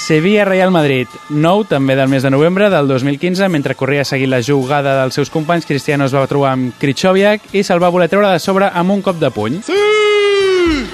Sevilla-Real 0.00 0.70
Madrid. 0.70 1.08
9, 1.28 1.66
també 1.68 1.94
del 1.94 2.08
mes 2.08 2.22
de 2.24 2.30
novembre 2.30 2.70
del 2.70 2.88
2015, 2.88 3.48
mentre 3.48 3.76
corria 3.76 4.00
a 4.02 4.08
seguir 4.08 4.30
la 4.32 4.40
jugada 4.42 4.96
dels 5.02 5.14
seus 5.14 5.30
companys, 5.30 5.66
Cristiano 5.68 6.06
es 6.08 6.14
va 6.16 6.26
trobar 6.26 6.54
amb 6.56 6.72
Krychowiak 6.80 7.52
i 7.52 7.62
se'l 7.62 7.82
va 7.82 7.92
voler 7.92 8.08
treure 8.08 8.32
de 8.32 8.40
sobre 8.40 8.70
amb 8.72 8.96
un 8.96 9.02
cop 9.04 9.20
de 9.20 9.30
puny. 9.30 9.60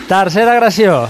Tercera 0.09 0.57
agressió. 0.57 1.07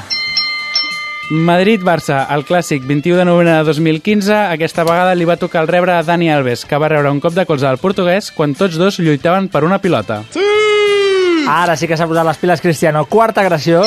Madrid-Barça, 1.31 2.21
el 2.31 2.45
clàssic 2.47 2.85
21 2.87 3.19
de 3.19 3.25
novembre 3.27 3.57
de 3.57 3.65
2015, 3.67 4.35
aquesta 4.53 4.85
vegada 4.87 5.17
li 5.17 5.27
va 5.27 5.39
tocar 5.41 5.65
el 5.65 5.69
rebre 5.73 5.97
a 5.97 6.05
Dani 6.07 6.31
Alves, 6.31 6.63
que 6.65 6.79
va 6.79 6.93
rebre 6.93 7.11
un 7.11 7.19
cop 7.21 7.35
de 7.35 7.47
colze 7.49 7.67
al 7.67 7.81
portuguès 7.83 8.31
quan 8.31 8.55
tots 8.55 8.79
dos 8.79 9.01
lluitaven 9.01 9.49
per 9.49 9.65
una 9.65 9.81
pilota. 9.83 10.21
Ara 11.49 11.75
sí 11.79 11.89
que 11.89 11.97
s'ha 11.99 12.07
posat 12.07 12.27
les 12.29 12.39
piles 12.39 12.63
Cristiano. 12.63 13.07
Quarta 13.11 13.43
agressió. 13.43 13.83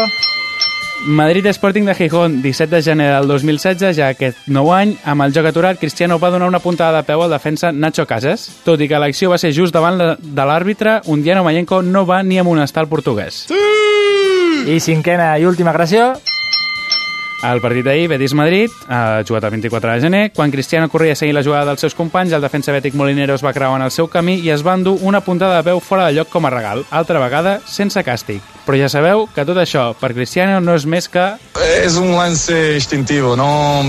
Madrid 1.06 1.46
Sporting 1.46 1.86
de 1.86 1.96
Gijón, 1.96 2.42
17 2.42 2.76
de 2.76 2.82
gener 2.82 3.14
del 3.14 3.28
2016, 3.28 3.96
ja 3.96 4.10
aquest 4.12 4.48
nou 4.52 4.74
any, 4.76 4.98
amb 5.08 5.24
el 5.24 5.34
joc 5.34 5.48
aturat, 5.48 5.80
Cristiano 5.80 6.20
va 6.20 6.30
donar 6.30 6.50
una 6.52 6.60
puntada 6.60 7.00
de 7.00 7.08
peu 7.08 7.24
al 7.24 7.32
defensa 7.32 7.72
Nacho 7.72 8.06
Casas. 8.06 8.50
Tot 8.66 8.82
i 8.84 8.90
que 8.92 9.00
l'acció 9.00 9.32
va 9.32 9.40
ser 9.40 9.54
just 9.56 9.74
davant 9.74 9.98
de 9.98 10.46
l'àrbitre, 10.46 11.00
Undiano 11.08 11.46
Mayenko 11.48 11.82
no 11.82 12.06
va 12.06 12.22
ni 12.24 12.38
amonestar 12.38 12.84
el 12.84 12.92
portuguès. 12.92 13.46
I 14.68 14.80
cinquena 14.84 15.38
i 15.40 15.48
última 15.48 15.72
agressió. 15.72 16.12
El 17.48 17.62
partit 17.64 17.86
d'ahir, 17.88 18.10
Betis-Madrid, 18.12 18.74
ha 18.92 19.24
jugat 19.24 19.46
el 19.48 19.56
24 19.56 19.94
de 19.94 20.02
gener. 20.04 20.24
Quan 20.36 20.52
Cristiano 20.52 20.90
corria 20.90 21.14
a 21.14 21.16
seguir 21.16 21.34
la 21.34 21.44
jugada 21.44 21.72
dels 21.72 21.80
seus 21.80 21.96
companys, 21.96 22.36
el 22.36 22.44
defensa 22.44 22.76
bètic 22.76 23.00
Molinero 23.00 23.40
es 23.40 23.46
va 23.46 23.56
creuar 23.56 23.80
en 23.80 23.88
el 23.88 23.96
seu 23.96 24.12
camí 24.12 24.42
i 24.44 24.52
es 24.52 24.68
va 24.68 24.76
endur 24.76 24.98
una 25.00 25.24
puntada 25.24 25.56
de 25.56 25.64
peu 25.72 25.80
fora 25.80 26.10
de 26.10 26.20
lloc 26.20 26.28
com 26.28 26.46
a 26.46 26.52
regal, 26.52 26.84
altra 26.92 27.24
vegada 27.24 27.62
sense 27.64 28.04
càstig. 28.04 28.44
Però 28.69 28.77
ja 28.77 28.86
sabeu 28.86 29.23
que 29.34 29.41
tot 29.49 29.58
això 29.58 29.95
per 29.97 30.12
Cristiano 30.13 30.60
no 30.62 30.75
és 30.77 30.84
més 30.86 31.08
que 31.10 31.23
Es 31.82 31.95
un 31.97 32.12
lance 32.15 32.75
instintivo, 32.75 33.36
no. 33.36 33.82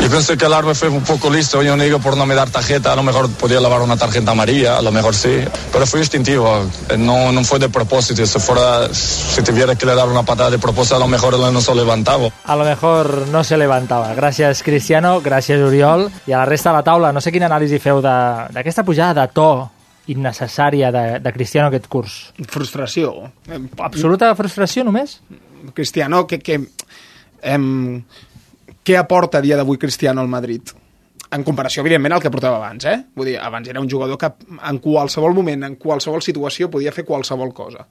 Yo 0.00 0.08
pienso 0.10 0.36
que 0.36 0.44
el 0.46 0.52
árbitro 0.52 0.74
fue 0.74 0.88
un 0.88 1.02
poco 1.02 1.28
listo. 1.30 1.62
Yo 1.62 1.76
no 1.76 1.82
digo 1.84 1.98
por 1.98 2.16
no 2.16 2.24
me 2.24 2.34
dar 2.34 2.48
tarjeta, 2.50 2.92
a 2.92 2.96
lo 2.96 3.02
mejor 3.02 3.28
podía 3.30 3.60
lavar 3.60 3.82
una 3.82 3.96
tarjeta 3.96 4.30
amarilla, 4.32 4.78
a 4.78 4.82
lo 4.82 4.90
mejor 4.90 5.14
sí, 5.14 5.44
pero 5.72 5.86
fue 5.86 6.00
instintivo. 6.00 6.64
No, 6.98 7.30
no 7.30 7.44
fue 7.44 7.58
de 7.58 7.68
propósito. 7.68 8.24
Si 8.26 8.38
fuera, 8.38 8.88
si 8.92 9.42
tuviera 9.42 9.74
que 9.76 9.84
le 9.86 9.94
dar 9.94 10.08
una 10.08 10.22
patada 10.22 10.50
de 10.50 10.58
propósito, 10.58 10.96
a 10.96 10.98
lo 10.98 11.06
mejor 11.08 11.34
él 11.34 11.40
no 11.52 11.60
se 11.60 11.74
levantaba. 11.74 12.28
A 12.44 12.56
lo 12.56 12.64
mejor 12.64 13.28
no 13.28 13.44
se 13.44 13.56
levantava. 13.58 14.14
Gràcies, 14.14 14.62
Cristiano, 14.62 15.20
gràcies, 15.22 15.60
Oriol. 15.62 16.10
I 16.26 16.32
a 16.32 16.38
la 16.38 16.44
resta 16.46 16.70
de 16.70 16.76
la 16.76 16.82
taula, 16.82 17.12
no 17.12 17.20
sé 17.20 17.30
quina 17.32 17.46
anàlisi 17.46 17.78
feu 17.78 18.00
de- 18.00 18.48
d'aquesta 18.52 18.82
pujada 18.82 19.22
de 19.26 19.28
to 19.32 19.70
innecessària 20.12 20.90
de, 20.92 21.04
de 21.24 21.32
Cristiano 21.32 21.70
aquest 21.70 21.88
curs. 21.92 22.18
Frustració. 22.50 23.14
Eh, 23.48 23.60
Absoluta 23.84 24.34
frustració 24.36 24.84
només? 24.84 25.18
Cristiano, 25.74 26.26
que, 26.28 26.40
que, 26.44 26.58
em, 27.54 28.02
què 28.84 28.96
aporta 29.00 29.40
a 29.40 29.44
dia 29.44 29.56
d'avui 29.56 29.80
Cristiano 29.80 30.20
al 30.20 30.28
Madrid? 30.28 30.74
En 31.34 31.42
comparació, 31.42 31.82
evidentment, 31.82 32.14
al 32.14 32.22
que 32.22 32.30
portava 32.30 32.60
abans, 32.60 32.84
eh? 32.86 32.98
Vull 33.16 33.32
dir, 33.32 33.38
abans 33.42 33.68
era 33.70 33.80
un 33.80 33.88
jugador 33.90 34.20
que 34.20 34.28
en 34.54 34.78
qualsevol 34.84 35.34
moment, 35.34 35.64
en 35.66 35.78
qualsevol 35.80 36.22
situació, 36.22 36.68
podia 36.70 36.92
fer 36.94 37.06
qualsevol 37.08 37.54
cosa. 37.56 37.86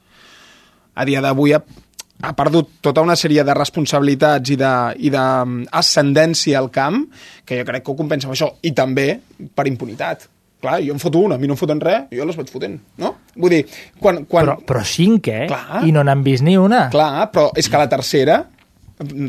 A 0.94 1.04
dia 1.04 1.20
d'avui 1.20 1.52
ha, 1.52 1.60
ha 2.22 2.32
perdut 2.38 2.78
tota 2.80 3.02
una 3.04 3.18
sèrie 3.18 3.44
de 3.44 3.56
responsabilitats 3.58 4.54
i 4.54 5.10
d'ascendència 5.12 6.62
al 6.62 6.70
camp, 6.72 7.02
que 7.44 7.58
jo 7.58 7.66
crec 7.68 7.84
que 7.84 7.92
ho 7.92 7.98
compensa 7.98 8.30
amb 8.30 8.38
això, 8.38 8.52
i 8.62 8.72
també 8.72 9.08
per 9.52 9.66
impunitat. 9.68 10.28
Clar, 10.64 10.78
jo 10.80 10.94
em 10.96 11.00
foto 11.02 11.20
una, 11.20 11.36
a 11.36 11.42
mi 11.42 11.48
no 11.50 11.54
em 11.58 11.60
foten 11.60 11.80
res, 11.84 12.06
jo 12.14 12.24
les 12.24 12.36
vaig 12.40 12.48
fotent, 12.52 12.78
no? 13.02 13.10
Vull 13.36 13.52
dir, 13.52 13.62
quan... 14.00 14.22
quan... 14.24 14.46
Però, 14.48 14.56
però 14.64 14.82
cinc, 14.88 15.28
eh? 15.28 15.44
Clar. 15.50 15.82
I 15.84 15.92
no 15.92 16.02
n'han 16.06 16.24
vist 16.24 16.44
ni 16.46 16.56
una. 16.60 16.86
Clar, 16.94 17.28
però 17.34 17.50
és 17.60 17.68
que 17.68 17.80
la 17.80 17.88
tercera... 17.92 18.40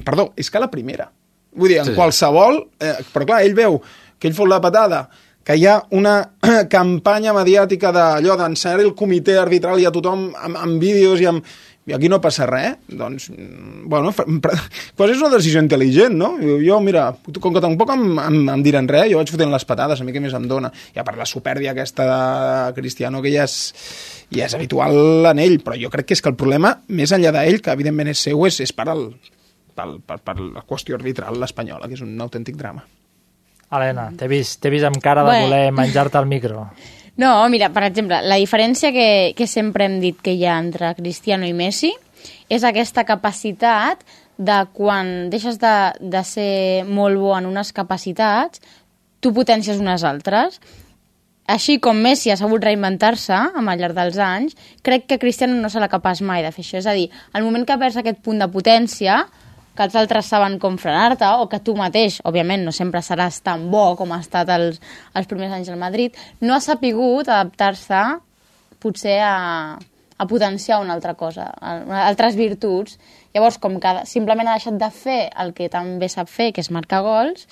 Perdó, 0.06 0.30
és 0.40 0.48
que 0.54 0.62
la 0.62 0.70
primera. 0.72 1.10
Vull 1.58 1.72
dir, 1.74 1.80
en 1.82 1.90
Sí. 1.90 1.92
sí. 1.92 1.98
qualsevol... 2.00 2.62
Eh, 2.80 2.96
però 3.12 3.26
clar, 3.28 3.44
ell 3.44 3.56
veu 3.58 3.80
que 4.20 4.30
ell 4.30 4.36
fot 4.38 4.48
la 4.48 4.62
patada, 4.64 5.04
que 5.46 5.58
hi 5.60 5.66
ha 5.68 5.76
una 5.98 6.16
campanya 6.72 7.34
mediàtica 7.36 7.92
d'allò 7.94 8.38
d'ensenyar 8.40 8.80
el 8.86 8.94
comitè 8.98 9.36
arbitral 9.42 9.82
i 9.82 9.86
a 9.86 9.92
tothom 9.94 10.30
amb, 10.34 10.62
amb 10.62 10.80
vídeos 10.82 11.20
i 11.22 11.28
amb... 11.30 11.44
I 11.86 11.94
aquí 11.94 12.10
no 12.10 12.18
passa 12.18 12.48
res, 12.50 12.80
doncs, 12.90 13.28
mm, 13.30 13.84
bueno, 13.86 14.10
pues 14.12 15.12
és 15.14 15.20
una 15.22 15.30
decisió 15.36 15.62
intel·ligent, 15.62 16.16
no? 16.18 16.32
Jo, 16.42 16.80
mira, 16.82 17.12
com 17.42 17.54
que 17.54 17.62
tampoc 17.62 17.92
em, 17.94 18.08
em, 18.24 18.40
em 18.56 18.64
diran 18.66 18.90
res, 18.90 19.12
jo 19.12 19.20
vaig 19.22 19.30
fotent 19.30 19.54
les 19.54 19.68
patades, 19.70 20.02
a 20.02 20.08
mi 20.08 20.16
què 20.16 20.24
més 20.24 20.34
em 20.34 20.48
dona. 20.50 20.72
Ja 20.96 21.06
per 21.06 21.14
la 21.20 21.30
supèrbia 21.30 21.76
aquesta 21.76 22.08
de 22.10 22.74
Cristiano, 22.80 23.22
que 23.22 23.30
ja 23.36 23.46
és, 23.46 23.60
ja 24.34 24.50
és 24.50 24.58
habitual 24.58 25.30
en 25.30 25.44
ell, 25.46 25.60
però 25.62 25.78
jo 25.78 25.94
crec 25.94 26.10
que 26.10 26.18
és 26.18 26.26
que 26.26 26.34
el 26.34 26.40
problema, 26.40 26.74
més 26.90 27.14
enllà 27.14 27.36
d'ell, 27.38 27.62
que 27.62 27.78
evidentment 27.78 28.10
és 28.16 28.26
seu, 28.32 28.48
és, 28.50 28.60
és 28.66 28.74
per, 28.74 28.90
el, 28.90 29.08
per, 29.78 29.92
per, 30.02 30.22
per 30.26 30.40
la 30.42 30.66
qüestió 30.66 30.98
arbitral 30.98 31.38
espanyola, 31.46 31.86
que 31.86 32.00
és 32.00 32.06
un 32.06 32.18
autèntic 32.18 32.58
drama. 32.58 32.82
Helena, 33.76 34.10
t'he 34.18 34.30
vist, 34.32 34.66
vist 34.74 34.90
amb 34.90 34.98
cara 35.04 35.22
de 35.28 35.42
voler 35.46 35.66
menjar-te 35.74 36.18
el 36.18 36.34
micro. 36.34 36.66
No, 37.18 37.48
mira, 37.48 37.70
per 37.72 37.86
exemple, 37.88 38.20
la 38.28 38.38
diferència 38.42 38.92
que, 38.92 39.34
que 39.38 39.48
sempre 39.48 39.88
hem 39.88 40.02
dit 40.04 40.18
que 40.22 40.34
hi 40.36 40.44
ha 40.44 40.58
entre 40.60 40.92
Cristiano 40.98 41.48
i 41.48 41.54
Messi 41.56 41.94
és 42.52 42.66
aquesta 42.68 43.06
capacitat 43.08 44.02
de 44.38 44.58
quan 44.76 45.30
deixes 45.32 45.60
de, 45.62 45.76
de 46.00 46.24
ser 46.28 46.84
molt 46.88 47.20
bo 47.22 47.32
en 47.38 47.48
unes 47.48 47.72
capacitats, 47.72 48.60
tu 49.24 49.32
potencies 49.34 49.80
unes 49.80 50.04
altres. 50.04 50.60
Així 51.48 51.78
com 51.80 51.98
Messi 52.02 52.34
ha 52.34 52.38
sabut 52.40 52.64
reinventar-se 52.66 53.38
amb 53.38 53.70
al 53.70 53.80
llarg 53.80 53.96
dels 53.96 54.20
anys, 54.20 54.58
crec 54.84 55.06
que 55.08 55.20
Cristiano 55.22 55.56
no 55.62 55.70
serà 55.72 55.88
capaç 55.88 56.24
mai 56.26 56.44
de 56.44 56.52
fer 56.52 56.66
això. 56.66 56.82
És 56.82 56.90
a 56.90 56.96
dir, 56.98 57.08
al 57.32 57.46
moment 57.46 57.64
que 57.64 57.78
perds 57.80 58.02
aquest 58.02 58.20
punt 58.26 58.42
de 58.42 58.50
potència, 58.52 59.22
que 59.76 59.86
els 59.88 59.96
altres 60.00 60.30
saben 60.32 60.58
com 60.60 60.78
frenar-te, 60.80 61.28
o 61.42 61.50
que 61.52 61.60
tu 61.60 61.76
mateix, 61.78 62.22
òbviament, 62.28 62.64
no 62.66 62.74
sempre 62.76 63.04
seràs 63.04 63.42
tan 63.44 63.68
bo 63.72 63.90
com 64.00 64.14
ha 64.16 64.22
estat 64.24 64.50
els, 64.56 64.80
els 65.14 65.28
primers 65.28 65.54
anys 65.58 65.72
al 65.74 65.82
Madrid, 65.82 66.16
no 66.42 66.56
ha 66.56 66.62
sapigut 66.64 67.28
adaptar-se 67.28 68.02
potser 68.80 69.20
a, 69.26 69.78
a 70.18 70.28
potenciar 70.30 70.80
una 70.82 70.96
altra 70.96 71.16
cosa, 71.20 71.50
a, 71.60 71.78
altres 72.06 72.38
virtuts. 72.40 73.00
Llavors, 73.36 73.58
com 73.60 73.80
que 73.84 73.96
simplement 74.08 74.48
ha 74.48 74.60
deixat 74.60 74.78
de 74.80 74.92
fer 74.96 75.22
el 75.44 75.52
que 75.58 75.68
tan 75.72 75.98
bé 76.00 76.08
sap 76.12 76.32
fer, 76.32 76.54
que 76.56 76.64
és 76.64 76.72
marcar 76.72 77.02
gols, 77.04 77.48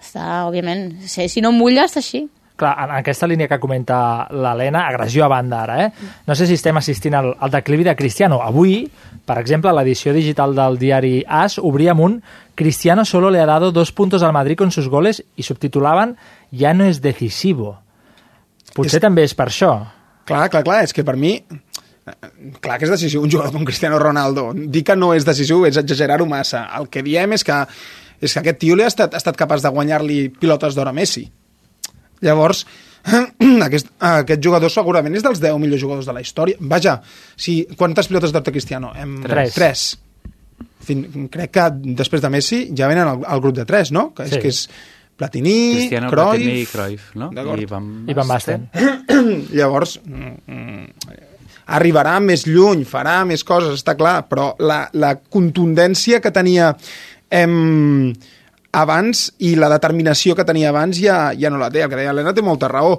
està, 0.00 0.46
òbviament, 0.48 1.02
si, 1.06 1.44
no 1.44 1.52
mulla, 1.54 1.84
està 1.86 2.00
així. 2.00 2.24
Clar, 2.62 2.76
en 2.84 2.92
aquesta 2.94 3.26
línia 3.26 3.48
que 3.50 3.58
comenta 3.58 4.28
l'Helena, 4.30 4.84
agressió 4.86 5.24
a 5.24 5.28
banda 5.32 5.64
ara, 5.64 5.80
eh? 5.82 6.10
No 6.28 6.36
sé 6.38 6.46
si 6.46 6.54
estem 6.54 6.76
assistint 6.78 7.16
al, 7.18 7.32
al 7.42 7.50
declivi 7.50 7.82
de 7.82 7.96
Cristiano. 7.98 8.38
Avui, 8.44 8.84
per 9.26 9.40
exemple, 9.40 9.72
l'edició 9.74 10.12
digital 10.14 10.54
del 10.54 10.78
diari 10.78 11.24
AS 11.26 11.58
obria 11.58 11.90
amb 11.96 12.04
un 12.06 12.14
Cristiano 12.54 13.04
solo 13.08 13.30
le 13.34 13.40
ha 13.40 13.46
dado 13.48 13.72
dos 13.72 13.90
puntos 13.90 14.22
al 14.22 14.32
Madrid 14.36 14.56
con 14.60 14.70
sus 14.70 14.86
goles 14.92 15.24
i 15.34 15.42
subtitulaven 15.42 16.14
Ja 16.52 16.74
no 16.74 16.84
es 16.84 17.00
decisivo. 17.02 17.78
Potser 18.76 19.00
És- 19.00 19.02
també 19.08 19.24
és 19.26 19.34
per 19.34 19.48
això. 19.50 19.72
Clar, 20.24 20.46
clar, 20.52 20.62
clar, 20.62 20.84
és 20.84 20.92
que 20.94 21.02
per 21.02 21.16
mi 21.16 21.34
eh, 21.34 22.14
clar 22.62 22.78
que 22.78 22.84
és 22.86 22.90
decisiu 22.94 23.22
un 23.24 23.30
jugador 23.32 23.52
com 23.56 23.64
Cristiano 23.66 23.98
Ronaldo. 23.98 24.52
Dir 24.54 24.84
que 24.84 24.94
no 24.96 25.14
és 25.16 25.24
decisiu 25.26 25.64
és 25.66 25.76
exagerar-ho 25.82 26.26
massa. 26.30 26.68
El 26.78 26.86
que 26.88 27.02
diem 27.02 27.32
és 27.34 27.42
que, 27.44 27.58
és 28.20 28.32
que 28.32 28.38
aquest 28.44 28.58
tio 28.62 28.76
li 28.78 28.84
ha 28.86 28.90
estat, 28.92 29.14
ha 29.14 29.18
estat 29.18 29.36
capaç 29.36 29.62
de 29.66 29.72
guanyar-li 29.74 30.28
pilotes 30.38 30.76
d'or 30.78 30.88
a 30.88 30.92
Messi. 30.92 31.26
Llavors, 32.22 32.64
aquest, 33.66 33.90
aquest 33.98 34.42
jugador 34.44 34.70
segurament 34.70 35.16
és 35.18 35.24
dels 35.26 35.42
10 35.42 35.58
millors 35.62 35.82
jugadors 35.82 36.06
de 36.08 36.14
la 36.14 36.22
història. 36.22 36.56
Vaja, 36.60 37.00
si, 37.36 37.62
quantes 37.78 38.08
pilotes 38.10 38.32
d'or 38.34 38.44
té 38.46 38.54
Cristiano? 38.54 38.92
Hem, 38.96 39.20
Tres. 39.26 39.54
Tres. 39.58 39.84
Fin, 40.82 41.04
crec 41.30 41.52
que 41.54 41.68
després 41.98 42.22
de 42.22 42.30
Messi 42.32 42.64
ja 42.78 42.88
venen 42.90 43.06
al, 43.06 43.20
al 43.26 43.42
grup 43.42 43.54
de 43.54 43.64
tres, 43.66 43.92
no? 43.94 44.08
Que 44.16 44.24
és, 44.26 44.32
Sí. 44.34 44.40
que 44.42 44.50
és 44.50 44.62
Platini, 45.18 45.74
Cristiano, 45.76 46.08
Cruyff... 46.10 46.30
Platini 46.32 46.62
i 46.62 46.66
Cruyff, 46.66 47.10
no? 47.20 47.28
I 47.30 47.66
Van, 47.70 47.90
I 48.10 48.14
Van 48.18 48.26
Basten. 48.30 48.64
Llavors, 49.58 50.00
mm, 50.02 50.32
mm, 50.46 51.20
arribarà 51.76 52.16
més 52.24 52.46
lluny, 52.48 52.82
farà 52.88 53.20
més 53.28 53.44
coses, 53.46 53.76
està 53.78 53.94
clar, 53.98 54.24
però 54.30 54.52
la, 54.58 54.88
la 54.98 55.12
contundència 55.22 56.18
que 56.24 56.32
tenia 56.34 56.72
em, 57.30 58.10
abans 58.72 59.26
i 59.44 59.54
la 59.60 59.68
determinació 59.72 60.36
que 60.36 60.46
tenia 60.48 60.70
abans 60.72 60.98
ja, 61.00 61.32
ja 61.38 61.50
no 61.52 61.60
la 61.60 61.70
té. 61.70 61.82
El 61.84 61.90
que 61.92 61.98
deia 61.98 62.12
l'Helena 62.12 62.34
té 62.34 62.44
molta 62.44 62.70
raó, 62.72 62.96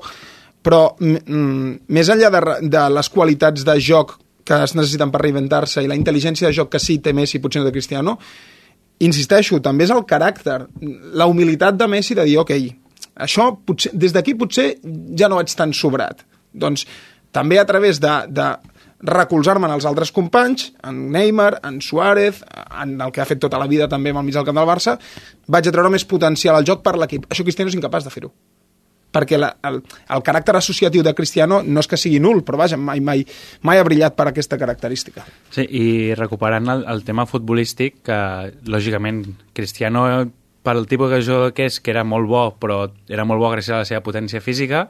però 0.63 0.84
mm, 0.99 1.89
més 1.93 2.11
enllà 2.13 2.30
de, 2.34 2.43
de 2.69 2.84
les 2.93 3.09
qualitats 3.13 3.65
de 3.65 3.78
joc 3.82 4.17
que 4.43 4.59
es 4.65 4.76
necessiten 4.76 5.11
per 5.11 5.21
reinventar-se 5.24 5.84
i 5.84 5.89
la 5.89 5.97
intel·ligència 5.97 6.49
de 6.49 6.55
joc 6.55 6.74
que 6.74 6.82
sí 6.82 6.99
té 6.99 7.13
Messi, 7.15 7.39
potser 7.39 7.61
no 7.61 7.69
de 7.69 7.76
Cristiano, 7.76 8.17
insisteixo, 9.03 9.59
també 9.63 9.88
és 9.88 9.93
el 9.95 10.03
caràcter, 10.07 10.59
la 11.15 11.28
humilitat 11.32 11.78
de 11.80 11.88
Messi 11.88 12.15
de 12.17 12.26
dir, 12.28 12.38
ok, 12.41 12.51
això 13.24 13.49
potser, 13.65 13.93
des 13.95 14.13
d'aquí 14.15 14.36
potser 14.36 14.67
ja 15.17 15.30
no 15.32 15.39
vaig 15.39 15.55
tan 15.55 15.74
sobrat. 15.76 16.26
Doncs 16.51 16.86
també 17.34 17.57
a 17.59 17.65
través 17.65 17.99
de, 18.03 18.13
de 18.30 18.49
recolzar-me 19.03 19.67
en 19.67 19.75
els 19.75 19.85
altres 19.85 20.11
companys, 20.15 20.71
en 20.87 21.05
Neymar, 21.11 21.59
en 21.67 21.81
Suárez, 21.81 22.41
en 22.81 22.95
el 23.01 23.11
que 23.11 23.21
ha 23.21 23.27
fet 23.29 23.41
tota 23.43 23.59
la 23.59 23.67
vida 23.67 23.89
també 23.91 24.13
amb 24.13 24.23
el 24.23 24.27
mig 24.29 24.37
del 24.37 24.47
camp 24.47 24.59
del 24.59 24.69
Barça, 24.69 24.97
vaig 25.47 25.67
a 25.67 25.75
treure 25.75 25.91
més 25.91 26.07
potencial 26.07 26.55
al 26.55 26.67
joc 26.67 26.83
per 26.85 26.95
l'equip. 26.97 27.27
Això 27.29 27.43
Cristiano 27.43 27.71
és 27.71 27.79
incapaç 27.79 28.07
de 28.07 28.13
fer-ho 28.13 28.33
perquè 29.13 29.37
la, 29.37 29.51
el, 29.69 29.75
el 30.09 30.23
caràcter 30.25 30.55
associatiu 30.57 31.03
de 31.05 31.13
Cristiano 31.13 31.59
no 31.61 31.83
és 31.83 31.89
que 31.89 31.99
sigui 32.01 32.17
nul, 32.23 32.41
però 32.45 32.57
vaja, 32.63 32.79
mai, 32.81 32.97
mai, 32.97 33.21
mai 33.61 33.77
ha 33.77 33.85
brillat 33.85 34.15
per 34.17 34.25
aquesta 34.31 34.57
característica. 34.57 35.25
Sí, 35.53 35.67
i 35.69 36.15
recuperant 36.17 36.71
el, 36.73 36.81
el 36.89 37.03
tema 37.05 37.27
futbolístic, 37.29 38.01
que 38.07 38.17
lògicament 38.65 39.21
Cristiano, 39.53 40.07
pel 40.64 40.86
tipus 40.88 41.11
de 41.11 41.22
jugador 41.22 41.51
que 41.53 41.66
és, 41.68 41.80
que 41.84 41.91
era 41.91 42.05
molt 42.07 42.28
bo, 42.30 42.43
però 42.59 42.86
era 43.11 43.26
molt 43.28 43.41
bo 43.41 43.49
gràcies 43.51 43.74
a 43.76 43.82
la 43.84 43.86
seva 43.89 43.99
potència 44.05 44.39
física, 44.41 44.86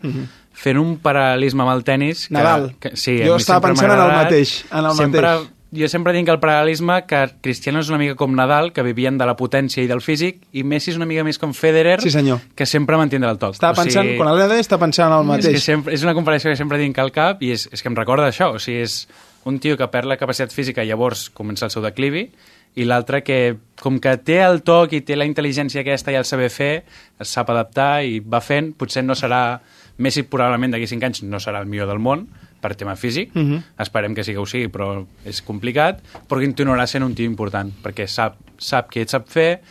fent 0.53 0.77
un 0.77 0.99
paral·lelisme 1.01 1.65
amb 1.65 1.73
el 1.73 1.83
tennis... 1.83 2.27
Que, 2.27 2.35
Nadal. 2.37 2.69
Que, 2.79 2.91
sí, 2.95 3.17
Jo 3.25 3.39
estava 3.41 3.67
pensant 3.69 3.91
en 3.91 3.99
el 4.05 4.13
mateix, 4.13 4.59
en 4.71 4.85
el 4.85 4.95
sempre, 4.99 5.21
mateix. 5.25 5.49
Jo 5.73 5.87
sempre 5.89 6.13
dic 6.13 6.27
el 6.29 6.37
paral·lelisme 6.37 6.99
que 7.09 7.23
Cristiano 7.41 7.79
és 7.81 7.87
una 7.89 7.97
mica 7.97 8.13
com 8.13 8.35
Nadal, 8.37 8.69
que 8.75 8.83
vivien 8.85 9.17
de 9.17 9.25
la 9.25 9.33
potència 9.35 9.81
i 9.81 9.87
del 9.89 10.03
físic, 10.05 10.43
i 10.53 10.61
Messi 10.61 10.91
és 10.93 10.99
una 11.01 11.07
mica 11.09 11.23
més 11.25 11.39
com 11.41 11.55
Federer, 11.57 11.95
Sí, 12.05 12.11
senyor. 12.13 12.43
que 12.53 12.67
sempre 12.69 12.95
mantindrà 13.01 13.31
el 13.33 13.39
toc. 13.41 13.55
Estava 13.57 13.81
pensant, 13.81 14.11
quan 14.15 14.29
l'Helena 14.29 14.51
deia, 14.53 14.61
està 14.61 14.77
pensant 14.77 15.09
en 15.09 15.17
el 15.17 15.23
És, 15.23 15.31
mateix. 15.31 15.55
que 15.57 15.65
sempre, 15.65 15.95
és 15.97 16.03
una 16.05 16.13
comparació 16.13 16.51
que 16.53 16.59
sempre 16.61 16.77
tinc 16.77 16.99
al 17.01 17.09
cap 17.11 17.41
i 17.41 17.49
és, 17.57 17.65
és 17.73 17.81
que 17.81 17.89
em 17.89 17.97
recorda 17.97 18.29
això. 18.29 18.51
O 18.53 18.61
sigui, 18.61 18.83
és 18.85 19.07
un 19.49 19.57
tio 19.57 19.73
que 19.75 19.87
perd 19.89 20.05
la 20.05 20.17
capacitat 20.21 20.53
física 20.53 20.85
i 20.85 20.87
llavors 20.93 21.31
comença 21.33 21.65
el 21.65 21.71
seu 21.73 21.81
declivi 21.81 22.27
i 22.75 22.85
l'altre 22.85 23.21
que, 23.23 23.55
com 23.81 23.99
que 24.01 24.15
té 24.17 24.39
el 24.41 24.61
toc 24.65 24.93
i 24.97 25.01
té 25.05 25.15
la 25.15 25.25
intel·ligència 25.29 25.81
aquesta 25.83 26.11
i 26.11 26.15
el 26.17 26.25
saber 26.25 26.49
fer, 26.49 26.83
es 27.19 27.29
sap 27.29 27.49
adaptar 27.53 28.03
i 28.03 28.19
va 28.19 28.41
fent, 28.41 28.73
potser 28.77 29.03
no 29.05 29.13
serà... 29.15 29.59
Messi 30.01 30.23
probablement 30.25 30.71
d'aquí 30.73 30.87
5 30.89 31.05
anys 31.05 31.19
no 31.29 31.37
serà 31.37 31.59
el 31.61 31.67
millor 31.69 31.85
del 31.85 31.99
món 32.01 32.23
per 32.63 32.71
tema 32.75 32.95
físic, 32.97 33.29
Mhm. 33.35 33.59
esperem 33.77 34.15
que 34.15 34.23
sí 34.23 34.31
que 34.33 34.39
ho 34.41 34.45
sigui, 34.49 34.67
però 34.73 35.05
és 35.23 35.41
complicat, 35.45 35.99
però 36.27 36.41
continuarà 36.41 36.87
sent 36.87 37.03
un 37.05 37.13
tio 37.13 37.27
important, 37.29 37.69
perquè 37.83 38.07
sap, 38.07 38.37
sap 38.57 38.89
què 38.89 39.05
sap 39.07 39.27
fer, 39.29 39.61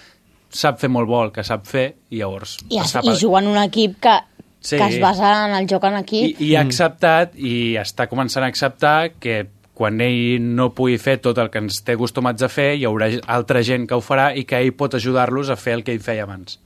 sap 0.49 0.79
fer 0.79 0.89
molt 0.91 1.09
bo 1.09 1.25
el 1.25 1.33
que 1.33 1.43
sap 1.43 1.67
fer, 1.67 1.97
i 2.11 2.19
llavors... 2.21 2.59
I, 2.71 2.79
es 2.79 2.91
sap 2.95 3.05
i 3.05 3.17
juga 3.19 3.41
en 3.41 3.49
un 3.49 3.59
equip 3.65 3.99
que, 4.01 4.15
Sí. 4.61 4.77
que 4.77 4.85
es 4.87 5.01
basa 5.01 5.47
en 5.49 5.57
el 5.57 5.67
joc 5.67 5.83
en 5.89 5.95
i, 5.97 6.01
equip. 6.05 6.41
i 6.41 6.55
ha 6.55 6.61
acceptat 6.63 7.33
i 7.35 7.75
està 7.81 8.07
començant 8.07 8.45
a 8.45 8.47
acceptar 8.47 9.11
que 9.19 9.49
quan 9.75 10.01
ell 10.05 10.41
no 10.43 10.71
pugui 10.77 10.99
fer 11.01 11.17
tot 11.25 11.39
el 11.41 11.49
que 11.51 11.59
ens 11.63 11.81
té 11.87 11.95
acostumats 11.97 12.43
a 12.45 12.49
fer, 12.53 12.75
hi 12.77 12.85
haurà 12.89 13.09
altra 13.27 13.63
gent 13.65 13.87
que 13.89 13.97
ho 13.97 14.03
farà 14.05 14.31
i 14.37 14.45
que 14.45 14.59
ell 14.61 14.75
pot 14.77 14.95
ajudar-los 14.99 15.49
a 15.51 15.57
fer 15.57 15.79
el 15.79 15.85
que 15.87 15.95
ell 15.95 16.03
feia 16.05 16.27
abans. 16.27 16.59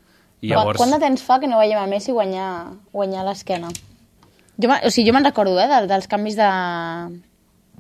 I 0.42 0.50
llavors... 0.50 0.76
Quant 0.80 0.90
de 0.92 0.98
temps 1.00 1.22
fa 1.24 1.38
que 1.40 1.48
no 1.48 1.61
veiem 1.62 1.78
a 1.80 1.86
Messi 1.88 2.12
guanyar, 2.12 2.72
guanyar 2.92 3.22
l'esquena? 3.28 3.70
Jo, 4.61 4.68
o 4.72 4.90
sigui, 4.90 5.07
jo 5.09 5.14
me'n 5.14 5.24
recordo, 5.24 5.54
eh, 5.61 5.68
de, 5.70 5.78
dels 5.88 6.09
canvis 6.11 6.36
de, 6.36 6.50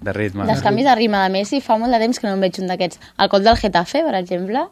De 0.06 0.12
ritme. 0.12 0.46
dels 0.48 0.62
canvis 0.64 0.84
de 0.86 0.94
ritme 0.94 1.20
de 1.24 1.34
Messi, 1.34 1.60
fa 1.64 1.76
molt 1.80 1.92
de 1.92 2.00
temps 2.00 2.18
que 2.20 2.28
no 2.28 2.34
en 2.36 2.40
veig 2.46 2.58
un 2.62 2.70
d'aquests. 2.70 3.00
El 3.18 3.28
gol 3.32 3.44
del 3.44 3.56
Getafe, 3.60 4.02
per 4.06 4.14
exemple, 4.20 4.66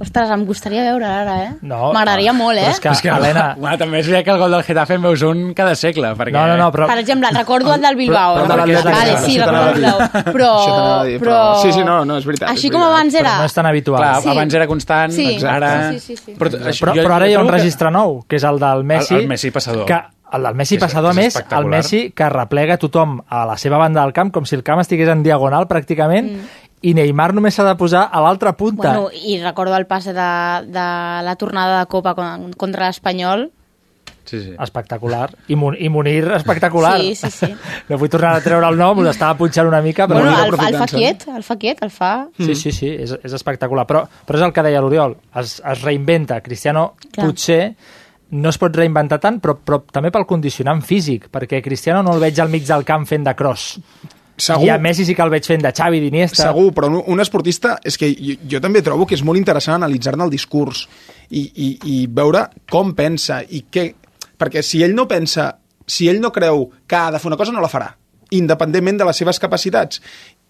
ostres, 0.00 0.30
em 0.30 0.44
gustaria 0.46 0.82
veure 0.82 1.04
ara, 1.06 1.34
eh? 1.44 1.50
No, 1.62 1.92
M'agradaria 1.92 2.32
no. 2.32 2.38
molt, 2.44 2.58
eh? 2.58 2.62
Però 2.64 2.72
és 2.74 2.80
que, 2.80 2.88
És 2.88 3.02
que, 3.02 3.10
Helena... 3.10 3.54
Bueno, 3.58 3.76
també 3.82 4.00
és 4.00 4.06
veritat 4.08 4.24
que 4.24 4.30
el 4.34 4.38
gol 4.40 4.50
del 4.56 4.62
Getafe 4.66 4.94
en 4.98 5.02
veus 5.02 5.22
un 5.22 5.42
cada 5.54 5.74
segle, 5.76 6.14
perquè... 6.18 6.32
No, 6.32 6.46
no, 6.50 6.56
no, 6.56 6.70
però... 6.72 6.86
Per 6.90 6.98
exemple, 6.98 7.30
recordo 7.36 7.74
el 7.74 7.80
del 7.82 7.96
Bilbao. 7.96 8.36
Però- 8.38 8.46
però 8.48 8.64
de 8.64 8.72
l'Atlètic, 8.72 8.96
vale, 8.98 9.18
sí, 9.26 9.38
recordo. 9.38 10.32
Però, 10.32 10.32
però... 10.32 11.04
però- 11.20 11.62
sí, 11.62 11.72
sí, 11.72 11.84
no, 11.84 12.04
no, 12.04 12.16
és 12.18 12.24
veritat, 12.26 12.48
és 12.50 12.56
Així 12.56 12.70
com 12.70 12.80
veritat. 12.80 12.96
abans 12.98 13.14
era... 13.14 13.30
Però 13.34 13.44
no 13.44 13.50
és 13.52 13.58
tan 13.60 13.66
habitual. 13.70 14.00
Clar, 14.02 14.22
Sí. 14.24 14.28
abans 14.34 14.54
era 14.54 14.66
constant, 14.66 15.12
Sí, 15.12 15.28
ara... 15.44 15.92
sí, 15.92 16.00
sí, 16.00 16.16
sí. 16.16 16.34
Però, 16.38 16.50
això, 16.50 16.80
Però, 16.86 16.94
jo- 16.96 17.02
però 17.06 17.14
ara 17.20 17.28
hi 17.28 17.34
ha 17.34 17.40
un 17.44 17.46
que- 17.50 17.56
registre 17.58 17.90
nou, 17.94 18.22
que 18.26 18.36
és 18.36 18.44
el 18.44 18.58
del 18.58 18.84
Messi. 18.84 19.14
El- 19.14 19.20
el 19.22 19.28
Messi 19.28 19.50
passador. 19.50 19.84
Que, 19.86 20.00
el 20.34 20.42
del 20.42 20.54
Messi 20.58 20.74
És- 20.74 20.80
passador, 20.82 21.10
a 21.10 21.14
és 21.14 21.16
més, 21.20 21.36
el. 21.52 21.66
Messi 21.70 22.00
que 22.16 22.28
replega 22.32 22.76
tothom 22.82 23.20
a 23.28 23.44
la 23.46 23.56
seva 23.60 23.78
banda 23.78 24.02
del 24.02 24.12
camp, 24.12 24.32
com 24.34 24.44
si 24.48 24.56
el 24.56 24.64
camp 24.66 24.80
estigués 24.82 25.08
en 25.12 25.22
diagonal, 25.22 25.68
pràcticament, 25.70 26.32
i 26.84 26.92
Neymar 26.94 27.32
només 27.36 27.56
s'ha 27.56 27.64
de 27.66 27.74
posar 27.80 28.06
a 28.12 28.20
l'altra 28.24 28.52
punta. 28.58 28.92
Bueno, 28.92 29.08
i 29.14 29.38
recordo 29.42 29.76
el 29.78 29.86
passe 29.88 30.12
de, 30.12 30.30
de 30.68 30.86
la 31.26 31.36
tornada 31.40 31.80
de 31.80 31.86
Copa 31.90 32.14
con- 32.14 32.52
contra 32.60 32.86
l'Espanyol. 32.90 33.50
Sí, 34.24 34.38
sí. 34.40 34.54
Espectacular. 34.58 35.34
I, 35.52 35.56
Mon 35.60 35.74
I 35.78 35.90
Munir, 35.92 36.30
espectacular. 36.32 36.94
Sí, 37.00 37.14
sí, 37.14 37.30
sí. 37.30 37.50
No 37.90 37.98
vull 38.00 38.08
tornar 38.08 38.30
a 38.38 38.40
treure 38.40 38.70
el 38.72 38.78
nom, 38.80 39.02
l'estava 39.04 39.36
punxant 39.36 39.68
una 39.68 39.82
mica, 39.84 40.06
però... 40.08 40.22
Bueno, 40.24 40.38
el, 40.46 40.54
el 40.70 40.78
fa 40.80 40.86
quiet, 40.88 41.26
el 41.28 41.42
fa 41.44 41.56
quiet, 41.60 41.82
el 41.84 41.90
fa... 41.92 42.12
Sí, 42.40 42.54
sí, 42.56 42.72
sí, 42.72 42.88
és, 43.04 43.12
és 43.20 43.34
espectacular. 43.36 43.84
Però, 43.90 44.06
però 44.24 44.40
és 44.40 44.46
el 44.46 44.54
que 44.56 44.64
deia 44.64 44.80
l'Oriol, 44.80 45.18
es, 45.42 45.58
es 45.60 45.82
reinventa. 45.84 46.40
Cristiano 46.40 46.94
Clar. 47.10 47.26
potser 47.28 47.60
no 48.34 48.48
es 48.48 48.56
pot 48.58 48.74
reinventar 48.74 49.20
tant, 49.20 49.36
però, 49.44 49.58
però 49.60 49.82
també 49.92 50.08
pel 50.10 50.24
condicionant 50.26 50.80
físic, 50.82 51.28
perquè 51.30 51.60
Cristiano 51.62 52.00
no 52.02 52.16
el 52.16 52.24
veig 52.24 52.40
al 52.40 52.48
mig 52.50 52.64
del 52.66 52.82
camp 52.88 53.04
fent 53.06 53.28
de 53.28 53.34
cross. 53.36 53.74
Segur. 54.36 54.66
I 54.66 54.70
a 54.74 54.78
Messi 54.82 55.04
sí 55.06 55.14
que 55.14 55.22
el 55.22 55.30
veig 55.30 55.46
fent 55.46 55.62
de 55.62 55.70
Xavi, 55.70 56.00
d'Iniesta. 56.02 56.42
Segur, 56.48 56.72
però 56.74 56.88
un, 56.90 57.00
un 57.14 57.22
esportista 57.22 57.76
és 57.86 57.98
que 58.00 58.10
jo, 58.18 58.38
jo 58.50 58.60
també 58.62 58.82
trobo 58.82 59.06
que 59.06 59.14
és 59.14 59.22
molt 59.26 59.38
interessant 59.38 59.78
analitzar-ne 59.78 60.26
el 60.26 60.32
discurs 60.32 60.86
i, 61.30 61.44
i, 61.44 61.68
i 61.94 61.98
veure 62.10 62.48
com 62.70 62.94
pensa 62.98 63.42
i 63.46 63.66
què... 63.70 63.92
Perquè 64.34 64.64
si 64.66 64.82
ell 64.82 64.96
no 64.98 65.06
pensa, 65.06 65.52
si 65.86 66.08
ell 66.10 66.18
no 66.20 66.32
creu 66.34 66.66
que 66.90 66.98
ha 66.98 67.12
de 67.14 67.20
fer 67.22 67.30
una 67.30 67.38
cosa, 67.38 67.54
no 67.54 67.62
la 67.62 67.70
farà 67.70 67.92
independentment 68.34 68.98
de 68.98 69.06
les 69.06 69.20
seves 69.20 69.38
capacitats. 69.38 70.00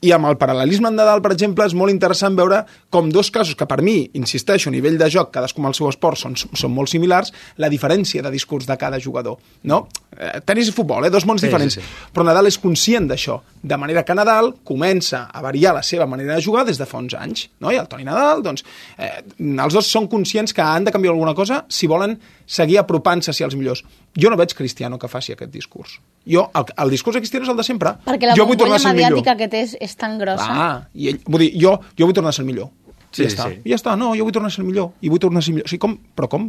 I 0.04 0.10
amb 0.12 0.26
el 0.28 0.34
paral·lelisme 0.36 0.90
en 0.90 0.98
Nadal, 0.98 1.22
per 1.24 1.30
exemple, 1.32 1.64
és 1.64 1.72
molt 1.78 1.92
interessant 1.92 2.34
veure 2.36 2.58
com 2.92 3.06
dos 3.14 3.30
casos 3.32 3.56
que 3.56 3.64
per 3.70 3.78
mi, 3.80 4.02
insisteixo, 4.18 4.68
a 4.68 4.74
nivell 4.74 4.98
de 5.00 5.06
joc, 5.08 5.30
cadascú 5.32 5.62
amb 5.62 5.70
el 5.70 5.76
seu 5.78 5.88
esport 5.88 6.20
són, 6.20 6.34
són 6.36 6.74
molt 6.74 6.90
similars, 6.92 7.32
la 7.62 7.70
diferència 7.72 8.20
de 8.22 8.32
discurs 8.34 8.66
de 8.68 8.76
cada 8.76 8.98
jugador. 9.00 9.38
No? 9.70 9.86
Eh, 10.12 10.42
tenis 10.44 10.68
i 10.68 10.74
futbol, 10.76 11.06
eh? 11.06 11.10
dos 11.14 11.24
mons 11.24 11.40
Sí, 11.40 11.48
diferents. 11.48 11.78
sí, 11.78 11.80
sí. 11.80 12.10
Però 12.12 12.26
Nadal 12.26 12.50
és 12.50 12.58
conscient 12.60 13.08
d'això, 13.08 13.38
de 13.62 13.78
manera 13.80 14.02
que 14.04 14.14
Nadal 14.18 14.52
comença 14.64 15.24
a 15.32 15.40
variar 15.42 15.72
la 15.78 15.82
seva 15.82 16.06
manera 16.10 16.36
de 16.36 16.44
jugar 16.44 16.66
des 16.68 16.76
de 16.78 16.84
fa 16.90 16.98
uns 17.00 17.14
anys. 17.16 17.46
No? 17.64 17.72
I 17.72 17.80
el 17.80 17.88
Toni 17.88 18.04
Nadal, 18.04 18.42
doncs, 18.44 18.64
eh, 18.98 19.22
els 19.40 19.74
dos 19.78 19.88
són 19.88 20.10
conscients 20.12 20.52
que 20.52 20.62
han 20.62 20.84
de 20.84 20.92
canviar 20.92 21.14
alguna 21.14 21.34
cosa 21.34 21.64
si 21.68 21.88
volen 21.88 22.18
seguir 22.46 22.78
apropant-se 22.82 23.32
si 23.32 23.42
els 23.46 23.56
millors. 23.56 23.80
Jo 24.20 24.28
no 24.28 24.36
veig 24.36 24.52
Cristiano 24.54 24.98
que 24.98 25.08
faci 25.08 25.32
aquest 25.32 25.50
discurs. 25.54 25.96
Jo, 26.26 26.46
el, 26.56 26.64
el 26.84 26.90
discurs 26.94 27.14
de 27.18 27.20
Cristiano 27.20 27.44
és 27.44 27.50
el 27.52 27.56
de 27.58 27.64
sempre. 27.66 27.90
Perquè 28.06 28.30
la 28.30 28.36
jo 28.38 28.46
vull 28.48 28.56
tornar 28.56 28.76
a 28.76 28.82
ser 28.82 28.92
el 28.94 28.96
millor. 28.96 29.12
mediàtica 29.12 29.36
que 29.36 29.48
té 29.52 29.60
és, 29.66 29.74
és 29.80 29.96
tan 30.00 30.16
grossa. 30.18 30.46
Ah, 30.48 30.88
i 30.94 31.10
ell, 31.12 31.18
vull 31.26 31.44
dir, 31.44 31.50
jo, 31.60 31.74
jo 31.98 32.08
vull 32.08 32.14
tornar 32.16 32.32
a 32.32 32.36
ser 32.38 32.46
el 32.46 32.48
millor. 32.52 32.70
Sí, 33.14 33.22
I 33.22 33.28
ja 33.28 33.30
està. 33.34 33.48
sí. 33.50 33.60
I 33.64 33.70
ja 33.74 33.76
està, 33.76 33.92
no, 34.00 34.14
jo 34.16 34.24
vull 34.24 34.32
tornar 34.34 34.48
a 34.48 34.54
ser 34.54 34.62
el 34.64 34.68
millor. 34.70 34.92
I 35.04 35.10
vull 35.12 35.20
tornar 35.22 35.42
a 35.42 35.44
ser 35.44 35.52
el 35.52 35.58
millor. 35.60 35.68
O 35.68 35.72
sigui, 35.74 35.82
com? 35.84 35.98
Però 36.16 36.28
com? 36.32 36.48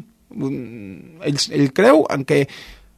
Ell, 1.30 1.40
ell 1.60 1.72
creu 1.76 2.06
en 2.14 2.24
que... 2.26 2.46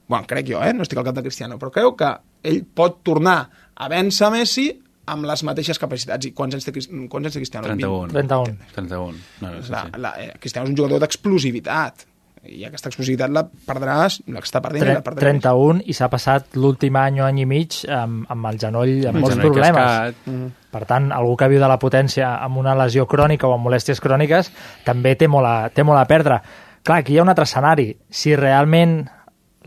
Bueno, 0.08 0.24
crec 0.30 0.48
jo, 0.48 0.62
eh? 0.64 0.72
No 0.74 0.86
estic 0.86 1.00
al 1.02 1.08
cap 1.10 1.18
de 1.18 1.24
Cristiano, 1.26 1.58
però 1.60 1.72
creu 1.76 1.96
que 2.00 2.14
ell 2.48 2.62
pot 2.78 3.02
tornar 3.04 3.40
a 3.76 3.90
vèncer 3.92 4.30
Messi 4.32 4.70
amb 5.12 5.26
les 5.28 5.44
mateixes 5.48 5.80
capacitats. 5.82 6.30
I 6.30 6.32
quants 6.38 6.56
anys 6.56 6.68
té, 6.68 6.72
quants 7.12 7.28
anys 7.28 7.36
té 7.36 7.42
Cristiano? 7.42 7.68
31. 7.68 8.14
31. 8.14 8.70
31. 8.78 9.18
No, 9.42 9.52
no, 9.52 9.64
sí, 9.66 9.74
La, 9.74 9.82
sí. 9.84 10.00
la, 10.06 10.14
eh, 10.24 10.30
Cristiano 10.40 10.70
és 10.70 10.72
un 10.72 10.78
jugador 10.80 11.04
d'explosivitat. 11.04 12.06
I 12.48 12.64
aquesta 12.68 12.90
explosivitat 12.92 13.32
la 13.34 13.44
perdràs, 13.46 14.22
la 14.32 14.42
que 14.44 14.48
està 14.48 14.62
perdent, 14.64 14.82
i 14.82 14.86
Tre 14.86 14.96
la 15.00 15.04
perdràs. 15.06 15.24
31 15.26 15.84
i 15.86 15.96
s'ha 15.98 16.08
passat 16.12 16.56
l'últim 16.56 16.96
any 17.00 17.20
o 17.22 17.26
any 17.28 17.42
i 17.44 17.46
mig 17.50 17.82
amb, 17.92 18.26
amb 18.32 18.50
el 18.52 18.60
genoll 18.62 18.94
amb 19.10 19.20
El 19.20 19.24
molts 19.26 19.36
genoll 19.36 19.52
problemes. 19.52 19.76
cascat. 19.76 20.56
Per 20.72 20.84
tant, 20.86 21.12
algú 21.16 21.36
que 21.40 21.50
viu 21.52 21.60
de 21.60 21.68
la 21.68 21.80
potència 21.82 22.36
amb 22.44 22.58
una 22.62 22.76
lesió 22.78 23.08
crònica 23.10 23.48
o 23.48 23.54
amb 23.56 23.68
molèsties 23.68 24.02
cròniques 24.04 24.52
també 24.86 25.16
té 25.16 25.28
molt 25.28 25.48
a, 25.48 25.56
té 25.74 25.84
molt 25.84 26.00
a 26.00 26.06
perdre. 26.10 26.42
Clar, 26.84 27.02
aquí 27.02 27.14
hi 27.16 27.20
ha 27.20 27.26
un 27.26 27.30
altre 27.34 27.44
escenari. 27.48 27.90
Si 28.10 28.36
realment 28.36 29.02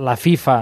la 0.00 0.16
FIFA, 0.16 0.58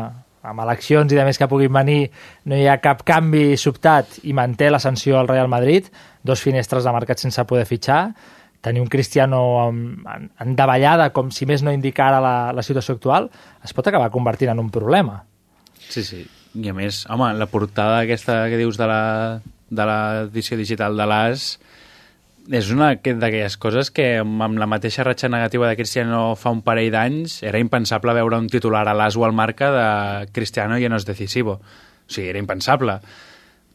amb 0.48 0.62
eleccions 0.64 1.12
i 1.12 1.18
de 1.18 1.24
més 1.26 1.38
que 1.38 1.46
puguin 1.50 1.72
venir, 1.74 2.08
no 2.48 2.56
hi 2.56 2.66
ha 2.66 2.78
cap 2.82 3.04
canvi 3.06 3.56
sobtat 3.60 4.18
i 4.24 4.32
manté 4.32 4.70
la 4.70 4.80
sanció 4.82 5.18
al 5.18 5.28
Real 5.28 5.48
Madrid, 5.50 5.86
dos 6.22 6.42
finestres 6.42 6.84
de 6.84 6.92
mercat 6.94 7.20
sense 7.22 7.44
poder 7.44 7.66
fitxar, 7.68 8.08
tenir 8.60 8.80
un 8.82 8.88
Cristiano 8.88 9.68
en, 9.68 10.02
en, 10.14 10.30
en 10.40 10.56
davallada, 10.56 11.10
com 11.14 11.30
si 11.30 11.46
més 11.46 11.62
no 11.62 11.72
indicara 11.72 12.20
la, 12.20 12.52
la 12.52 12.62
situació 12.66 12.96
actual, 12.98 13.30
es 13.64 13.72
pot 13.72 13.86
acabar 13.86 14.10
convertint 14.10 14.50
en 14.50 14.58
un 14.58 14.70
problema. 14.70 15.22
Sí, 15.88 16.02
sí. 16.04 16.24
I 16.58 16.68
a 16.70 16.74
més, 16.74 17.04
home, 17.12 17.32
la 17.38 17.46
portada 17.46 18.00
aquesta 18.00 18.46
que 18.48 18.56
dius 18.58 18.76
de 18.80 18.86
la- 18.90 19.40
de 19.70 19.84
l'edició 19.84 20.56
digital 20.56 20.96
de 20.96 21.04
l'AS 21.06 21.58
és 22.50 22.70
una 22.72 22.96
que- 23.04 23.12
d'aquelles 23.14 23.58
coses 23.60 23.90
que 23.92 24.16
amb 24.22 24.56
la 24.58 24.66
mateixa 24.66 25.04
ratxa 25.04 25.28
negativa 25.28 25.68
de 25.68 25.76
Cristiano 25.76 26.34
fa 26.40 26.48
un 26.50 26.62
parell 26.64 26.90
d'anys 26.90 27.42
era 27.44 27.58
impensable 27.60 28.14
veure 28.16 28.38
un 28.40 28.48
titular 28.48 28.86
a 28.88 28.94
l'AS 28.96 29.16
o 29.20 29.26
al 29.26 29.34
Marca 29.36 29.68
de 29.70 30.32
Cristiano 30.32 30.78
ja 30.80 30.88
no 30.88 30.96
és 30.96 31.04
decisivo. 31.04 31.60
O 31.60 32.08
sigui, 32.10 32.30
era 32.30 32.38
impensable. 32.40 32.98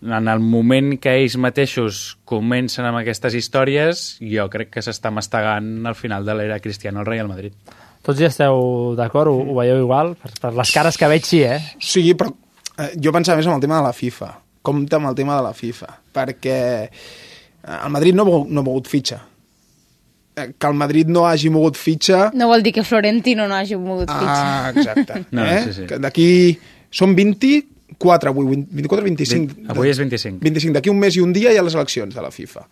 En 0.03 0.27
el 0.27 0.41
moment 0.43 0.97
que 0.99 1.13
ells 1.21 1.37
mateixos 1.39 2.17
comencen 2.27 2.83
amb 2.83 2.99
aquestes 2.99 3.35
històries, 3.39 4.03
jo 4.19 4.49
crec 4.51 4.73
que 4.73 4.83
s'està 4.83 5.11
mastegant 5.15 5.85
al 5.87 5.95
final 5.95 6.25
de 6.27 6.35
l'era 6.35 6.59
Cristiano 6.59 6.99
al 6.99 7.07
Real 7.07 7.29
Madrid. 7.31 7.55
Tots 8.03 8.19
hi 8.19 8.27
esteu 8.27 8.95
d'acord? 8.99 9.31
Ho, 9.31 9.45
ho 9.53 9.59
veieu 9.61 9.79
igual? 9.79 10.15
Per, 10.19 10.33
per 10.43 10.51
les 10.57 10.71
cares 10.75 10.99
que 10.99 11.07
veig, 11.07 11.23
sí, 11.23 11.39
eh? 11.47 11.59
Sí, 11.79 12.03
però 12.19 12.33
eh, 12.75 12.89
jo 12.99 13.13
pensava 13.15 13.39
més 13.39 13.47
en 13.47 13.55
el 13.55 13.63
tema 13.63 13.79
de 13.79 13.85
la 13.87 13.93
FIFA. 13.95 14.31
Compte 14.63 14.99
amb 14.99 15.07
el 15.11 15.15
tema 15.15 15.37
de 15.39 15.45
la 15.45 15.53
FIFA, 15.55 15.87
perquè 16.15 16.57
eh, 16.83 17.77
el 17.77 17.93
Madrid 17.95 18.19
no, 18.19 18.25
no 18.27 18.59
ha 18.59 18.65
mogut 18.65 18.91
fitxa. 18.91 19.21
Eh, 20.35 20.49
Que 20.57 20.67
el 20.67 20.73
Madrid 20.73 21.07
no 21.07 21.27
hagi 21.29 21.49
mogut 21.53 21.77
fitxa... 21.77 22.31
No 22.33 22.47
vol 22.49 22.63
dir 22.65 22.73
que 22.75 22.83
Florentino 22.83 23.47
no 23.47 23.55
hagi 23.55 23.79
mogut 23.79 24.09
fitxa. 24.09 24.35
Ah, 24.35 24.71
exacte. 24.75 25.23
No, 25.31 25.45
eh? 25.45 25.63
sí, 25.63 25.73
sí. 25.79 25.87
D'aquí... 26.01 26.27
Són 26.93 27.15
24 27.99 28.29
avui, 28.29 28.45
24 28.69 29.01
o 29.01 29.07
25. 29.09 29.55
Vint- 29.55 29.71
avui 29.71 29.89
és 29.89 29.97
25. 30.01 30.39
25. 30.43 30.73
D'aquí 30.77 30.89
un 30.89 30.99
mes 30.99 31.15
i 31.15 31.21
un 31.21 31.33
dia 31.33 31.51
hi 31.53 31.57
ha 31.57 31.63
les 31.65 31.75
eleccions 31.75 32.13
de 32.15 32.21
la 32.21 32.31
FIFA. 32.31 32.67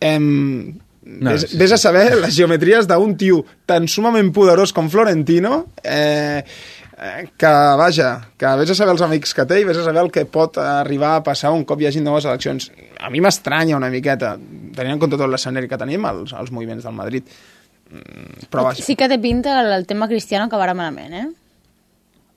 Em, 0.00 0.74
No, 1.06 1.30
ves, 1.30 1.44
sí, 1.46 1.56
ves 1.56 1.70
a 1.70 1.76
saber 1.78 2.16
les 2.18 2.34
geometries 2.34 2.88
d'un 2.90 3.12
tio 3.16 3.44
tan 3.64 3.84
sumament 3.86 4.32
poderós 4.34 4.72
com 4.74 4.88
Florentino 4.90 5.68
eh, 5.84 6.42
eh, 6.42 7.28
que, 7.38 7.52
vaja, 7.78 8.08
que 8.36 8.50
vés 8.58 8.72
a 8.72 8.74
saber 8.74 8.90
els 8.96 9.04
amics 9.06 9.30
que 9.38 9.44
té 9.46 9.60
i 9.60 9.64
vés 9.68 9.78
a 9.78 9.84
saber 9.86 10.02
el 10.02 10.10
que 10.10 10.24
pot 10.26 10.58
arribar 10.58 11.12
a 11.14 11.22
passar 11.22 11.52
un 11.54 11.62
cop 11.64 11.78
hi 11.80 11.86
hagi 11.86 12.02
noves 12.02 12.26
eleccions. 12.26 12.72
A 12.98 13.06
mi 13.14 13.22
m'estranya 13.22 13.78
una 13.78 13.86
miqueta, 13.88 14.32
tenint 14.74 14.96
en 14.96 15.04
compte 15.04 15.14
tot 15.20 15.30
l'escenari 15.30 15.70
que 15.70 15.78
tenim, 15.78 16.02
els, 16.10 16.34
els 16.34 16.50
moviments 16.50 16.82
del 16.82 16.98
Madrid. 16.98 17.22
Mm, 17.86 18.50
Però 18.50 18.66
vaja. 18.66 18.82
Sí 18.82 18.96
que 18.98 19.06
té 19.06 19.20
pinta 19.22 19.54
que 19.62 19.74
el 19.78 19.86
tema 19.86 20.08
Cristiano 20.10 20.50
acabarà 20.50 20.74
malament, 20.74 21.14
eh? 21.14 21.28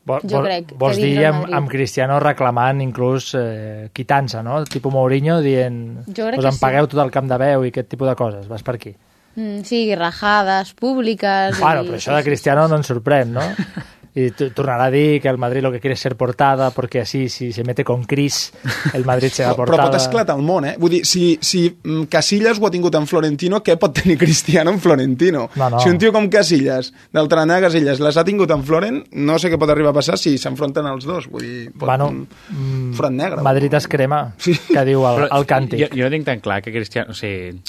Vol, 0.10 0.24
Jo 0.26 0.42
crec 0.46 0.72
que 0.72 0.80
vols 0.80 0.98
dir 0.98 1.26
amb, 1.30 1.46
amb 1.54 1.70
Cristiano 1.70 2.18
reclamant 2.24 2.82
inclús 2.82 3.34
eh, 3.38 3.90
quitança, 3.94 4.42
no? 4.46 4.64
Tipo 4.66 4.90
Mourinho 4.94 5.40
dient 5.46 6.02
pues 6.08 6.16
que 6.18 6.48
em 6.50 6.58
sí. 6.58 6.64
pagueu 6.64 6.90
tot 6.90 7.04
el 7.06 7.14
camp 7.14 7.30
de 7.30 7.38
veu 7.42 7.68
i 7.68 7.72
aquest 7.74 7.92
tipus 7.94 8.10
de 8.10 8.18
coses. 8.18 8.50
Vas 8.50 8.66
per 8.66 8.80
aquí. 8.80 8.96
Mm, 9.36 9.62
sí, 9.64 9.84
rajades 9.96 10.74
públiques... 10.74 11.60
Bueno, 11.62 11.86
i... 11.86 11.92
però 11.92 12.02
això 12.02 12.18
de 12.18 12.26
Cristiano 12.26 12.66
no 12.68 12.82
ens 12.82 12.90
sorprèn, 12.90 13.38
no? 13.38 13.46
Y 14.16 14.32
tornará 14.32 14.86
a 14.86 14.92
dir 14.92 15.22
que 15.22 15.30
el 15.30 15.38
Madrid 15.38 15.62
lo 15.62 15.72
que 15.72 15.80
quiere 15.80 15.94
es 15.94 16.00
ser 16.00 16.16
portada 16.16 16.72
porque 16.72 17.02
así, 17.02 17.30
si 17.30 17.54
se 17.54 17.64
mete 17.64 17.84
con 17.84 18.04
Cris, 18.06 18.52
el 18.94 19.06
Madrid 19.06 19.30
serà 19.30 19.52
Però 19.54 19.66
portada. 19.66 19.86
pot 19.86 19.96
esclatar 20.00 20.36
el 20.36 20.44
món, 20.44 20.66
eh? 20.66 20.76
Vull 20.80 20.90
dir, 20.98 21.06
si, 21.06 21.38
si 21.42 21.78
mm, 21.84 22.04
Casillas 22.10 22.60
ho 22.60 22.68
ha 22.68 22.72
tingut 22.74 22.96
en 22.98 23.06
Florentino, 23.08 23.62
què 23.64 23.78
pot 23.80 23.94
tenir 23.94 24.18
Cristiano 24.18 24.72
en 24.72 24.80
Florentino? 24.82 25.50
No, 25.56 25.70
no. 25.70 25.80
Si 25.80 25.90
un 25.90 25.98
tio 26.02 26.12
com 26.12 26.28
Casillas, 26.30 26.92
del 27.14 27.30
de 27.30 27.62
Casillas, 27.62 28.00
les 28.00 28.18
ha 28.18 28.24
tingut 28.26 28.52
en 28.52 28.64
Floren, 28.64 29.04
no 29.14 29.38
sé 29.40 29.52
què 29.52 29.60
pot 29.62 29.70
arribar 29.70 29.92
a 29.94 30.00
passar 30.02 30.18
si 30.18 30.38
s'enfronten 30.38 30.86
els 30.90 31.06
dos. 31.06 31.30
Vull 31.30 31.42
dir, 31.46 31.72
pot, 31.72 31.86
Bueno, 31.88 32.10
mm, 32.50 32.94
forat 32.98 33.12
negre. 33.14 33.42
Madrid 33.46 33.74
es 33.74 33.88
crema, 33.88 34.34
Sí. 34.38 34.58
que 34.68 34.86
diu 34.86 35.06
el, 35.08 35.28
el 35.30 35.46
càntic. 35.46 35.80
Jo, 35.86 35.96
jo 35.96 36.04
no 36.04 36.10
tinc 36.10 36.26
tan 36.26 36.40
clar 36.42 36.62
que 36.62 36.72
Cristiano... 36.74 37.12
O 37.12 37.14
sigui, 37.14 37.62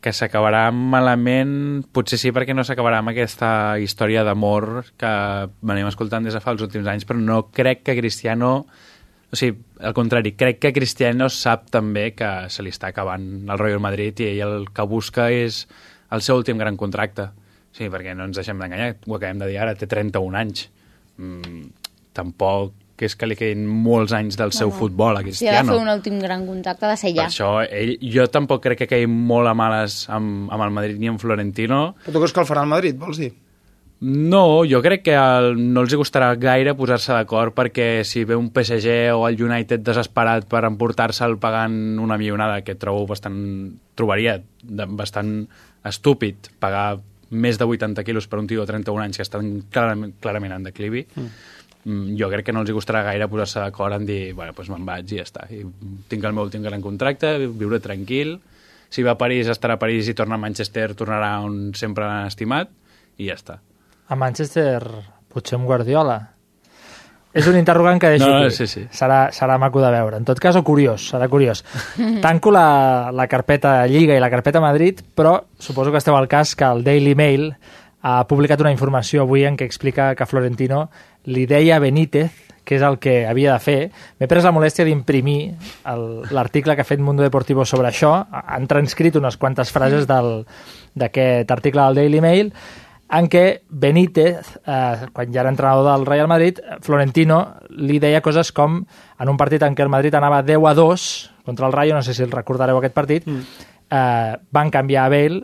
que 0.00 0.12
s'acabarà 0.16 0.70
malament, 0.72 1.82
potser 1.92 2.18
sí 2.20 2.32
perquè 2.32 2.54
no 2.56 2.64
s'acabarà 2.64 3.02
amb 3.02 3.12
aquesta 3.12 3.78
història 3.82 4.24
d'amor 4.24 4.94
que 5.00 5.10
venim 5.60 5.90
escoltant 5.90 6.24
des 6.24 6.36
de 6.36 6.40
fa 6.40 6.54
els 6.54 6.64
últims 6.64 6.88
anys, 6.88 7.04
però 7.08 7.20
no 7.20 7.42
crec 7.52 7.84
que 7.88 7.98
Cristiano... 7.98 8.54
O 9.30 9.38
sigui, 9.38 9.60
al 9.86 9.94
contrari, 9.94 10.32
crec 10.34 10.58
que 10.58 10.72
Cristiano 10.74 11.28
sap 11.30 11.68
també 11.70 12.08
que 12.18 12.48
se 12.50 12.64
li 12.66 12.72
està 12.74 12.88
acabant 12.90 13.28
el 13.46 13.60
Real 13.60 13.78
Madrid 13.78 14.18
i 14.24 14.26
ell 14.32 14.40
el 14.42 14.64
que 14.74 14.86
busca 14.90 15.28
és 15.30 15.60
el 16.10 16.24
seu 16.26 16.40
últim 16.40 16.58
gran 16.58 16.74
contracte. 16.80 17.28
Sí, 17.70 17.86
perquè 17.92 18.16
no 18.18 18.26
ens 18.26 18.40
deixem 18.40 18.58
d'enganyar, 18.58 18.96
ho 19.06 19.14
acabem 19.14 19.44
de 19.44 19.52
dir 19.52 19.60
ara, 19.62 19.76
té 19.78 19.86
31 19.86 20.40
anys. 20.40 20.64
Mm, 21.22 21.68
tampoc 22.16 22.74
és 23.08 23.16
que 23.16 23.28
li 23.28 23.36
quedin 23.38 23.66
molts 23.66 24.12
anys 24.16 24.36
del 24.36 24.52
seu 24.52 24.72
futbol 24.74 25.16
a 25.16 25.20
Si 25.20 25.22
ha 25.22 25.22
de 25.22 25.30
Cristiano. 25.30 25.72
fer 25.72 25.82
un 25.82 25.92
últim 25.92 26.18
gran 26.20 26.46
contacte, 26.46 26.86
ha 26.86 26.90
de 26.90 26.96
ser 27.00 27.14
Per 27.14 27.22
ja. 27.22 27.28
això, 27.28 27.50
ell, 27.64 27.96
jo 28.00 28.26
tampoc 28.28 28.62
crec 28.64 28.82
que 28.82 28.90
quedi 28.90 29.06
molt 29.06 29.48
a 29.48 29.54
males 29.54 30.02
amb, 30.08 30.50
amb 30.50 30.66
el 30.66 30.74
Madrid 30.74 30.98
ni 30.98 31.08
amb 31.08 31.20
Florentino. 31.20 31.94
Però 32.04 32.12
tu 32.12 32.24
creus 32.24 32.34
que 32.34 32.44
el 32.44 32.50
farà 32.50 32.66
el 32.66 32.74
Madrid, 32.74 32.98
vols 32.98 33.22
dir? 33.22 33.32
No, 34.00 34.64
jo 34.64 34.80
crec 34.80 35.02
que 35.04 35.14
el, 35.14 35.58
no 35.60 35.82
els 35.84 35.92
hi 35.92 35.98
costarà 36.00 36.30
gaire 36.40 36.72
posar-se 36.72 37.12
d'acord 37.12 37.52
perquè 37.52 38.00
si 38.08 38.24
ve 38.24 38.38
un 38.38 38.48
PSG 38.48 39.12
o 39.12 39.26
el 39.28 39.36
United 39.44 39.84
desesperat 39.84 40.46
per 40.48 40.62
emportar-se'l 40.64 41.36
pagant 41.42 41.98
una 42.00 42.16
milionada, 42.16 42.62
que 42.64 42.78
trobo 42.80 43.04
bastant, 43.10 43.36
trobaria 44.00 44.38
bastant 44.64 45.34
estúpid 45.84 46.48
pagar 46.64 47.02
més 47.30 47.60
de 47.60 47.68
80 47.68 48.02
quilos 48.04 48.26
per 48.26 48.40
un 48.40 48.48
tio 48.48 48.64
de 48.64 48.72
31 48.72 49.04
anys 49.04 49.20
que 49.20 49.26
estan 49.28 49.52
clarament, 49.70 50.16
clarament 50.20 50.56
en 50.56 50.64
declivi, 50.66 51.04
mm. 51.04 51.28
Jo 51.84 52.28
crec 52.28 52.44
que 52.46 52.52
no 52.52 52.60
els 52.60 52.70
hi 52.70 52.74
costarà 52.76 53.02
gaire 53.06 53.28
posar-se 53.28 53.60
d'acord 53.62 53.94
en 53.96 54.04
dir, 54.06 54.32
bueno, 54.36 54.52
doncs 54.56 54.68
me'n 54.72 54.84
vaig 54.86 55.12
i 55.14 55.20
ja 55.20 55.24
està. 55.26 55.46
I 55.50 55.62
tinc 56.08 56.24
el 56.24 56.34
meu 56.36 56.44
últim 56.44 56.62
gran 56.62 56.82
contracte, 56.84 57.36
viuré 57.48 57.80
tranquil, 57.80 58.38
si 58.90 59.02
va 59.06 59.12
a 59.14 59.18
París 59.20 59.48
estarà 59.48 59.78
a 59.78 59.80
París 59.80 60.08
i 60.10 60.14
torna 60.18 60.34
a 60.34 60.42
Manchester 60.42 60.92
tornarà 60.98 61.36
on 61.46 61.70
sempre 61.78 62.04
l'han 62.04 62.26
estimat 62.26 62.68
i 63.18 63.28
ja 63.30 63.36
està. 63.38 63.60
A 64.10 64.16
Manchester, 64.18 64.82
potser 65.30 65.56
amb 65.56 65.66
Guardiola. 65.70 66.18
És 67.32 67.46
un 67.46 67.54
interrogant 67.54 68.00
que 68.02 68.08
deixo 68.10 68.26
No, 68.26 68.40
aquí. 68.42 68.50
sí, 68.56 68.66
sí. 68.66 68.80
Serà, 68.90 69.28
serà 69.30 69.54
maco 69.62 69.78
de 69.80 69.90
veure. 69.94 70.16
En 70.18 70.24
tot 70.26 70.40
cas, 70.42 70.56
o 70.58 70.64
curiós, 70.66 71.04
serà 71.12 71.28
curiós. 71.30 71.62
Tanco 72.24 72.50
la, 72.50 73.12
la 73.14 73.28
carpeta 73.30 73.86
Lliga 73.86 74.16
i 74.18 74.20
la 74.20 74.30
carpeta 74.32 74.58
Madrid, 74.60 74.98
però 75.14 75.36
suposo 75.56 75.92
que 75.94 75.98
esteu 76.02 76.16
al 76.18 76.26
cas 76.26 76.56
que 76.58 76.66
el 76.66 76.82
Daily 76.82 77.14
Mail 77.14 77.52
ha 78.02 78.26
publicat 78.28 78.60
una 78.60 78.72
informació 78.72 79.22
avui 79.22 79.44
en 79.44 79.56
què 79.56 79.66
explica 79.68 80.14
que 80.16 80.26
Florentino 80.26 80.88
li 81.28 81.46
deia 81.46 81.76
a 81.76 81.82
Benítez 81.82 82.46
que 82.64 82.76
és 82.76 82.82
el 82.86 82.98
que 83.02 83.24
havia 83.26 83.54
de 83.56 83.62
fer. 83.64 83.78
M'he 84.20 84.28
pres 84.30 84.44
la 84.46 84.52
molèstia 84.54 84.84
d'imprimir 84.86 85.56
l'article 86.30 86.76
que 86.76 86.84
ha 86.84 86.86
fet 86.86 87.00
Mundo 87.02 87.24
Deportivo 87.24 87.64
sobre 87.66 87.88
això. 87.88 88.12
Han 88.30 88.68
transcrit 88.70 89.16
unes 89.18 89.36
quantes 89.40 89.72
frases 89.72 90.06
del- 90.06 90.44
d'aquest 90.94 91.50
article 91.50 91.82
del 91.82 91.94
Daily 91.96 92.20
Mail 92.20 92.52
en 93.10 93.26
què 93.28 93.62
Benítez, 93.68 94.60
eh, 94.66 95.06
quan 95.12 95.32
ja 95.32 95.40
era 95.40 95.50
entrenador 95.50 95.90
del 95.90 96.06
Real 96.06 96.28
Madrid, 96.28 96.60
Florentino 96.80 97.56
li 97.70 97.98
deia 97.98 98.20
coses 98.22 98.52
com 98.52 98.84
en 99.18 99.28
un 99.28 99.36
partit 99.36 99.62
en 99.66 99.74
què 99.74 99.82
el 99.82 99.90
Madrid 99.90 100.14
anava 100.14 100.42
10 100.42 100.68
a 100.68 100.74
2 100.74 101.30
contra 101.44 101.66
el 101.66 101.72
Rayo, 101.72 101.94
no 101.94 102.02
sé 102.02 102.14
si 102.14 102.22
el 102.22 102.30
recordareu 102.30 102.78
aquest 102.78 102.94
partit, 102.94 103.26
mm. 103.26 103.40
eh, 103.90 104.36
van 104.52 104.70
canviar 104.70 105.06
a 105.06 105.08
Bale 105.08 105.42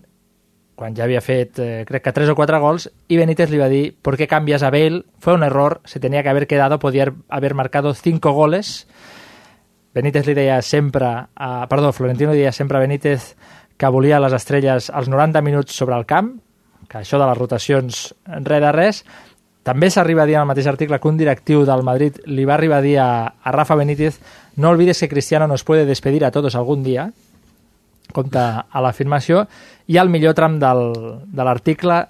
quan 0.77 0.95
ja 0.95 1.05
havia 1.05 1.23
fet, 1.25 1.59
eh, 1.59 1.85
crec 1.89 2.05
que 2.05 2.13
3 2.13 2.29
o 2.29 2.37
4 2.37 2.61
gols, 2.61 2.93
y 3.09 3.17
Benítez 3.17 3.51
le 3.51 3.57
iba 3.57 3.65
a 3.65 3.69
decir, 3.69 3.97
¿por 4.01 4.17
qué 4.17 4.29
cambias 4.29 4.63
a 4.63 4.71
Bale? 4.71 5.05
Fue 5.19 5.33
un 5.33 5.43
error, 5.43 5.81
se 5.85 5.99
tenía 5.99 6.23
que 6.23 6.29
haber 6.29 6.47
quedado, 6.47 6.79
podía 6.79 7.13
haber 7.29 7.55
marcado 7.55 7.95
5 7.95 8.31
goles. 8.33 8.87
Benítez 9.95 10.27
li 10.27 10.35
deia 10.37 10.61
sempre, 10.61 11.09
a, 11.35 11.67
perdó, 11.71 11.93
Florentino 11.97 12.33
li 12.33 12.45
deia 12.45 12.53
sempre 12.53 12.77
a 12.77 12.85
Benítez 12.85 13.35
que 13.77 13.89
volia 13.89 14.21
les 14.21 14.35
estrelles 14.37 14.91
als 14.91 15.09
90 15.09 15.41
minuts 15.41 15.73
sobre 15.73 15.97
el 15.97 16.05
camp, 16.05 16.37
que 16.87 17.01
això 17.01 17.19
de 17.19 17.27
les 17.27 17.39
rotacions 17.39 18.13
res 18.45 18.61
de 18.61 18.73
res. 18.77 19.01
També 19.65 19.89
s'arriba 19.91 20.23
a 20.23 20.29
dir 20.29 20.37
en 20.37 20.45
el 20.45 20.51
mateix 20.53 20.69
article 20.69 21.01
que 21.01 21.09
un 21.09 21.17
directiu 21.17 21.65
del 21.67 21.83
Madrid 21.83 22.21
li 22.29 22.45
va 22.45 22.55
arribar 22.55 22.79
a 22.79 22.85
dir 22.85 22.99
a, 23.01 23.09
a 23.43 23.53
Rafa 23.57 23.75
Benítez 23.75 24.21
no 24.57 24.71
olvides 24.71 25.01
que 25.01 25.09
Cristiano 25.09 25.47
nos 25.47 25.65
puede 25.65 25.85
despedir 25.85 26.25
a 26.25 26.31
todos 26.31 26.55
algún 26.55 26.83
día, 26.83 27.13
compte 28.15 28.39
a 28.39 28.83
l'afirmació, 28.83 29.47
i 29.87 29.99
el 29.99 30.11
millor 30.11 30.35
tram 30.35 30.59
del, 30.63 30.93
de 31.27 31.47
l'article 31.47 32.01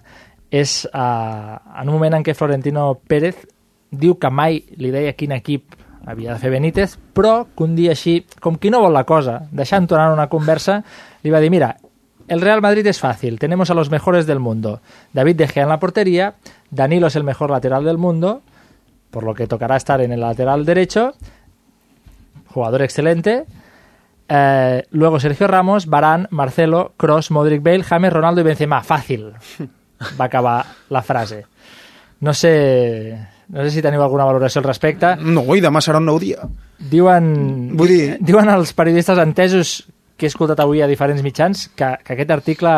és 0.51 0.85
eh, 0.87 1.57
en 1.81 1.89
un 1.89 1.95
moment 1.95 2.19
en 2.19 2.25
què 2.25 2.35
Florentino 2.37 2.93
Pérez 3.09 3.43
diu 3.91 4.17
que 4.21 4.31
mai 4.31 4.61
li 4.79 4.93
deia 4.95 5.17
quin 5.17 5.35
equip 5.37 5.77
havia 6.07 6.35
de 6.35 6.39
fer 6.39 6.53
Benítez, 6.53 6.95
però 7.13 7.49
que 7.51 7.65
un 7.67 7.75
dia 7.75 7.93
així, 7.97 8.21
com 8.41 8.61
qui 8.63 8.71
no 8.71 8.81
vol 8.85 8.95
la 8.95 9.05
cosa, 9.05 9.41
deixant 9.51 9.89
tornar 9.91 10.13
una 10.15 10.29
conversa, 10.31 10.79
li 11.25 11.33
va 11.35 11.41
dir, 11.43 11.51
mira, 11.51 11.75
el 12.29 12.41
Real 12.41 12.63
Madrid 12.63 12.87
es 12.87 13.01
fácil, 13.01 13.39
tenemos 13.39 13.71
a 13.71 13.75
los 13.75 13.91
mejores 13.91 14.27
del 14.27 14.39
mundo. 14.39 14.81
David 15.13 15.37
De 15.37 15.49
Gea 15.49 15.65
en 15.65 15.69
la 15.69 15.81
portería, 15.81 16.35
Danilo 16.71 17.09
es 17.09 17.17
el 17.17 17.25
mejor 17.25 17.51
lateral 17.51 17.85
del 17.85 17.99
mundo, 17.99 18.43
por 19.11 19.25
lo 19.25 19.35
que 19.35 19.47
tocará 19.47 19.77
estar 19.77 20.01
en 20.01 20.13
el 20.13 20.21
lateral 20.21 20.65
derecho, 20.65 21.13
jugador 22.49 22.83
excelente. 22.83 23.45
Eh, 24.29 24.83
luego 24.91 25.21
Sergio 25.21 25.47
Ramos, 25.47 25.87
Barán, 25.87 26.27
Marcelo, 26.31 26.93
Cross, 26.97 27.31
Modric, 27.31 27.63
Bale, 27.63 27.85
James, 27.85 28.13
Ronaldo 28.13 28.41
y 28.41 28.45
Benzema. 28.45 28.83
Fàcil. 28.83 29.33
Va 30.21 30.25
acabar 30.27 30.65
la 30.91 31.03
frase. 31.03 31.45
No 32.21 32.35
sé, 32.35 33.17
no 33.49 33.63
sé 33.63 33.71
si 33.71 33.83
teniu 33.83 34.03
alguna 34.03 34.25
valoració 34.25 34.59
al 34.61 34.67
respecte. 34.67 35.15
No, 35.21 35.45
i 35.55 35.61
demà 35.63 35.81
serà 35.85 36.01
un 36.01 36.07
nou 36.09 36.19
dia. 36.19 36.43
Diuen, 36.79 37.77
Vull 37.77 37.89
dir- 37.93 38.17
diuen 38.21 38.49
els 38.51 38.73
periodistes 38.77 39.19
entesos 39.23 39.85
que 40.17 40.27
he 40.27 40.31
escoltat 40.33 40.61
avui 40.61 40.81
a 40.83 40.89
diferents 40.89 41.23
mitjans 41.23 41.69
que, 41.77 41.91
que 42.03 42.15
aquest 42.17 42.31
article, 42.33 42.73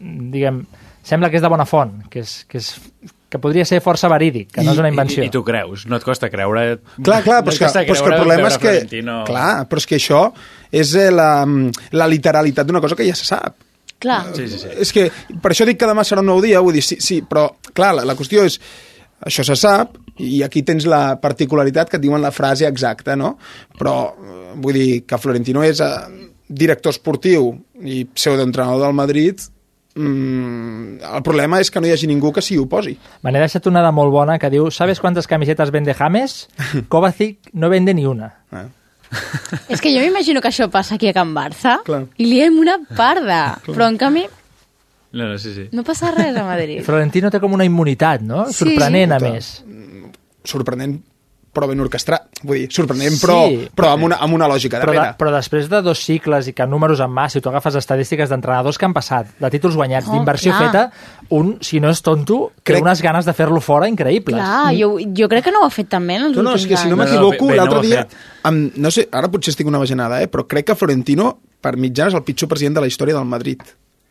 diguem, 0.00 0.62
sembla 1.04 1.28
que 1.30 1.36
és 1.36 1.42
de 1.44 1.48
bona 1.52 1.66
font, 1.68 1.98
que, 2.10 2.20
és, 2.24 2.44
que, 2.48 2.58
és, 2.58 2.74
que 3.30 3.38
podria 3.38 3.64
ser 3.64 3.78
força 3.80 4.08
verídic, 4.10 4.48
que 4.56 4.64
no 4.66 4.72
és 4.74 4.80
una 4.82 4.90
invenció. 4.90 5.22
I, 5.22 5.30
i 5.30 5.32
tu 5.32 5.44
creus, 5.46 5.86
no 5.86 5.96
et 6.00 6.04
costa 6.04 6.28
creure... 6.32 6.80
Clar, 6.98 7.20
clar, 7.22 7.40
no 7.40 7.46
però, 7.46 7.54
és 7.54 7.60
que, 7.60 7.64
costa 7.68 7.84
però 7.86 7.94
és 7.94 8.02
que 8.02 8.08
el 8.10 8.10
creure 8.10 8.20
problema 8.24 8.48
és 8.50 8.58
que... 8.58 8.72
Florentino- 8.74 9.18
Clar, 9.28 9.50
però 9.70 9.82
és 9.82 9.86
que 9.86 9.98
això 10.00 10.22
és 10.82 10.94
eh, 10.98 11.08
la, 11.14 11.30
la 11.94 12.08
literalitat 12.10 12.66
d'una 12.66 12.82
cosa 12.82 12.98
que 12.98 13.06
ja 13.06 13.14
se 13.14 13.28
sap. 13.28 13.54
Clar. 14.00 14.22
Sí, 14.34 14.48
sí, 14.48 14.58
sí. 14.58 14.70
És 14.80 14.90
que 14.96 15.06
per 15.42 15.52
això 15.52 15.66
dic 15.68 15.78
que 15.78 15.88
demà 15.88 16.02
serà 16.08 16.24
un 16.24 16.30
nou 16.32 16.40
dia, 16.42 16.62
vull 16.64 16.74
dir, 16.74 16.82
sí, 16.82 16.98
sí 17.04 17.20
però 17.22 17.46
clar, 17.70 17.92
la, 18.00 18.06
la 18.08 18.16
qüestió 18.18 18.42
és 18.48 18.58
això 19.28 19.44
se 19.44 19.56
sap 19.60 19.98
i 20.24 20.40
aquí 20.42 20.62
tens 20.66 20.86
la 20.88 21.20
particularitat 21.20 21.90
que 21.92 21.98
et 22.00 22.02
diuen 22.02 22.22
la 22.24 22.32
frase 22.32 22.66
exacta, 22.66 23.14
no? 23.20 23.34
Però 23.78 23.94
eh, 24.10 24.40
vull 24.56 24.74
dir 24.74 24.90
que 25.06 25.18
Florentino 25.20 25.62
és 25.62 25.82
eh, 25.84 25.92
director 26.48 26.96
esportiu 26.96 27.52
i 27.84 28.02
pseudoentrenador 28.10 28.88
del 28.88 28.96
Madrid 28.96 29.44
mm, 29.94 30.98
el 31.16 31.22
problema 31.26 31.60
és 31.60 31.70
que 31.70 31.80
no 31.80 31.86
hi 31.88 31.92
hagi 31.94 32.06
ningú 32.10 32.32
que 32.32 32.42
s'hi 32.42 32.58
oposi. 32.58 32.96
Me 33.22 33.32
n'he 33.32 33.40
deixat 33.42 33.66
una 33.70 33.82
de 33.84 33.92
molt 33.92 34.12
bona 34.14 34.38
que 34.38 34.50
diu 34.50 34.70
¿Sabes 34.70 35.00
cuántas 35.00 35.26
camisetas 35.26 35.70
vende 35.70 35.94
James? 35.94 36.48
Kovacic 36.88 37.50
no 37.52 37.68
vende 37.68 37.94
ni 37.94 38.06
una. 38.06 38.34
Eh? 38.52 38.66
És 39.74 39.80
que 39.82 39.90
jo 39.90 40.00
m'imagino 40.04 40.40
que 40.40 40.48
això 40.52 40.68
passa 40.70 40.94
aquí 40.94 41.08
a 41.10 41.12
Can 41.16 41.32
Barça 41.34 41.80
Clar. 41.84 42.04
i 42.16 42.26
li 42.30 42.40
hem 42.40 42.58
una 42.62 42.78
parda, 42.96 43.58
però 43.66 43.88
en 43.90 43.98
canvi 43.98 44.26
No, 45.12 45.26
no, 45.26 45.38
sí, 45.42 45.50
sí. 45.52 45.64
no 45.74 45.82
passa 45.82 46.12
res 46.14 46.36
a 46.38 46.44
Madrid. 46.46 46.84
Florentino 46.86 47.32
té 47.34 47.40
com 47.42 47.50
una 47.56 47.64
immunitat, 47.66 48.22
no? 48.22 48.44
Sí. 48.46 48.60
Sorprenent, 48.62 49.10
a 49.10 49.18
Puta. 49.18 49.32
més. 49.34 49.48
Sorprenent 50.46 51.00
però 51.52 51.66
ben 51.66 51.80
orquestrat, 51.82 52.28
vull 52.46 52.58
dir, 52.60 52.68
sorprenent 52.70 53.16
però, 53.18 53.36
Sí. 53.48 53.68
però 53.74 53.88
amb, 53.96 54.04
una, 54.06 54.16
amb 54.22 54.34
una 54.36 54.46
lògica 54.46 54.78
Però, 54.80 54.92
de, 54.92 54.98
darrere. 54.98 55.16
però 55.18 55.32
després 55.34 55.68
de 55.68 55.80
dos 55.82 55.98
cicles 55.98 56.46
i 56.46 56.52
que 56.54 56.66
números 56.66 57.00
en 57.00 57.10
mà, 57.10 57.28
si 57.28 57.40
tu 57.40 57.48
agafes 57.50 57.74
estadístiques 57.74 58.28
d'entrenadors 58.30 58.78
que 58.78 58.84
han 58.86 58.94
passat, 58.94 59.26
de 59.38 59.50
títols 59.50 59.74
guanyats, 59.74 60.06
Oh, 60.08 60.12
d'inversió 60.12 60.54
feta, 60.54 60.90
un, 61.30 61.56
si 61.60 61.80
no 61.80 61.90
és 61.90 62.00
tonto, 62.02 62.52
té 62.62 62.72
Crec- 62.74 62.82
unes 62.82 63.02
ganes 63.02 63.24
de 63.26 63.32
fer-lo 63.34 63.60
fora 63.60 63.88
increïbles. 63.88 64.38
Clar, 64.40 64.74
jo, 64.78 64.96
jo 65.16 65.28
crec 65.28 65.44
que 65.44 65.50
no 65.50 65.62
ho 65.62 65.66
ha 65.66 65.70
fet 65.74 65.88
tan 65.88 66.06
bé 66.06 66.14
en 66.16 66.22
els 66.30 66.36
No, 66.36 66.42
no, 66.42 66.54
és 66.54 66.62
últims 66.62 66.70
que 66.70 66.82
si 66.84 66.88
no 66.88 66.94
anys. 66.94 67.10
No, 67.14 67.20
no, 67.20 67.30
m'equivoco, 67.30 67.50
no 67.50 67.56
l'altre 67.56 67.78
ha 67.78 67.82
dia... 67.82 68.06
Amb, 68.44 68.76
no 68.76 68.90
sé, 68.90 69.08
ara 69.12 69.28
potser 69.28 69.50
estic 69.50 69.66
una 69.66 69.78
bajanada, 69.82 70.22
eh, 70.22 70.28
però 70.30 70.46
crec 70.46 70.66
que 70.70 70.74
Florentino, 70.76 71.40
per 71.60 71.76
mitjana, 71.76 72.08
és 72.08 72.14
el 72.14 72.22
pitjor 72.22 72.48
president 72.48 72.76
de 72.76 72.80
la 72.80 72.86
història 72.86 73.14
del 73.18 73.26
Madrid. 73.26 73.60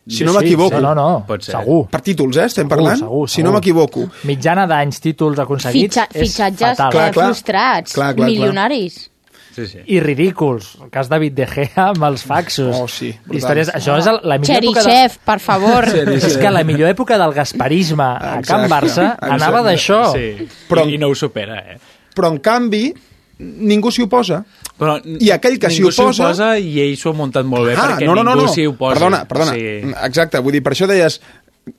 Si 0.09 0.23
no 0.25 0.31
sí, 0.33 0.37
m'equivoco. 0.39 0.75
sí, 0.77 0.81
no, 0.81 0.95
no, 0.95 1.23
Pot 1.27 1.43
ser. 1.43 1.55
segur. 1.55 1.87
Per 1.89 2.01
títols, 2.01 2.37
eh, 2.37 2.45
estem 2.45 2.65
Segur, 2.67 2.75
parlant? 2.77 2.99
segur, 2.99 3.29
Si 3.29 3.43
no 3.43 3.49
segur. 3.49 3.59
m'equivoco. 3.59 4.09
Mitjana 4.23 4.65
d'anys, 4.67 4.99
títols 4.99 5.39
aconseguits, 5.39 5.95
Fitxa, 5.95 6.07
és 6.11 6.21
fitxatges 6.27 6.77
fatal. 6.77 6.91
Clar, 6.91 7.11
clar. 7.13 7.25
frustrats, 7.27 7.93
Clar, 7.93 8.15
clar, 8.15 8.15
clar. 8.15 8.29
milionaris. 8.29 9.11
sí, 9.55 9.67
sí. 9.67 9.79
I 9.87 9.99
ridículs. 9.99 10.77
El 10.81 10.89
cas 10.89 11.09
David 11.09 11.33
De 11.33 11.45
Gea 11.45 11.89
amb 11.89 12.03
els 12.03 12.23
faxos. 12.23 12.75
Oh, 12.79 12.87
sí, 12.87 13.09
brutal. 13.25 13.37
Històries, 13.37 13.69
això 13.75 13.97
és 13.97 14.05
la 14.23 14.37
millor 14.37 14.55
època... 14.63 14.79
De... 14.83 14.89
Cherichev, 14.89 15.17
per 15.25 15.39
favor. 15.39 15.85
És 16.15 16.37
que 16.37 16.49
la 16.51 16.63
millor 16.63 16.89
època 16.89 17.17
del 17.17 17.33
gasparisme 17.33 18.03
a 18.03 18.19
Can 18.19 18.39
Exacte, 18.39 18.69
Barça 18.71 19.03
exacte. 19.03 19.31
anava 19.35 19.61
d'això. 19.63 20.13
sí. 20.13 20.47
Però- 20.69 20.87
I, 20.87 20.95
I 20.95 20.97
no 20.97 21.09
ho 21.09 21.15
supera, 21.15 21.59
eh? 21.59 21.77
Però, 22.15 22.31
en 22.31 22.39
canvi, 22.39 22.93
ningú 23.39 23.91
s'hi 23.91 24.03
oposa. 24.03 24.45
Però 24.79 24.95
I 25.03 25.31
aquell 25.35 25.59
que 25.59 25.69
s'hi 25.69 25.81
ningú 25.83 25.91
s'hi 25.91 26.01
oposa- 26.05 26.29
oposa 26.29 26.49
i 26.57 26.79
ell 26.85 26.95
s'ho 26.97 27.11
ha 27.11 27.17
muntat 27.19 27.45
molt 27.45 27.67
bé 27.67 27.75
ah, 27.75 27.89
perquè 27.97 28.07
no, 28.07 28.15
no, 28.15 28.23
no, 28.23 28.33
ningú 28.37 28.47
no. 28.47 28.53
s'hi 28.55 28.65
oposa. 28.71 28.95
Perdona, 28.95 29.21
perdona. 29.27 29.53
Sí. 29.59 29.93
Exacte, 30.07 30.39
vull 30.39 30.55
dir, 30.55 30.63
per 30.63 30.73
això 30.77 30.87
deies 30.87 31.19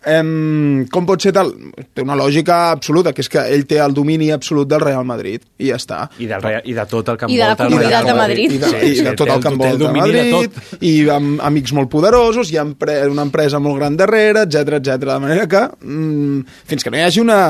em, 0.07 0.85
com 0.93 1.07
pot 1.09 1.19
ser 1.25 1.33
tal? 1.35 1.49
Té 1.97 2.03
una 2.05 2.15
lògica 2.15 2.59
absoluta, 2.71 3.11
que 3.17 3.25
és 3.25 3.29
que 3.33 3.41
ell 3.55 3.65
té 3.67 3.81
el 3.83 3.95
domini 3.97 4.29
absolut 4.31 4.69
del 4.71 4.79
Real 4.85 5.03
Madrid, 5.09 5.43
i 5.59 5.71
ja 5.73 5.79
està. 5.81 6.03
I, 6.21 6.29
del, 6.31 6.43
Real- 6.45 6.63
I 6.69 6.75
de 6.77 6.85
tot 6.93 7.09
el 7.11 7.19
que 7.19 7.27
I 7.27 7.39
de 7.39 7.41
la 7.43 7.49
envolta 7.57 7.65
el 7.65 7.73
comunitat 7.73 7.91
Real 7.91 8.07
de 8.07 8.15
Madrid. 8.21 8.53
I 8.55 8.59
de, 8.59 8.69
Sí, 8.71 8.77
i 8.77 9.03
de 9.03 9.11
sí, 9.11 9.17
tot 9.19 9.33
el 9.35 9.41
que 9.43 9.49
envolta 9.49 9.81
de 9.81 9.93
Madrid, 9.97 10.61
i 10.87 10.93
amb 11.11 11.43
amics 11.49 11.73
molt 11.75 11.91
poderosos, 11.91 12.53
i 12.55 12.61
empre 12.63 13.01
una 13.11 13.23
empresa 13.27 13.59
molt 13.59 13.81
gran 13.81 13.97
darrere, 13.99 14.45
etc 14.47 14.77
etc. 14.79 15.01
De 15.09 15.19
manera 15.27 15.49
que, 15.51 15.65
mm, 15.83 16.45
fins 16.71 16.85
que 16.87 16.91
no 16.95 17.01
hi 17.01 17.07
hagi 17.09 17.25
una... 17.25 17.41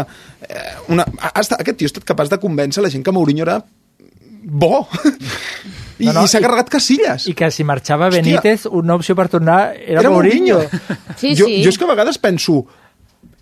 eh, 0.48 0.64
una 0.88 1.04
ha, 1.18 1.34
ha 1.34 1.40
estat, 1.44 1.60
aquest 1.60 1.76
tio 1.82 1.90
ha 1.90 1.92
estat 1.92 2.08
capaç 2.08 2.30
de 2.32 2.40
convèncer 2.40 2.80
la 2.82 2.88
gent 2.90 3.04
que 3.04 3.12
Mourinho 3.12 3.44
era 3.44 3.58
bo. 4.50 4.86
I, 6.00 6.06
No, 6.08 6.14
no, 6.16 6.22
i 6.24 6.30
s'ha 6.32 6.40
carregat 6.40 6.70
casilles. 6.72 7.26
I 7.28 7.34
que 7.36 7.50
si 7.52 7.64
marxava 7.68 8.08
Hòstia. 8.08 8.22
Benítez, 8.24 8.64
una 8.72 8.96
opció 8.96 9.12
per 9.18 9.28
tornar 9.28 9.74
era, 9.76 10.00
Era 10.00 10.12
Mourinho. 10.12 10.62
Mourinho. 10.62 11.16
Sí, 11.20 11.34
jo, 11.36 11.44
sí. 11.44 11.58
jo 11.60 11.72
és 11.72 11.76
que 11.76 11.84
a 11.84 11.90
vegades 11.92 12.16
penso... 12.22 12.62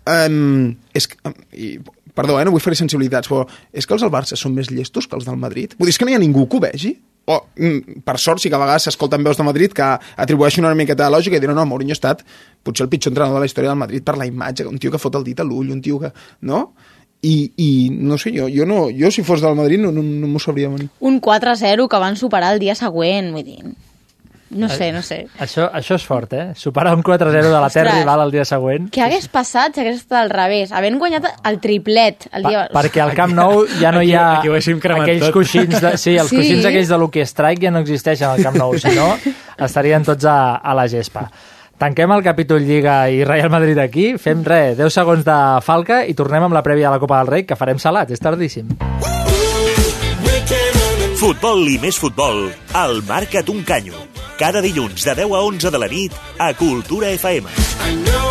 Um, 0.09 0.73
és 0.97 1.07
que, 1.07 1.19
um, 1.23 1.35
i, 1.53 1.77
perdó, 2.17 2.39
eh, 2.39 2.43
no 2.43 2.51
vull 2.51 2.63
fer 2.63 2.75
sensibilitats, 2.75 3.29
però 3.31 3.45
és 3.71 3.87
que 3.87 3.95
els 3.95 4.03
del 4.03 4.11
Barça 4.11 4.35
són 4.39 4.55
més 4.57 4.71
llestos 4.73 5.07
que 5.07 5.15
els 5.15 5.27
del 5.27 5.39
Madrid? 5.39 5.77
Vull 5.79 5.87
dir, 5.87 5.95
és 5.95 6.01
que 6.01 6.07
no 6.07 6.11
hi 6.11 6.17
ha 6.17 6.21
ningú 6.21 6.47
que 6.49 6.59
ho 6.59 6.63
vegi? 6.65 6.97
O, 7.29 7.37
mm, 7.55 8.01
per 8.03 8.17
sort, 8.17 8.41
sí 8.41 8.49
que 8.49 8.57
a 8.57 8.61
vegades 8.61 8.87
s'escolten 8.89 9.23
veus 9.23 9.37
de 9.37 9.45
Madrid 9.45 9.73
que 9.77 9.85
atribueixen 10.17 10.65
una 10.65 10.75
miqueta 10.75 11.05
de 11.05 11.13
lògica 11.13 11.37
i 11.37 11.43
diuen 11.43 11.55
no, 11.55 11.67
Mourinho 11.69 11.93
ha 11.93 11.99
estat 11.99 12.23
potser 12.65 12.87
el 12.87 12.89
pitjor 12.89 13.13
entrenador 13.13 13.37
de 13.37 13.45
la 13.45 13.49
història 13.51 13.69
del 13.69 13.79
Madrid 13.79 14.03
per 14.03 14.17
la 14.17 14.25
imatge, 14.25 14.65
un 14.65 14.81
tio 14.81 14.91
que 14.91 14.99
fot 14.99 15.15
el 15.19 15.27
dit 15.27 15.39
a 15.39 15.45
l'ull, 15.45 15.69
un 15.71 15.83
tio 15.85 15.99
que... 16.01 16.09
No? 16.41 16.73
I, 17.21 17.51
i 17.57 17.89
no 17.91 18.17
sé, 18.17 18.31
jo, 18.31 18.47
jo, 18.47 18.65
no, 18.65 18.87
jo 18.95 19.11
si 19.11 19.23
fos 19.27 19.41
del 19.43 19.55
Madrid 19.55 19.79
no, 19.83 19.91
no, 19.91 20.01
no 20.01 20.27
m'ho 20.31 20.39
sabria 20.39 20.69
venir. 20.69 20.87
Un 21.03 21.19
4-0 21.19 21.87
que 21.91 21.97
van 21.99 22.15
superar 22.15 22.53
el 22.53 22.59
dia 22.63 22.75
següent, 22.79 23.33
vull 23.35 23.43
dir... 23.43 23.59
No 24.49 24.65
sé, 24.67 24.87
no 24.91 25.03
sé. 25.05 25.27
Això, 25.37 25.67
això 25.77 25.93
és 25.93 26.03
fort, 26.09 26.31
eh? 26.33 26.45
Superar 26.57 26.95
un 26.97 27.03
4-0 27.05 27.51
de 27.51 27.59
la 27.61 27.67
terra 27.69 27.91
rival 27.99 28.23
el 28.23 28.31
dia 28.33 28.41
següent. 28.49 28.87
Què 28.89 29.03
hagués 29.05 29.27
passat 29.29 29.75
si 29.77 29.83
hagués 29.83 29.99
estat 29.99 30.23
al 30.23 30.31
revés? 30.33 30.71
Havent 30.73 30.97
guanyat 30.97 31.27
el 31.45 31.59
triplet 31.61 32.25
el 32.33 32.47
dia... 32.47 32.63
Pa, 32.71 32.79
perquè 32.81 33.03
al 33.03 33.13
Camp 33.13 33.35
Nou 33.37 33.67
ja 33.77 33.91
no 33.93 34.01
hi 34.01 34.15
ha 34.17 34.39
Aquí- 34.39 34.49
aquí 34.49 34.71
ho 34.73 34.79
aquells 35.03 35.21
tot. 35.27 35.35
coixins... 35.35 35.77
De, 35.83 35.91
sí, 36.01 36.15
els 36.17 36.31
Sí. 36.33 36.39
coixins 36.39 36.65
aquells 36.65 36.89
de 36.89 36.97
Lucky 36.97 37.27
Strike 37.29 37.61
ja 37.67 37.69
no 37.75 37.83
existeixen 37.85 38.25
al 38.31 38.41
Camp 38.41 38.57
Nou, 38.57 38.73
si 38.81 38.89
no 38.97 39.11
estarien 39.67 40.01
tots 40.07 40.25
a, 40.25 40.55
a 40.55 40.73
la 40.73 40.87
gespa. 40.89 41.27
Tanquem 41.79 42.11
el 42.11 42.23
capítol 42.23 42.65
Lliga 42.67 43.07
i 43.07 43.23
Real 43.23 43.47
Madrid 43.49 43.77
aquí, 43.79 44.17
fem 44.19 44.41
res, 44.43 44.75
10 44.75 44.91
segons 44.91 45.23
de 45.23 45.35
falca 45.63 46.01
i 46.03 46.11
tornem 46.11 46.43
amb 46.43 46.57
la 46.57 46.63
prèvia 46.65 46.89
a 46.89 46.91
la 46.91 46.99
Copa 46.99 47.21
del 47.21 47.31
Rei, 47.31 47.45
que 47.47 47.55
farem 47.55 47.79
salat, 47.79 48.11
és 48.11 48.19
tardíssim. 48.19 48.67
Futbol 51.21 51.63
i 51.71 51.77
més 51.79 51.95
futbol, 51.99 52.49
al 52.75 52.99
Marca't 53.07 53.51
un 53.55 53.63
canyo. 53.63 53.95
Cada 54.39 54.59
dilluns 54.63 55.07
de 55.07 55.15
10 55.23 55.31
a 55.31 55.45
11 55.47 55.71
de 55.71 55.79
la 55.79 55.87
nit 55.87 56.19
a 56.37 56.51
Cultura 56.59 57.15
FM. 57.15 57.47
I 57.87 57.95
know 58.03 58.28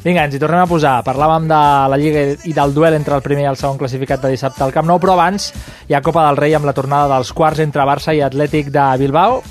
Vinga, 0.00 0.22
ens 0.24 0.32
hi 0.32 0.38
tornem 0.40 0.62
a 0.62 0.68
posar. 0.68 0.94
Parlàvem 1.04 1.44
de 1.50 1.56
la 1.92 1.96
Lliga 2.00 2.22
i 2.48 2.54
del 2.56 2.72
duel 2.72 2.94
entre 2.96 3.18
el 3.18 3.24
primer 3.24 3.42
i 3.44 3.48
el 3.50 3.58
segon 3.60 3.76
classificat 3.76 4.22
de 4.22 4.30
dissabte 4.32 4.64
al 4.64 4.72
Camp 4.72 4.88
Nou, 4.88 4.96
però 5.02 5.12
abans 5.12 5.50
hi 5.90 5.96
ha 5.96 6.00
Copa 6.00 6.24
del 6.24 6.38
Rei 6.40 6.56
amb 6.56 6.64
la 6.64 6.72
tornada 6.76 7.10
dels 7.12 7.34
quarts 7.36 7.60
entre 7.60 7.84
Barça 7.84 8.14
i 8.16 8.22
Atlètic 8.24 8.70
de 8.72 8.86
Bilbao. 9.02 9.42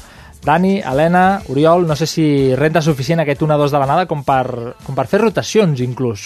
Dani, 0.41 0.79
Helena, 0.81 1.43
Oriol, 1.53 1.85
no 1.85 1.95
sé 1.99 2.07
si 2.09 2.25
renta 2.57 2.81
suficient 2.81 3.21
aquest 3.21 3.43
1-2 3.45 3.75
de 3.75 3.81
l'anada 3.81 4.07
com 4.09 4.23
per, 4.25 4.73
com 4.87 4.97
per 4.97 5.05
fer 5.11 5.21
rotacions, 5.21 5.83
inclús. 5.85 6.25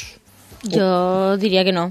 Jo 0.71 1.35
diria 1.41 1.65
que 1.67 1.75
no. 1.75 1.89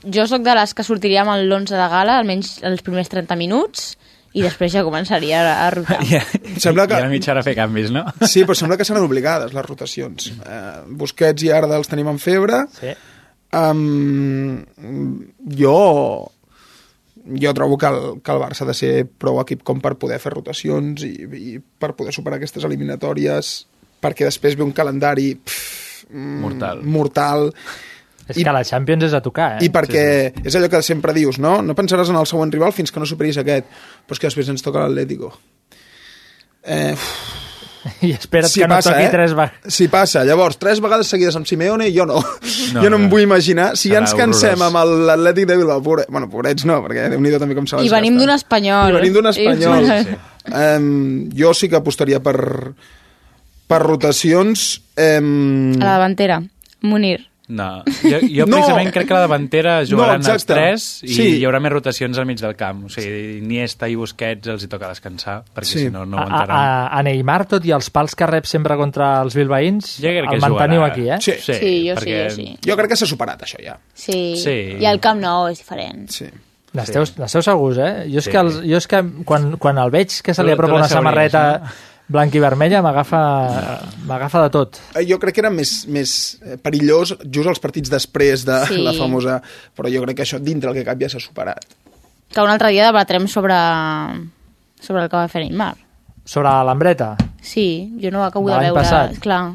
Jo 0.00 0.24
sóc 0.30 0.46
de 0.46 0.54
les 0.56 0.72
que 0.72 0.86
sortiria 0.86 1.26
amb 1.26 1.34
l'11 1.34 1.76
de 1.76 1.88
gala, 1.92 2.16
almenys 2.16 2.56
els 2.64 2.84
primers 2.86 3.12
30 3.12 3.36
minuts, 3.36 3.96
i 4.36 4.42
després 4.44 4.72
ja 4.74 4.82
començaria 4.84 5.40
a, 5.40 5.54
a 5.64 5.70
rotar. 5.72 5.98
Ja, 6.04 6.20
Sembla 6.60 6.84
que- 6.86 6.98
I 6.98 7.02
a 7.02 7.06
la 7.08 7.12
mitja 7.12 7.32
hora 7.32 7.42
fer 7.46 7.54
canvis, 7.56 7.90
no? 7.94 8.04
Sí, 8.28 8.44
però 8.44 8.54
sembla 8.58 8.76
que 8.76 8.84
seran 8.84 9.06
obligades 9.06 9.54
les 9.56 9.64
rotacions. 9.66 10.30
Eh, 10.44 10.62
Busquets 11.00 11.46
i 11.46 11.52
Arda 11.56 11.78
els 11.80 11.88
tenim 11.88 12.08
en 12.12 12.18
febre. 12.22 12.64
Sí. 12.76 12.92
Um, 13.56 14.58
jo 15.56 15.76
jo 17.26 17.52
trobo 17.54 17.76
que 17.78 17.86
el, 17.90 18.20
que 18.22 18.30
el 18.34 18.38
Barça 18.38 18.62
ha 18.62 18.68
de 18.68 18.74
ser 18.78 18.92
prou 19.18 19.40
equip 19.42 19.64
com 19.66 19.80
per 19.82 19.94
poder 19.98 20.18
fer 20.22 20.30
rotacions 20.34 21.02
i, 21.06 21.14
i 21.26 21.56
per 21.58 21.94
poder 21.98 22.12
superar 22.14 22.38
aquestes 22.38 22.62
eliminatòries 22.68 23.54
perquè 24.02 24.28
després 24.28 24.54
ve 24.58 24.62
un 24.66 24.74
calendari 24.76 25.32
pff, 25.40 26.04
mm, 26.12 26.36
Mortal. 26.44 26.84
mortal 26.84 27.48
És 28.28 28.40
que 28.42 28.52
la 28.52 28.64
Champions 28.66 29.04
és 29.06 29.14
a 29.14 29.20
tocar, 29.22 29.52
eh? 29.56 29.64
i 29.64 29.70
perquè 29.70 30.04
sí, 30.34 30.40
sí. 30.42 30.46
és 30.50 30.56
allò 30.58 30.68
que 30.72 30.82
sempre 30.82 31.12
dius, 31.14 31.38
no? 31.38 31.60
No 31.62 31.74
pensaràs 31.78 32.10
en 32.10 32.16
el 32.18 32.26
següent 32.26 32.52
rival 32.52 32.72
fins 32.74 32.90
que 32.90 32.98
no 33.02 33.06
superis 33.06 33.38
aquest, 33.38 33.66
però 34.06 34.16
és 34.18 34.22
que 34.22 34.26
després 34.30 34.48
ens 34.50 34.62
toca 34.66 34.82
l'Atlético. 34.82 35.30
Eh, 36.66 36.92
uf, 36.94 37.10
I 38.02 38.10
espera't 38.16 38.50
que 38.50 38.66
no 38.66 38.80
toqui 38.82 39.04
tres 39.12 39.30
vegades. 39.38 39.74
Si 39.76 39.86
passa. 39.86 40.24
Llavors, 40.26 40.56
tres 40.58 40.80
vegades 40.82 41.06
seguides 41.06 41.36
amb 41.38 41.46
Simeone, 41.46 41.86
jo 41.94 42.02
no. 42.08 42.18
No, 42.74 42.82
jo 42.82 42.90
no, 42.90 42.98
em 42.98 43.04
vull 43.12 43.22
imaginar. 43.22 43.76
Si 43.78 43.92
ja 43.92 44.00
ens 44.02 44.10
cansem 44.18 44.56
horrorós. 44.58 44.74
amb 44.74 45.06
l'Atlètic 45.06 45.46
de 45.46 45.56
Bilbao, 45.60 45.78
pobre... 45.84 46.04
bueno, 46.10 46.26
pobrets 46.28 46.66
no, 46.66 46.80
perquè 46.82 47.06
déu 47.12 47.20
nhi 47.22 47.30
també 47.38 47.54
com 47.54 47.68
se 47.70 47.78
I 47.78 47.92
venim 47.92 48.18
d'un 48.18 48.32
espanyol. 48.34 48.90
I 48.90 48.98
venim 48.98 49.14
d'un 49.14 49.30
espanyol. 49.30 49.86
I- 49.86 50.02
Sí. 50.06 50.16
Um, 50.46 51.28
jo 51.34 51.50
sí 51.58 51.66
que 51.70 51.74
apostaria 51.78 52.20
per, 52.22 52.36
per 53.66 53.78
rotacions. 53.82 54.66
Um, 54.94 55.72
A 55.80 55.84
la 55.84 55.92
davantera, 55.96 56.40
Munir. 56.86 57.24
No, 57.48 57.84
jo, 58.02 58.18
jo 58.26 58.44
No. 58.50 58.56
precisament 58.56 58.90
crec 58.92 59.06
que 59.06 59.14
la 59.14 59.20
davantera 59.20 59.84
jugaran 59.86 60.20
No, 60.20 60.32
els 60.34 60.44
tres 60.46 60.86
i 61.04 61.12
Sí. 61.14 61.26
hi 61.38 61.44
haurà 61.46 61.60
més 61.62 61.70
rotacions 61.70 62.18
al 62.18 62.26
mig 62.26 62.40
del 62.40 62.56
camp. 62.58 62.86
O 62.86 62.88
sigui, 62.90 63.38
Iniesta 63.38 63.86
i 63.88 63.94
Busquets 63.94 64.48
els 64.50 64.64
hi 64.64 64.68
toca 64.72 64.88
descansar, 64.90 65.44
perquè 65.54 65.64
Sí. 65.70 65.78
si 65.84 65.90
no, 65.90 66.04
no 66.04 66.18
A, 66.18 66.22
a, 66.22 66.24
aguantaran. 66.24 66.88
a 66.98 67.02
Neymar, 67.06 67.46
tot 67.46 67.64
i 67.64 67.70
els 67.70 67.88
pals 67.90 68.16
que 68.16 68.26
rep 68.26 68.46
sempre 68.46 68.76
contra 68.76 69.22
els 69.22 69.36
bilbaïns, 69.36 69.96
Jo 70.00 70.08
crec 70.08 70.28
que 70.28 70.34
el 70.34 70.40
manteniu 70.40 70.80
jugarà. 70.80 70.90
aquí, 70.92 71.08
eh? 71.08 71.20
Sí. 71.20 71.32
Sí, 71.38 71.54
Sí, 71.54 71.88
jo 71.88 71.94
sí, 72.00 72.06
perquè- 72.06 72.24
jo 72.24 72.30
sí. 72.34 72.58
Jo 72.66 72.76
crec 72.76 72.88
que 72.90 72.96
s'ha 72.96 73.06
superat, 73.06 73.42
això, 73.42 73.62
ja. 73.62 73.78
Sí. 73.94 74.34
Sí. 74.42 74.76
I 74.80 74.84
el 74.86 74.98
Camp 75.00 75.20
Nou 75.20 75.46
és 75.48 75.58
diferent. 75.58 76.08
Sí. 76.10 76.26
N'esteu 76.76 77.04
n'esteu 77.16 77.40
segurs, 77.42 77.78
eh? 77.78 78.06
Jo 78.10 78.18
és 78.18 78.24
Sí. 78.24 78.30
que, 78.32 78.38
els, 78.38 78.56
jo 78.60 78.76
és 78.76 78.86
que 78.86 79.02
quan, 79.24 79.56
quan 79.56 79.78
el 79.78 79.90
veig 79.90 80.10
que 80.20 80.34
se 80.34 80.42
li 80.44 80.50
apropa 80.52 80.74
una 80.74 80.82
la 80.82 80.88
sabries, 80.88 81.32
blanca 82.08 82.36
i 82.38 82.40
vermella, 82.40 82.82
m'agafa 82.82 83.20
m'agafa 84.06 84.42
de 84.44 84.50
tot. 84.54 84.78
Eh, 84.94 85.04
Jo 85.08 85.18
crec 85.18 85.34
que 85.34 85.40
era 85.42 85.50
més, 85.50 85.86
més 85.90 86.38
eh, 86.42 86.56
perillós 86.62 87.16
just 87.24 87.48
els 87.50 87.58
partits 87.62 87.90
després 87.90 88.44
de 88.46 88.60
Sí. 88.68 88.78
la 88.82 88.92
famosa... 88.94 89.40
Però 89.76 89.90
jo 89.92 90.02
crec 90.04 90.16
que 90.16 90.22
això, 90.26 90.38
dintre 90.38 90.70
el 90.70 90.76
que 90.76 90.84
cap, 90.86 90.98
ja 91.00 91.08
s'ha 91.08 91.20
superat. 91.20 91.64
Que 92.32 92.40
un 92.42 92.50
altre 92.50 92.70
dia 92.70 92.86
debatrem 92.86 93.26
sobre, 93.28 93.54
sobre 94.80 95.02
el 95.04 95.08
que 95.10 95.16
va 95.16 95.28
fer 95.28 95.42
Neymar. 95.44 95.74
Sobre 96.26 96.50
l'Ambreta, 96.66 97.16
Sí, 97.46 97.94
jo 98.02 98.10
no 98.10 98.20
ho 98.20 98.24
acabo 98.24 98.48
De 98.48 98.54
de 98.54 98.58
l'any 98.58 98.70
veure. 98.72 98.82
passat. 98.82 99.18
Clar, 99.22 99.52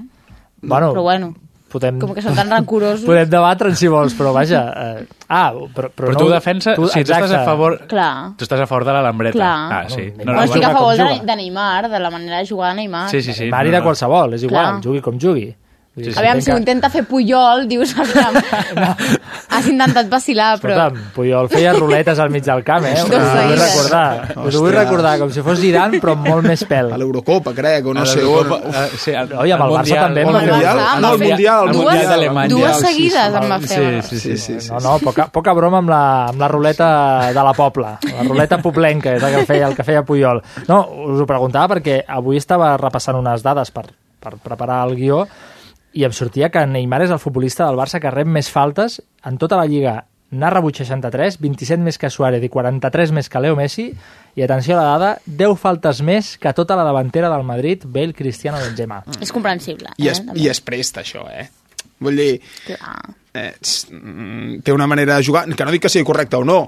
bueno, 0.61 0.93
però 0.93 1.01
bueno, 1.03 1.33
podem, 1.71 1.97
com 2.01 2.11
que 2.15 2.23
són 2.23 2.35
tan 2.37 2.51
rancorosos... 2.51 3.05
podem 3.07 3.29
debatre 3.31 3.71
si 3.79 3.89
vols, 3.91 4.15
però 4.17 4.33
vaja... 4.35 4.61
Eh, 4.83 5.05
ah, 5.27 5.51
però, 5.51 5.89
però, 5.89 6.11
Però 6.11 6.13
no, 6.13 6.19
tu 6.19 6.29
defensa, 6.31 6.75
tu, 6.77 6.89
si 6.91 7.05
tu 7.05 7.15
estàs 7.15 7.33
a 7.39 7.43
favor... 7.47 7.79
Clar. 7.91 8.11
Tu 8.37 8.45
estàs 8.47 8.61
a 8.61 8.67
favor 8.69 8.85
de 8.89 8.95
la 8.97 9.01
Lambreta. 9.07 9.37
Clar. 9.37 9.55
Ah, 9.79 9.83
sí. 9.89 10.09
Bueno, 10.15 10.31
No, 10.31 10.37
no, 10.37 10.45
estic 10.45 10.61
juga 10.61 10.71
a 10.71 10.77
favor 10.77 10.99
de, 10.99 11.25
de 11.25 11.35
Neymar, 11.41 11.89
de 11.89 12.03
la 12.03 12.11
manera 12.13 12.43
de 12.43 12.47
jugar 12.49 12.75
de 12.75 12.81
Neymar. 12.83 13.09
Sí, 13.09 13.21
sí, 13.21 13.33
sí. 13.33 13.47
Neymar 13.47 13.65
i 13.65 13.71
no, 13.71 13.77
de 13.77 13.81
no. 13.81 13.89
qualsevol, 13.89 14.37
és 14.37 14.47
igual, 14.47 14.67
Clar. 14.67 14.83
jugui 14.83 15.01
com 15.05 15.19
jugui. 15.19 15.49
Vull 15.91 16.05
dir, 16.07 16.13
A 16.15 16.21
veure, 16.23 16.39
si 16.39 16.47
ho 16.53 16.55
intenta 16.55 16.87
fer 16.87 17.01
Puyol, 17.03 17.65
dius, 17.67 17.91
aviam, 17.99 18.37
has 19.55 19.65
intentat 19.67 20.07
vacilar, 20.07 20.53
però... 20.61 20.77
Escolta'm, 20.87 21.09
Puyol 21.15 21.49
feia 21.51 21.73
ruletes 21.75 22.19
al 22.23 22.29
mig 22.31 22.45
del 22.45 22.61
camp, 22.63 22.85
eh? 22.87 22.93
Us 22.95 23.09
ho 23.09 23.09
vull 23.11 23.57
recordar. 23.59 24.05
Us 24.31 24.37
ho 24.55 24.61
vull 24.61 24.69
Ostres. 24.69 24.77
recordar, 24.77 25.11
com 25.19 25.33
si 25.35 25.43
fos 25.43 25.59
Zidane, 25.59 25.99
però 25.99 26.13
amb 26.15 26.29
molt 26.31 26.47
més 26.47 26.63
pèl. 26.69 26.93
A 26.95 26.99
l'Eurocopa, 27.01 27.51
crec, 27.57 27.89
o 27.91 27.95
no 27.97 28.05
sé 28.07 28.23
on. 28.23 28.53
eh, 28.71 28.85
sí, 29.03 29.11
Oi, 29.11 29.51
amb 29.51 29.65
el 29.67 29.75
Barça 29.75 29.81
Mundial- 29.81 30.05
també, 30.05 30.23
amb 30.23 30.31
el 30.31 30.47
Mundial, 30.47 30.79
no, 30.79 31.11
el 31.11 31.19
Mundial, 31.25 31.67
el 31.67 31.75
Mundial 31.81 32.07
d'Alemanya. 32.13 32.55
Dues 32.55 32.77
sí, 32.79 32.85
seguides 32.87 33.27
sí, 33.35 33.37
em 33.43 33.51
va 33.51 33.59
sí, 33.59 33.67
fer. 33.67 34.03
Sí, 34.07 34.19
sí, 34.23 34.37
sí, 34.37 34.59
sí. 34.61 34.71
No, 34.71 34.79
no, 34.87 34.95
poca, 35.03 35.27
poca 35.27 35.53
broma 35.59 35.83
amb 35.83 35.91
la, 35.91 36.01
amb 36.31 36.39
la 36.39 36.47
ruleta 36.55 36.89
de 37.35 37.43
la 37.49 37.53
Pobla, 37.53 37.97
la 38.07 38.23
ruleta 38.31 38.61
poblenca, 38.63 39.17
és 39.19 39.23
el 39.27 39.35
que 39.41 39.45
feia, 39.45 39.67
el 39.67 39.75
que 39.75 39.83
feia 39.83 40.03
Puyol. 40.07 40.39
No, 40.71 40.85
us 41.11 41.19
ho 41.19 41.27
preguntava 41.27 41.75
perquè 41.75 41.99
avui 42.07 42.39
estava 42.39 42.77
repassant 42.79 43.19
unes 43.19 43.43
dades 43.43 43.75
per, 43.75 43.89
per 44.23 44.37
preparar 44.39 44.85
el 44.87 44.95
guió 44.95 45.25
i 45.93 46.05
em 46.07 46.13
sortia 46.15 46.49
que 46.51 46.63
Neymar 46.67 47.01
és 47.05 47.11
el 47.11 47.19
futbolista 47.19 47.65
del 47.67 47.79
Barça 47.79 47.99
que 47.99 48.11
rep 48.13 48.29
més 48.29 48.49
faltes 48.51 49.01
en 49.27 49.37
tota 49.41 49.59
la 49.59 49.67
Lliga. 49.67 49.97
N'ha 50.31 50.47
rebut 50.53 50.77
63, 50.79 51.41
27 51.43 51.83
més 51.83 51.97
que 51.99 52.09
Suárez 52.09 52.43
i 52.43 52.49
43 52.49 53.11
més 53.11 53.27
que 53.27 53.39
Leo 53.43 53.57
Messi 53.59 53.89
i, 53.91 54.43
atenció 54.45 54.77
a 54.77 54.79
la 54.79 54.85
dada, 54.93 55.09
10 55.25 55.57
faltes 55.59 55.99
més 56.07 56.37
que 56.39 56.53
tota 56.55 56.77
la 56.79 56.85
davantera 56.87 57.27
del 57.33 57.43
Madrid, 57.43 57.83
Bale, 57.83 58.15
Cristiano, 58.15 58.61
Benzema. 58.63 59.01
És 59.19 59.33
comprensible. 59.35 59.91
I 59.97 60.07
eh, 60.07 60.13
es, 60.13 60.23
també. 60.23 60.39
I 60.39 60.47
es 60.53 60.63
presta, 60.63 61.03
això, 61.03 61.25
eh? 61.27 61.49
Vull 62.01 62.15
dir, 62.17 62.39
Clar. 62.65 62.95
eh, 63.35 63.51
mm, 63.91 64.61
té 64.63 64.71
una 64.71 64.87
manera 64.87 65.19
de 65.19 65.27
jugar, 65.27 65.43
que 65.51 65.67
no 65.67 65.75
dic 65.75 65.83
que 65.83 65.91
sigui 65.91 66.07
correcta 66.07 66.39
o 66.39 66.47
no, 66.47 66.61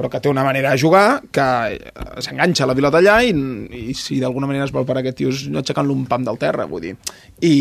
però 0.00 0.08
que 0.08 0.20
té 0.24 0.30
una 0.32 0.46
manera 0.46 0.70
de 0.72 0.80
jugar 0.80 1.20
que 1.28 1.46
eh, 1.76 2.04
s'enganxa 2.24 2.64
la 2.64 2.72
pilota 2.76 3.02
allà 3.02 3.18
i, 3.20 3.34
i 3.92 3.92
si 3.92 4.16
d'alguna 4.16 4.48
manera 4.48 4.64
es 4.64 4.72
vol 4.72 4.86
per 4.88 4.96
aquest 4.96 5.18
tio 5.18 5.28
és 5.28 5.42
aixecant-lo 5.60 5.92
un 5.92 6.06
pam 6.08 6.24
del 6.24 6.40
terra, 6.40 6.64
vull 6.70 6.86
dir. 6.86 6.94
I 7.44 7.52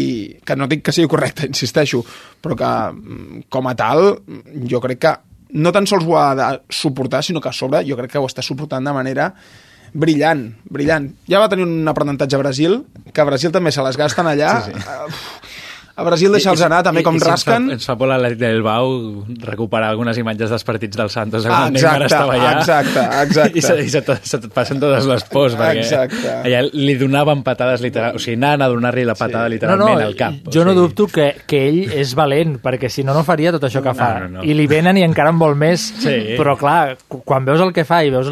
que 0.48 0.56
no 0.56 0.70
dic 0.72 0.86
que 0.88 0.96
sigui 0.96 1.12
correcta, 1.12 1.44
insisteixo, 1.52 2.00
però 2.40 2.56
que 2.56 2.70
mm, 2.94 3.42
com 3.52 3.68
a 3.68 3.76
tal 3.76 4.06
jo 4.72 4.80
crec 4.86 5.04
que 5.04 5.18
no 5.60 5.74
tan 5.76 5.90
sols 5.90 6.08
ho 6.08 6.16
ha 6.16 6.30
de 6.38 6.48
suportar, 6.72 7.26
sinó 7.28 7.44
que 7.44 7.52
a 7.52 7.58
sobre 7.58 7.84
jo 7.84 8.00
crec 8.00 8.16
que 8.16 8.24
ho 8.24 8.30
està 8.30 8.46
suportant 8.46 8.88
de 8.88 8.96
manera 8.96 9.34
brillant, 9.92 10.46
brillant. 10.70 11.12
Ja 11.28 11.44
va 11.44 11.50
tenir 11.52 11.66
un 11.68 11.88
aprenentatge 11.92 12.38
a 12.38 12.42
Brasil, 12.46 12.80
que 13.12 13.20
a 13.20 13.28
Brasil 13.28 13.52
també 13.52 13.74
se 13.76 13.84
les 13.84 14.00
gasten 14.00 14.32
allà. 14.32 14.56
Sí, 14.64 14.78
sí. 14.78 15.39
A 16.00 16.04
Brasil 16.08 16.32
deixa'ls 16.32 16.62
anar 16.66 16.80
també 16.88 17.04
com 17.04 17.18
I, 17.18 17.20
i, 17.20 17.24
rasquen. 17.28 17.66
Ens 17.66 17.70
fa, 17.70 17.76
ens 17.76 17.88
fa 17.90 17.96
por 18.00 18.08
l'Atlètic 18.12 18.40
del 18.40 18.62
Bau 18.64 18.94
recuperar 19.44 19.90
algunes 19.92 20.18
imatges 20.22 20.50
dels 20.54 20.64
partits 20.68 20.98
del 20.98 21.10
Santos 21.12 21.46
Ah, 21.46 21.66
quan 21.68 21.76
exacte, 21.76 22.06
estava 22.08 22.36
allà. 22.38 22.52
exacte, 22.60 23.04
exacte. 23.24 23.58
I 23.60 23.62
se, 23.66 23.76
i 23.84 23.90
se, 23.92 24.02
te- 24.08 24.18
se 24.24 24.40
passen 24.54 24.80
totes 24.80 25.06
les 25.10 25.26
pors, 25.32 25.58
perquè 25.60 25.84
Exacte. 25.84 26.34
allà 26.48 26.64
li 26.72 26.96
donaven 27.00 27.44
patades 27.44 27.82
literal, 27.84 28.16
o 28.16 28.20
sigui, 28.24 28.38
anaven 28.40 28.66
a 28.66 28.70
donar-li 28.74 29.06
la 29.06 29.16
patada 29.20 29.50
sí. 29.50 29.60
No, 29.60 29.76
no, 29.76 29.88
literalment 29.90 30.06
al 30.08 30.16
cap. 30.16 30.34
jo 30.54 30.64
no 30.66 30.72
o 30.72 30.74
sigui, 30.74 30.82
dubto 30.88 31.08
que, 31.12 31.30
que 31.50 31.64
ell 31.68 31.82
és 32.00 32.16
valent, 32.16 32.58
perquè 32.64 32.90
si 32.90 33.04
no, 33.04 33.14
no 33.18 33.26
faria 33.28 33.52
tot 33.56 33.66
això 33.68 33.84
que 33.84 33.94
fa. 33.98 34.12
No, 34.22 34.28
no, 34.28 34.38
no. 34.40 34.44
I 34.48 34.56
li 34.56 34.68
venen 34.72 34.98
i 34.98 35.04
encara 35.04 35.34
en 35.36 35.40
vol 35.42 35.56
més. 35.60 35.90
Sí. 36.00 36.16
Però, 36.40 36.56
clar, 36.60 36.96
quan 37.28 37.44
veus 37.48 37.60
el 37.66 37.74
que 37.76 37.84
fa 37.88 38.04
i 38.06 38.14
veus 38.14 38.30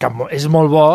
que 0.00 0.10
és 0.34 0.48
molt 0.50 0.70
bo, 0.72 0.88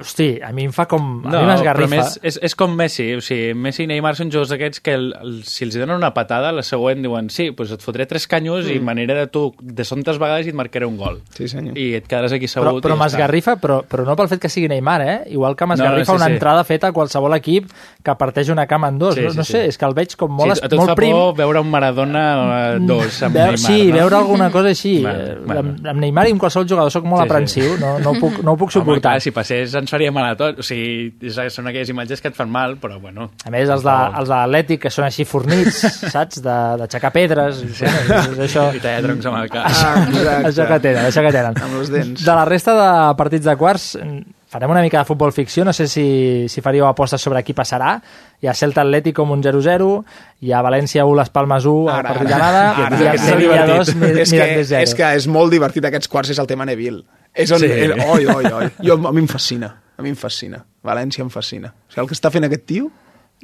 hosti, 0.00 0.28
a 0.44 0.52
mi 0.52 0.64
em 0.68 0.72
fa 0.72 0.86
com... 0.90 1.02
A 1.24 1.30
No, 1.30 1.30
mi 1.30 1.36
però 1.38 1.46
m'esgarrifa. 1.52 1.90
més, 1.94 2.18
és, 2.22 2.38
és 2.48 2.54
com 2.58 2.74
Messi, 2.78 3.06
o 3.16 3.20
sigui, 3.24 3.54
Messi 3.54 3.84
i 3.84 3.88
Neymar 3.90 4.14
són 4.18 4.30
jugadors 4.32 4.50
d'aquests 4.54 4.80
que 4.84 4.94
el, 4.94 5.08
el, 5.20 5.34
si 5.48 5.64
els 5.66 5.74
donen 5.78 5.96
una 5.96 6.12
patada, 6.14 6.52
la 6.52 6.62
següent 6.66 7.02
diuen 7.04 7.28
sí, 7.30 7.50
doncs 7.56 7.72
et 7.76 7.82
fotré 7.84 8.06
tres 8.10 8.26
canyos 8.30 8.66
mm. 8.66 8.76
i 8.76 8.80
m'aniré 8.84 9.14
de 9.18 9.26
tu 9.32 9.44
de 9.60 9.84
sontes 9.84 10.18
vegades 10.22 10.46
i 10.46 10.52
et 10.54 10.58
marcaré 10.58 10.86
un 10.88 10.96
gol. 11.00 11.20
Sí, 11.36 11.48
senyor. 11.48 11.76
I 11.78 11.88
et 12.00 12.06
quedaràs 12.08 12.32
aquí 12.36 12.46
Però, 12.48 12.70
segut 12.70 12.84
però 12.86 12.94
està. 12.96 13.02
m'esgarrifa, 13.04 13.56
però, 13.60 13.80
però 13.88 14.04
no 14.08 14.16
pel 14.16 14.28
fet 14.32 14.40
que 14.44 14.48
sigui 14.52 14.68
Neymar, 14.72 15.00
eh? 15.06 15.16
Igual 15.34 15.56
que 15.56 15.66
m'esgarrifa 15.66 16.12
No, 16.12 16.18
no, 16.18 16.18
sí, 16.18 16.22
una 16.22 16.26
sí. 16.30 16.38
entrada 16.38 16.64
feta 16.64 16.88
a 16.88 16.92
qualsevol 16.96 17.34
equip 17.36 17.70
que 18.04 18.14
parteix 18.18 18.48
una 18.54 18.66
cama 18.66 18.88
en 18.88 18.98
dos. 18.98 19.14
Sí, 19.14 19.22
no, 19.26 19.30
sí, 19.32 19.36
no 19.38 19.44
sé, 19.44 19.62
sí. 19.64 19.68
és 19.74 19.78
que 19.78 19.86
el 19.88 19.94
veig 19.94 20.14
com 20.16 20.32
molt, 20.32 20.54
sí, 20.58 20.64
a 20.64 20.68
tu 20.72 20.76
molt 20.80 20.92
fa 20.92 20.96
prim. 20.98 21.12
por 21.16 21.34
veure 21.38 21.60
un 21.64 21.70
Maradona 21.70 22.24
eh, 22.74 22.78
dos 22.86 23.22
amb 23.26 23.34
Veu, 23.36 23.52
Neymar, 23.52 23.58
sí, 23.58 23.78
no? 23.88 23.94
veure 23.98 24.16
alguna 24.22 24.50
cosa 24.54 24.68
així. 24.74 24.94
Bueno, 25.02 25.18
Eh, 25.28 25.34
bueno. 25.44 25.60
Amb, 25.60 25.86
amb 25.92 26.00
Neymar 26.00 26.26
i 26.28 26.32
amb 26.36 26.40
qualsevol 26.40 26.68
jugador 26.70 26.92
sóc 26.94 27.04
molt 27.04 27.18
Sí, 27.18 27.26
sí. 27.26 27.32
aprensiu, 27.32 27.76
no, 27.80 27.98
no, 27.98 28.10
ho 28.14 28.20
puc, 28.20 28.38
no 28.46 28.52
ho 28.52 28.56
puc 28.56 28.68
Home, 28.70 28.78
suportar. 28.78 29.14
clar, 29.18 29.20
si 29.24 29.30
passés 29.34 29.74
ens 29.74 29.87
faria 29.92 30.12
mal 30.14 30.26
a 30.30 30.36
tots. 30.38 30.60
O 30.60 30.66
sigui, 30.66 31.12
són 31.52 31.68
aquelles 31.70 31.90
imatges 31.92 32.20
que 32.24 32.28
et 32.32 32.36
fan 32.38 32.50
mal, 32.52 32.76
però 32.82 32.98
bueno. 33.02 33.30
A 33.44 33.52
més, 33.54 33.68
els 33.68 33.84
de, 33.86 33.96
els 34.20 34.28
de 34.30 34.34
l'Atlètic, 34.34 34.82
que 34.86 34.92
són 34.94 35.06
així 35.08 35.26
fornits, 35.28 35.80
saps? 36.14 36.42
De- 36.44 36.56
D'aixecar 36.82 37.12
pedres. 37.14 37.62
I, 37.64 37.72
bueno, 37.82 38.32
és 38.38 38.42
això, 38.48 38.68
I 38.76 38.80
tallar 38.84 39.04
troncs 39.08 39.28
amb 39.30 39.40
el 39.42 39.52
cap. 39.52 39.68
Ah, 39.68 39.94
exacte. 40.08 40.48
això 40.52 40.68
que 40.72 40.80
tenen, 40.88 41.04
això 41.10 41.24
que 41.26 41.34
tenen. 41.38 41.60
Amb 41.68 41.78
els 41.82 41.92
dents. 41.94 42.24
De 42.26 42.34
la 42.40 42.44
resta 42.48 42.74
de 42.78 42.90
partits 43.20 43.48
de 43.48 43.56
quarts, 43.60 43.90
farem 44.48 44.70
una 44.72 44.80
mica 44.80 44.98
de 45.02 45.04
futbol 45.04 45.32
ficció, 45.32 45.64
no 45.64 45.72
sé 45.76 45.86
si, 45.88 46.46
si 46.48 46.62
faríeu 46.64 46.86
apostes 46.88 47.20
sobre 47.20 47.42
qui 47.44 47.52
passarà. 47.54 47.98
Hi 48.40 48.48
ha 48.48 48.54
Celta 48.56 48.80
Atlètic 48.84 49.14
com 49.18 49.30
un 49.34 49.42
0-0, 49.44 49.88
hi 50.40 50.52
ha 50.52 50.62
València 50.64 51.04
1, 51.04 51.16
Les 51.20 51.30
Palmes 51.34 51.66
1, 51.68 51.88
el 51.92 52.06
partit 52.08 52.30
d'anada, 52.32 52.62
ara, 52.86 53.00
i 53.02 53.08
és 53.12 53.26
Sevilla 53.26 53.66
2, 53.68 53.92
divertit. 53.94 54.22
és, 54.24 54.32
que, 54.32 54.64
0. 54.72 54.82
és 54.88 54.94
que 54.94 55.10
és 55.20 55.26
molt 55.28 55.52
divertit 55.52 55.84
aquests 55.90 56.08
quarts, 56.08 56.30
és 56.32 56.38
el 56.40 56.46
tema 56.48 56.64
Neville. 56.68 57.04
És 57.34 57.52
on, 57.52 57.60
Sí. 57.60 57.68
sí. 57.68 57.90
oi, 58.08 58.26
oi, 58.26 58.44
oi. 58.62 58.70
Jo, 58.86 58.96
a 59.06 59.12
mi 59.12 59.20
em 59.20 59.28
fascina, 59.28 59.68
a 59.98 60.02
mi 60.02 60.08
em 60.14 60.16
fascina. 60.16 60.64
València 60.82 61.22
em 61.22 61.28
fascina. 61.30 61.74
O 61.88 61.92
sigui, 61.92 62.02
el 62.06 62.08
que 62.08 62.16
està 62.16 62.30
fent 62.32 62.44
aquest 62.48 62.64
tio 62.66 62.88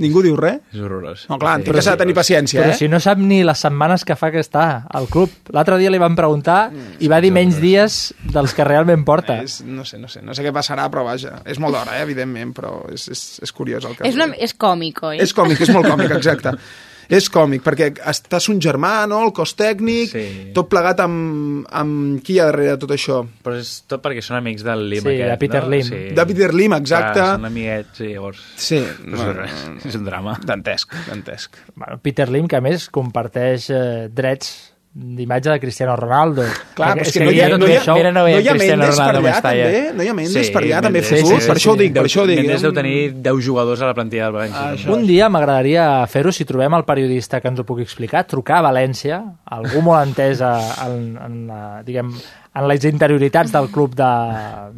Ningú 0.02 0.24
diu 0.24 0.34
res? 0.34 0.58
És 0.74 0.80
horrorós. 0.82 1.20
No, 1.30 1.36
clar, 1.38 1.60
Sí, 1.62 1.70
que 1.70 1.82
s'ha 1.84 1.92
de 1.94 2.02
tenir 2.02 2.16
paciència, 2.16 2.64
Però 2.64 2.72
eh? 2.72 2.78
si 2.78 2.88
no 2.90 2.98
sap 2.98 3.20
ni 3.22 3.44
les 3.46 3.60
setmanes 3.62 4.02
que 4.04 4.16
fa 4.18 4.32
que 4.34 4.42
està 4.42 4.86
al 4.90 5.06
club. 5.06 5.30
L'altre 5.54 5.78
dia 5.78 5.92
li 5.92 6.00
van 6.02 6.16
preguntar 6.18 6.72
i 6.98 7.10
va 7.10 7.20
dir 7.22 7.30
menys 7.34 7.60
dies 7.62 7.98
dels 8.34 8.56
que 8.56 8.66
realment 8.66 9.04
porta. 9.06 9.38
És, 9.46 9.60
no 9.62 9.86
sé, 9.86 10.00
no 10.02 10.10
sé, 10.10 10.24
no 10.26 10.34
sé 10.34 10.42
què 10.42 10.50
passarà, 10.54 10.88
però 10.90 11.04
vaja, 11.06 11.36
és 11.46 11.62
molt 11.62 11.78
d'hora, 11.78 12.00
eh, 12.00 12.02
evidentment, 12.02 12.50
però 12.56 12.72
és, 12.90 13.06
és, 13.12 13.22
és 13.46 13.54
curiós 13.54 13.86
el 13.86 13.94
cas. 13.94 14.08
És, 14.10 14.18
una, 14.18 14.32
és 14.34 14.56
còmic, 14.58 14.98
oi? 15.12 15.22
És 15.22 15.36
còmic, 15.36 15.62
és 15.62 15.70
molt 15.70 15.86
còmic, 15.86 16.10
exacte. 16.18 16.56
és 17.08 17.28
còmic, 17.30 17.62
perquè 17.64 17.90
estàs 18.10 18.48
un 18.52 18.60
germà, 18.60 19.06
no?, 19.08 19.22
el 19.26 19.32
cos 19.32 19.54
tècnic, 19.56 20.10
Sí. 20.10 20.24
tot 20.54 20.68
plegat 20.68 21.00
amb, 21.00 21.66
amb 21.70 22.22
qui 22.24 22.34
hi 22.34 22.40
ha 22.40 22.46
darrere 22.50 22.70
de 22.74 22.78
tot 22.84 22.90
això. 22.90 23.22
Però 23.44 23.56
és 23.60 23.84
tot 23.88 24.02
perquè 24.02 24.22
són 24.22 24.36
amics 24.38 24.62
del 24.64 24.88
Lim 24.88 25.02
Sí, 25.02 25.14
aquest, 25.14 25.30
de 25.30 25.38
Peter 25.38 25.62
no? 25.64 25.70
Lim. 25.70 25.82
Sí. 25.88 26.02
De 26.14 26.26
Peter 26.26 26.52
Lim, 26.54 26.72
exacte. 26.78 27.20
Clar, 27.20 27.34
són 27.38 27.44
amiguets, 27.50 28.00
i 28.00 28.12
llavors... 28.14 28.44
Sí, 28.56 28.76
És, 28.76 29.24
un, 29.24 29.78
és 29.84 29.94
un 29.96 30.04
drama. 30.04 30.38
dantesc, 30.44 30.94
dantesc. 31.08 31.56
Bueno, 31.74 31.98
Peter 32.02 32.28
Lim, 32.30 32.46
que 32.48 32.56
a 32.56 32.60
més 32.64 32.88
comparteix 32.90 33.70
eh, 33.70 34.08
drets 34.12 34.73
d'imatge 34.94 35.50
de 35.50 35.58
Cristiano 35.58 35.96
Ronaldo. 35.98 36.44
Clar, 36.76 36.92
però 36.94 37.02
és 37.02 37.12
que 37.12 37.24
no 37.24 37.32
hi 37.34 37.40
ha, 37.42 37.48
tot 37.50 37.58
no 37.58 37.66
hi 37.66 37.72
ha, 37.74 37.80
això- 37.80 37.96
no 37.98 38.12
no 38.14 38.28
hi 38.28 38.34
ha 38.34 38.52
Cristiano 38.54 38.82
Mendes 38.84 38.94
per 38.94 39.06
Ronaldo 39.08 39.18
allà, 39.18 39.32
Mestalla. 39.34 39.64
també? 39.64 39.92
No 39.96 40.02
hi 40.04 40.08
ha 40.08 40.14
Mendes 40.14 40.46
Sí, 40.46 40.52
per 40.54 40.62
allà, 40.62 40.80
també 40.84 41.00
Mendes, 41.00 41.10
fotut? 41.10 41.26
sí, 41.40 41.48
per 41.48 41.58
sí, 41.58 41.60
això 41.60 41.70
ho 41.72 41.74
sí. 41.74 41.78
dic, 41.82 41.92
per 41.92 42.02
Deu- 42.02 42.06
això 42.10 42.22
ho 42.22 42.26
dic. 42.30 42.38
Mendes 42.38 42.60
eh? 42.60 42.62
deu 42.62 42.72
tenir 42.72 43.12
10 43.24 43.40
jugadors 43.44 43.82
a 43.82 43.86
la 43.90 43.94
plantilla 43.94 44.30
del 44.30 44.34
València. 44.38 44.92
Un 44.94 45.06
dia 45.06 45.28
m'agradaria 45.28 46.06
fer-ho, 46.06 46.30
si 46.32 46.44
trobem 46.44 46.74
el 46.78 46.84
periodista 46.84 47.40
que 47.40 47.48
ens 47.48 47.58
ho 47.58 47.64
pugui 47.64 47.82
explicar, 47.82 48.22
trucar 48.24 48.58
a 48.58 48.68
València, 48.70 49.18
algú 49.50 49.82
molt 49.82 50.06
entès 50.06 50.40
a, 50.40 50.52
en, 50.86 51.18
en, 51.18 51.46
la, 51.48 51.82
diguem, 51.82 52.14
en 52.54 52.68
les 52.68 52.84
interioritats 52.84 53.50
del 53.50 53.68
club 53.74 53.96
de, 53.98 54.12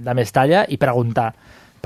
de 0.01 0.15
Mestalla 0.15 0.65
i 0.69 0.79
preguntar 0.81 1.35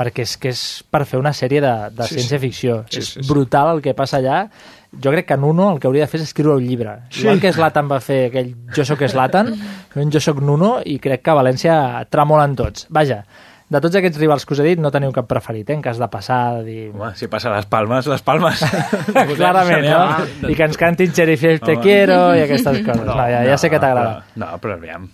perquè 0.01 0.23
és 0.23 0.37
que 0.41 0.49
és 0.55 0.61
per 0.89 1.03
fer 1.05 1.19
una 1.19 1.33
sèrie 1.35 1.61
de, 1.61 1.91
de 1.93 2.05
Sí, 2.07 2.15
sí, 2.15 2.21
ciència-ficció. 2.21 2.85
Sí, 2.89 3.01
és 3.03 3.09
sí, 3.11 3.23
sí. 3.23 3.29
brutal 3.29 3.75
el 3.75 3.83
que 3.83 3.93
passa 3.93 4.17
allà. 4.17 4.49
Jo 4.91 5.13
crec 5.13 5.29
que 5.29 5.37
Nuno 5.39 5.69
el 5.73 5.79
que 5.79 5.87
hauria 5.87 6.07
de 6.07 6.11
fer 6.11 6.19
és 6.19 6.27
escriure 6.27 6.57
un 6.59 6.67
llibre. 6.67 6.97
Sí. 7.11 7.23
Igual 7.23 7.41
que 7.43 7.53
Zlatan 7.55 7.91
va 7.91 8.01
fer 8.03 8.25
aquell 8.31 8.51
Jo 8.75 8.85
sóc 8.89 9.05
Zlatan, 9.07 9.55
Jo 10.15 10.21
sóc 10.23 10.41
Nuno 10.43 10.79
i 10.85 10.99
crec 10.99 11.23
que 11.23 11.31
a 11.31 11.39
València 11.39 11.77
tremolen 12.11 12.57
tots. 12.59 12.89
Vaja, 12.91 13.23
de 13.71 13.79
tots 13.79 13.95
aquests 14.01 14.19
rivals 14.19 14.43
que 14.47 14.57
us 14.57 14.63
he 14.65 14.67
dit 14.67 14.81
no 14.83 14.91
teniu 14.91 15.13
cap 15.15 15.29
preferit, 15.31 15.69
eh? 15.71 15.77
en 15.79 15.85
cas 15.85 16.01
de 16.03 16.09
passar, 16.11 16.59
de 16.59 16.65
dir... 16.67 16.87
Home, 16.91 17.13
si 17.15 17.29
passa 17.31 17.53
les 17.55 17.69
palmes, 17.71 18.09
les 18.11 18.25
palmes. 18.27 18.65
Clarament, 19.37 19.87
no? 19.87 20.49
I 20.51 20.57
que 20.59 20.67
ens 20.67 20.81
cantin 20.81 21.15
Cherifel 21.15 21.63
te 21.63 21.77
quiero 21.79 22.19
i 22.35 22.43
aquestes 22.49 22.83
coses. 22.83 23.07
No, 23.07 23.15
ja, 23.21 23.45
ja 23.47 23.61
sé 23.63 23.71
que 23.71 23.79
t'agrada. 23.79 24.25
No, 24.43 24.51
però 24.59 24.75
aviam. 24.75 25.07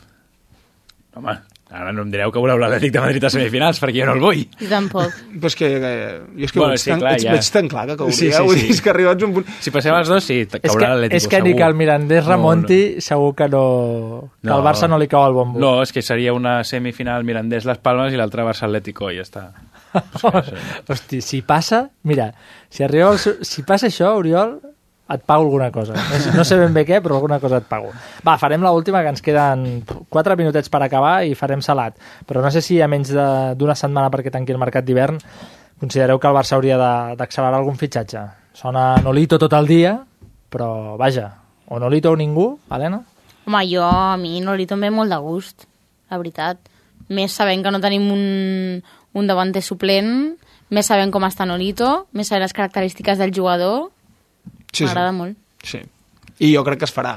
Home, 1.20 1.36
ara 1.70 1.90
no 1.92 2.02
em 2.06 2.10
direu 2.12 2.30
que 2.30 2.38
voleu 2.38 2.58
l'Atlètic 2.60 2.92
de 2.94 3.00
Madrid 3.02 3.24
a 3.26 3.30
semifinals, 3.32 3.80
perquè 3.82 3.98
jo 4.00 4.06
no 4.06 4.12
el 4.14 4.20
vull. 4.22 4.42
Jo 4.60 4.68
tampoc. 4.70 5.16
Però 5.34 5.50
és 5.50 5.56
que, 5.58 5.66
eh, 5.76 6.20
jo 6.38 6.44
és 6.46 6.52
que 6.54 6.60
Bueno, 6.60 6.74
veig, 6.76 6.80
sí, 6.84 6.90
tan, 6.92 7.00
clar, 7.02 7.12
ets, 7.16 7.24
ja. 7.26 7.32
veig 7.34 7.50
tan 7.56 7.68
clar 7.72 7.86
que, 7.88 7.96
ho 8.04 8.10
Sí, 8.12 8.30
sí, 8.30 8.48
sí. 8.60 8.68
És 8.76 8.80
que 8.84 8.90
arribats 8.92 9.22
a 9.22 9.26
un 9.26 9.34
punt... 9.34 9.50
Si 9.60 9.72
passem 9.74 9.94
els 9.98 10.08
dos, 10.08 10.24
sí, 10.24 10.38
És 10.46 10.54
caurà 10.62 10.78
que, 10.78 10.92
l'Atlético, 10.92 11.16
és 11.16 11.26
que 11.32 11.40
ni 11.42 11.50
segur. 11.50 11.58
que 11.58 11.66
el 11.72 11.74
Mirandés 11.74 12.24
No, 12.24 12.30
remonti 12.30 12.80
segur 13.00 13.34
que 13.34 13.48
no... 13.48 13.64
Que 14.42 14.54
al 14.54 14.62
Barça 14.62 14.88
no 14.88 14.98
li 15.02 15.08
cau 15.10 15.26
el 15.26 15.34
bombo. 15.34 15.58
No, 15.58 15.82
és 15.82 15.92
que 15.92 16.02
seria 16.06 16.32
una 16.32 16.62
semifinal 16.64 17.24
Mirandés 17.24 17.66
Las 17.66 17.78
Palmes 17.82 18.14
i 18.14 18.16
l'altra 18.20 18.46
Barça 18.46 18.68
Atlético 18.70 19.10
i 19.10 19.18
ja 19.18 19.26
està. 19.26 19.48
Hosti, 20.88 21.20
si 21.20 21.42
passa... 21.42 21.90
Mira, 22.04 22.30
si, 22.70 22.84
arriba 22.84 23.10
el, 23.10 23.18
si 23.18 23.62
passa 23.66 23.88
això, 23.90 24.14
Oriol, 24.16 24.60
et 25.08 25.22
pago 25.22 25.44
alguna 25.44 25.70
cosa. 25.70 25.94
No 26.34 26.44
sé, 26.44 26.58
ben 26.58 26.74
bé 26.74 26.82
què, 26.86 27.00
però 27.02 27.20
alguna 27.20 27.38
cosa 27.42 27.60
et 27.62 27.68
pago. 27.68 27.92
Va, 28.26 28.36
farem 28.40 28.62
l 28.64 28.72
última 28.74 29.02
que 29.04 29.12
ens 29.14 29.22
queden 29.22 29.84
4 30.10 30.36
minutets 30.38 30.72
per 30.72 30.82
acabar 30.82 31.20
i 31.24 31.36
farem 31.38 31.62
salat. 31.62 31.94
Però 32.26 32.42
no 32.42 32.50
sé 32.50 32.62
si 32.62 32.80
a 32.82 32.88
menys 32.90 33.12
d'una 33.12 33.78
setmana 33.78 34.10
perquè 34.10 34.32
tanqui 34.34 34.54
el 34.54 34.62
mercat 34.62 34.84
d'hivern 34.84 35.20
considereu 35.80 36.18
que 36.18 36.28
el 36.28 36.34
Barça 36.34 36.56
hauria 36.56 36.78
d'accelerar 37.14 37.60
algun 37.60 37.78
fitxatge. 37.78 38.24
Sona 38.56 38.96
Nolito 39.04 39.38
tot 39.38 39.52
el 39.52 39.66
dia, 39.68 39.98
però 40.48 40.96
vaja, 40.96 41.28
o 41.68 41.78
Nolito 41.78 42.12
o 42.12 42.16
ningú, 42.16 42.54
Helena? 42.72 43.02
Home, 43.46 43.62
jo, 43.68 43.84
a 43.84 44.16
mi 44.16 44.40
Nolito 44.40 44.74
em 44.74 44.86
ve 44.86 44.90
molt 44.90 45.12
de 45.12 45.18
gust, 45.22 45.68
la 46.10 46.18
veritat. 46.18 46.58
Més 47.12 47.36
sabent 47.36 47.62
que 47.62 47.70
no 47.70 47.82
tenim 47.84 48.08
un, 48.10 48.80
un 49.14 49.28
davanter 49.28 49.62
suplent, 49.62 50.34
més 50.72 50.88
sabent 50.88 51.12
com 51.14 51.26
està 51.28 51.46
Nolito, 51.46 52.08
més 52.16 52.32
sabent 52.32 52.46
les 52.46 52.56
característiques 52.56 53.20
del 53.20 53.34
jugador, 53.36 53.92
Sí, 54.76 54.84
m'agrada 54.84 55.10
sí. 55.10 55.16
molt. 55.16 55.38
Sí. 55.62 55.80
I 56.38 56.52
jo 56.54 56.62
crec 56.66 56.78
que 56.84 56.84
es 56.90 56.94
farà. 56.94 57.16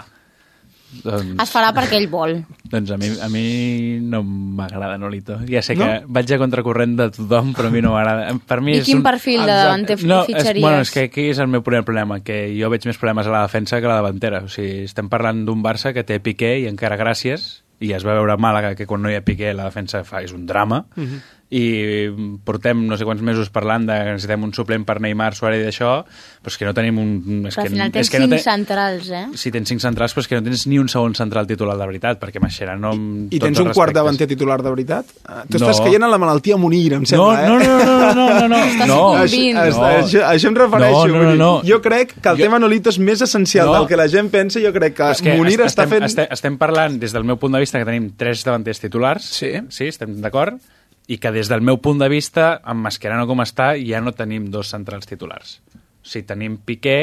Doncs, 1.03 1.35
Es 1.43 1.51
farà 1.53 1.67
perquè 1.69 1.99
ell 1.99 2.07
vol. 2.09 2.31
doncs 2.65 2.89
a 2.89 2.97
mi, 2.97 3.09
a 3.21 3.27
mi 3.29 3.99
no 4.01 4.23
m'agrada 4.23 4.95
Nolito. 4.97 5.35
Ja 5.47 5.61
sé 5.61 5.75
No? 5.77 5.85
que 5.85 5.99
vaig 6.07 6.31
a 6.33 6.39
contracorrent 6.41 6.95
de 6.97 7.09
tothom, 7.13 7.51
però 7.53 7.67
a 7.67 7.69
mi 7.69 7.81
no 7.85 7.91
m'agrada. 7.93 8.31
Per 8.47 8.57
mi 8.65 8.73
I 8.73 8.79
és 8.79 8.85
quin 8.87 8.97
un... 8.97 9.03
perfil 9.05 9.43
de 9.45 9.53
davanter 9.53 9.99
No, 10.03 10.21
és, 10.23 10.31
fitxaries? 10.33 10.63
bueno, 10.63 10.81
és 10.81 10.89
que 10.89 11.03
aquí 11.11 11.27
és 11.29 11.37
el 11.37 11.47
meu 11.47 11.61
primer 11.61 11.83
problema, 11.85 12.21
que 12.25 12.39
jo 12.57 12.71
veig 12.73 12.87
més 12.89 12.97
problemes 12.97 13.27
a 13.29 13.35
la 13.35 13.43
defensa 13.45 13.77
que 13.79 13.85
a 13.85 13.89
la 13.93 13.99
davantera. 14.01 14.41
O 14.43 14.49
sigui, 14.49 14.85
estem 14.89 15.09
parlant 15.13 15.45
d'un 15.45 15.61
Barça 15.61 15.93
que 15.93 16.03
té 16.03 16.17
Piqué 16.19 16.55
i 16.63 16.65
encara 16.67 16.97
gràcies, 16.97 17.61
i 17.79 17.93
es 17.93 18.03
va 18.03 18.15
veure 18.17 18.33
a 18.33 18.37
Màlaga 18.41 18.73
que 18.75 18.87
quan 18.89 19.03
no 19.05 19.11
hi 19.11 19.15
ha 19.15 19.21
Piqué 19.21 19.53
la 19.53 19.69
defensa 19.69 20.01
fa 20.03 20.23
és 20.25 20.33
un 20.33 20.47
drama, 20.49 20.87
Mhm. 20.95 21.21
I 21.49 22.09
portem 22.45 22.83
no 22.85 22.93
sé 22.97 23.05
quants 23.07 23.23
mesos 23.25 23.47
parlant 23.49 23.87
de 23.89 23.95
que 24.05 24.11
necessitem 24.13 24.43
un 24.45 24.51
suplent 24.53 24.83
per 24.85 24.99
Neymar, 25.01 25.31
Suárez 25.33 25.63
i 25.63 25.65
d'això, 25.65 26.03
però 26.43 26.51
és 26.51 26.57
que 26.61 26.65
no 26.67 26.73
tenim 26.77 26.99
un... 27.01 27.13
És 27.49 27.55
Però 27.57 27.63
que, 27.63 27.69
al 27.71 27.73
final 27.73 27.91
tens 27.95 28.05
és 28.05 28.11
que 28.13 28.19
no 28.21 28.27
cinc 28.27 28.35
té- 28.35 28.43
centrals, 28.43 29.07
eh? 29.09 29.23
Sí, 29.33 29.49
tens 29.55 29.71
cinc 29.73 29.81
centrals, 29.81 30.13
però 30.13 30.21
és 30.21 30.29
que 30.29 30.37
no 30.37 30.43
tens 30.45 30.67
ni 30.69 30.77
un 30.77 30.87
segon 30.93 31.15
central 31.17 31.47
titular 31.49 31.73
de 31.79 31.87
veritat, 31.89 32.19
perquè 32.21 32.37
Mascherano... 32.43 32.91
amb 32.93 33.33
I 33.33 33.39
tots 33.41 33.47
tens 33.49 33.63
un 33.65 33.71
quart 33.73 33.97
davanter 33.97 34.27
titular 34.29 34.59
de 34.61 34.69
veritat? 34.75 35.09
Ah, 35.25 35.41
Tu 35.49 35.57
No. 35.57 35.65
estàs 35.65 35.81
caient 35.81 36.05
en 36.05 36.11
la 36.13 36.19
malaltia 36.21 36.55
Munir, 36.61 36.93
em 36.93 37.01
No, 37.01 37.09
sembla, 37.15 37.41
no, 37.49 37.59
eh? 37.59 37.67
no, 37.67 37.79
no, 37.79 38.13
no, 38.13 38.29
no, 38.41 38.47
no. 38.53 38.61
Estàs 38.69 38.87
no. 38.93 38.99
convint. 39.17 39.57
Això, 39.57 39.81
No. 39.81 39.89
això, 40.05 40.23
això 40.29 40.47
em 40.53 40.55
refereixo. 40.61 41.07
No, 41.07 41.07
no, 41.07 41.19
vull 41.23 41.31
dir, 41.33 41.37
no. 41.41 41.51
Jo 41.65 41.81
crec 41.81 42.13
que 42.21 42.29
el 42.29 42.37
Jo- 42.37 42.43
tema 42.45 42.59
Nolito 42.61 42.93
és 42.93 42.99
més 43.01 43.21
essencial 43.25 43.65
No. 43.73 43.73
del 43.79 43.87
que 43.89 43.97
la 43.97 44.07
gent 44.07 44.29
pensa. 44.29 44.61
Jo 44.61 44.69
crec 44.71 44.93
que, 45.01 45.09
És 45.17 45.21
que 45.25 45.33
Munir 45.33 45.57
est- 45.59 45.73
està 45.73 45.83
estem, 45.87 45.89
fent... 45.97 46.03
Estem, 46.13 46.27
estem 46.29 46.57
parlant, 46.61 46.99
des 47.01 47.11
del 47.11 47.23
meu 47.25 47.37
punt 47.41 47.57
de 47.57 47.59
vista, 47.65 47.79
que 47.81 47.85
tenim 47.89 48.11
tres 48.15 48.45
davanters 48.45 48.79
titulars. 48.85 49.25
Sí. 49.25 49.55
Sí, 49.69 49.87
estem 49.89 50.21
d'acord. 50.21 50.61
I 51.09 51.17
que 51.17 51.31
des 51.33 51.49
del 51.49 51.63
meu 51.65 51.79
punt 51.81 52.01
de 52.01 52.09
vista, 52.11 52.59
amb 52.61 52.85
Mascherano 52.85 53.25
com 53.29 53.41
està, 53.41 53.71
ja 53.81 54.01
no 54.03 54.13
tenim 54.13 54.51
dos 54.53 54.69
centrals 54.69 55.09
titulars. 55.09 55.57
O 55.73 56.05
sigui, 56.05 56.27
tenim 56.29 56.59
Piqué 56.61 56.99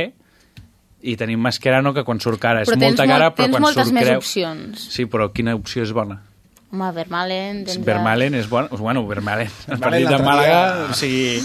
i 1.03 1.17
tenim 1.19 1.43
Mascherano, 1.43 1.93
que 1.95 2.05
quan 2.07 2.23
surt 2.23 2.41
cara 2.43 2.63
és 2.63 2.71
Però 2.71 2.79
molta 2.81 3.07
cara, 3.07 3.31
molt, 3.31 3.37
però 3.37 3.49
tens 3.49 3.57
quan 3.57 3.67
moltes 3.67 3.89
surt 3.91 3.99
més 3.99 4.07
creu... 4.07 4.23
opcions. 4.23 4.87
Sí, 4.95 5.09
però 5.11 5.29
quina 5.35 5.57
opció 5.59 5.83
és 5.87 5.93
bona? 5.97 6.21
Home, 6.73 6.91
Vermalen... 6.93 7.65
Tens 7.65 7.85
Vermalen 7.87 8.35
és 8.35 8.49
bon, 8.51 8.67
bueno, 8.81 9.05
Vermalen, 9.07 9.49
el 9.71 9.79
partit 9.79 10.09
de 10.11 10.19
Màlaga, 10.19 10.89
o 10.91 10.95
sigui, 10.99 11.39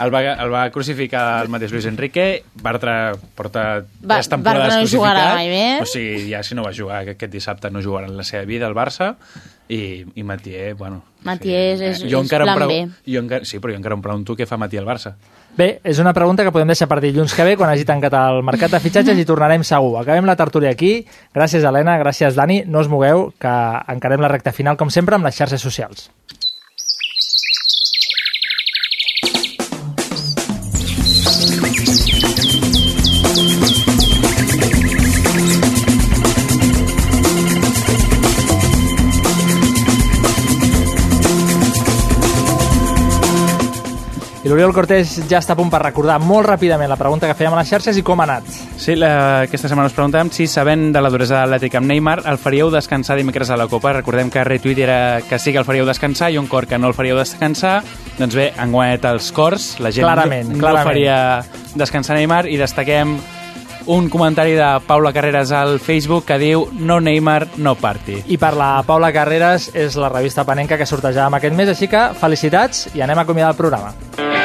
el 0.00 0.10
va, 0.14 0.22
el 0.32 0.50
va 0.54 0.62
crucificar 0.74 1.42
el 1.44 1.50
mateix 1.52 1.70
Luis 1.74 1.84
Enrique, 1.86 2.42
Bartra 2.64 3.12
porta 3.36 3.82
Va- 4.00 4.16
tres 4.16 4.30
temporades 4.32 4.72
Bartra 4.72 4.80
no 4.82 4.88
jugarà 4.94 5.26
mai 5.36 5.50
més. 5.52 5.82
o 5.84 5.86
sigui, 5.86 6.30
ja 6.32 6.40
si 6.42 6.56
no 6.56 6.64
va 6.64 6.72
jugar 6.74 7.02
aquest 7.04 7.30
dissabte 7.36 7.70
no 7.70 7.82
jugarà 7.84 8.08
en 8.08 8.16
la 8.16 8.24
seva 8.24 8.44
vida 8.48 8.66
al 8.66 8.74
Barça, 8.74 9.12
i, 9.68 10.04
i 10.16 10.22
Matier, 10.26 10.72
bueno... 10.74 11.02
Matier 11.22 11.60
és- 11.76 11.84
és 11.92 12.02
jo 12.10 12.18
em 12.24 12.26
plan 12.32 12.56
preu- 12.58 12.72
B. 12.72 12.80
Jo 13.12 13.20
encara, 13.22 13.44
sí, 13.44 13.60
però 13.60 13.76
jo 13.76 13.78
encara 13.78 13.94
em 13.94 14.02
pregunto 14.02 14.34
què 14.40 14.48
fa 14.48 14.56
Matier 14.58 14.80
al 14.82 14.88
Barça. 14.88 15.14
Bé, 15.52 15.82
és 15.84 15.98
una 16.00 16.14
pregunta 16.16 16.46
que 16.46 16.52
podem 16.54 16.70
deixar 16.70 16.86
per 16.88 16.96
dilluns 17.04 17.34
que 17.36 17.44
ve, 17.44 17.58
quan 17.60 17.68
hagi 17.68 17.84
tancat 17.84 18.14
el 18.16 18.40
mercat 18.46 18.72
de 18.72 18.80
fitxatges 18.80 19.18
i 19.20 19.26
tornarem 19.28 19.60
segur. 19.68 19.98
Acabem 20.00 20.24
la 20.24 20.36
tertúlia 20.40 20.72
aquí. 20.72 20.94
Gràcies, 21.36 21.66
Helena, 21.68 21.98
gràcies, 22.00 22.38
Dani. 22.38 22.62
No 22.64 22.80
us 22.80 22.88
mogueu, 22.88 23.28
que 23.36 23.52
encarem 23.92 24.24
la 24.24 24.32
recta 24.32 24.56
final, 24.56 24.80
com 24.80 24.88
sempre, 24.88 25.20
amb 25.20 25.28
les 25.28 25.36
xarxes 25.36 25.60
socials. 25.60 26.08
l'Oriol 44.52 44.74
Cortés 44.76 45.14
ja 45.30 45.38
està 45.40 45.54
a 45.54 45.56
punt 45.56 45.70
per 45.72 45.78
recordar 45.80 46.18
molt 46.20 46.44
ràpidament 46.44 46.90
la 46.92 46.98
pregunta 47.00 47.24
que 47.30 47.36
fèiem 47.38 47.54
a 47.56 47.62
les 47.62 47.70
xarxes 47.72 47.96
i 47.96 48.02
com 48.04 48.20
ha 48.20 48.26
anat. 48.26 48.50
Sí, 48.76 48.98
la, 48.98 49.12
aquesta 49.46 49.70
setmana 49.70 49.88
us 49.88 49.96
preguntàvem 49.96 50.28
si, 50.34 50.44
sabent 50.50 50.90
de 50.92 51.00
la 51.00 51.08
duresa 51.12 51.38
de 51.38 51.46
l'Atlètic 51.46 51.78
amb 51.80 51.88
Neymar, 51.88 52.18
el 52.28 52.36
faríeu 52.36 52.68
descansar 52.74 53.16
dimecres 53.16 53.48
a 53.48 53.56
la 53.56 53.64
Copa. 53.72 53.94
Recordem 53.96 54.28
que 54.28 54.44
retweet 54.44 54.82
era 54.84 54.98
que 55.24 55.38
sí 55.40 55.54
que 55.54 55.62
el 55.62 55.64
faríeu 55.64 55.88
descansar 55.88 56.28
i 56.34 56.36
un 56.36 56.50
cor 56.52 56.68
que 56.68 56.76
no 56.76 56.90
el 56.90 56.96
faríeu 56.98 57.16
descansar. 57.16 57.78
Doncs 58.18 58.36
bé, 58.36 58.50
han 58.60 58.76
guanyat 58.76 59.08
els 59.14 59.32
cors, 59.32 59.78
la 59.80 59.88
gent 59.94 60.04
Clarament, 60.04 60.52
no, 60.52 60.60
clarament. 60.60 60.90
faria 60.90 61.16
descansar 61.72 62.18
Neymar 62.20 62.44
i 62.52 62.60
destaquem 62.60 63.16
un 63.86 64.10
comentari 64.12 64.52
de 64.52 64.68
Paula 64.86 65.14
Carreras 65.16 65.50
al 65.56 65.80
Facebook 65.80 66.26
que 66.28 66.36
diu 66.38 66.68
no 66.76 67.00
Neymar, 67.00 67.48
no 67.56 67.74
party. 67.74 68.20
I 68.28 68.36
per 68.36 68.52
la 68.58 68.74
Paula 68.86 69.14
Carreras 69.16 69.70
és 69.72 69.96
la 69.96 70.12
revista 70.12 70.44
Panenca 70.44 70.76
que 70.76 70.86
sortejàvem 70.86 71.40
aquest 71.40 71.56
mes, 71.56 71.72
així 71.72 71.88
que 71.88 72.10
felicitats 72.20 72.90
i 72.92 73.00
anem 73.00 73.24
a 73.24 73.24
acomiadar 73.24 73.56
el 73.56 73.62
programa. 73.64 74.41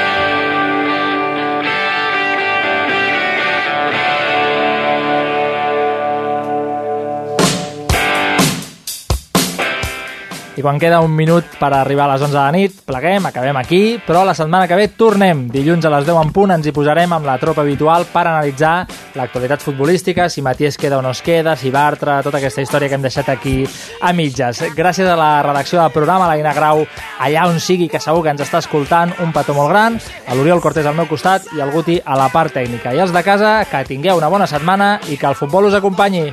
I 10.58 10.64
quan 10.66 10.80
queda 10.82 11.00
un 11.06 11.14
minut 11.14 11.46
per 11.60 11.70
arribar 11.78 12.08
a 12.08 12.16
les 12.16 12.24
11 12.26 12.34
de 12.34 12.40
la 12.40 12.52
nit, 12.52 12.80
pleguem, 12.86 13.28
acabem 13.30 13.58
aquí, 13.60 13.82
però 14.02 14.24
la 14.26 14.34
setmana 14.34 14.68
que 14.68 14.76
ve 14.76 14.88
tornem. 14.98 15.46
Dilluns 15.54 15.86
a 15.86 15.92
les 15.94 16.08
10 16.08 16.18
en 16.24 16.32
punt 16.34 16.56
ens 16.56 16.66
hi 16.66 16.74
posarem 16.74 17.14
amb 17.14 17.30
la 17.30 17.38
tropa 17.38 17.62
habitual 17.62 18.08
per 18.10 18.24
analitzar 18.26 18.88
l'actualitat 19.18 19.62
futbolística, 19.62 20.28
si 20.30 20.42
Matías 20.42 20.78
queda 20.82 20.98
o 20.98 21.04
no 21.06 21.12
es 21.14 21.22
queda, 21.22 21.56
si 21.56 21.70
Bartra, 21.70 22.24
tota 22.26 22.42
aquesta 22.42 22.66
història 22.66 22.90
que 22.90 22.98
hem 22.98 23.06
deixat 23.06 23.30
aquí 23.30 23.56
a 24.02 24.14
mitges. 24.18 24.64
Gràcies 24.76 25.06
a 25.06 25.16
la 25.20 25.44
redacció 25.46 25.82
del 25.82 25.94
programa, 25.94 26.28
l'Aina 26.32 26.56
Grau, 26.58 26.86
allà 27.22 27.46
on 27.52 27.62
sigui, 27.62 27.88
que 27.88 28.02
segur 28.02 28.26
que 28.26 28.34
ens 28.34 28.42
està 28.42 28.64
escoltant, 28.66 29.14
un 29.22 29.34
petó 29.36 29.54
molt 29.54 29.70
gran, 29.70 30.02
a 30.26 30.34
l'Oriol 30.34 30.64
Cortés 30.64 30.90
al 30.90 30.98
meu 30.98 31.06
costat 31.06 31.54
i 31.54 31.62
el 31.62 31.74
Guti 31.76 32.02
a 32.04 32.18
la 32.18 32.32
part 32.34 32.58
tècnica. 32.58 32.98
I 32.98 33.06
els 33.06 33.14
de 33.14 33.24
casa, 33.24 33.60
que 33.70 33.86
tingueu 33.86 34.18
una 34.18 34.34
bona 34.34 34.50
setmana 34.50 34.96
i 35.06 35.22
que 35.22 35.30
el 35.30 35.38
futbol 35.38 35.70
us 35.70 35.78
acompanyi. 35.78 36.32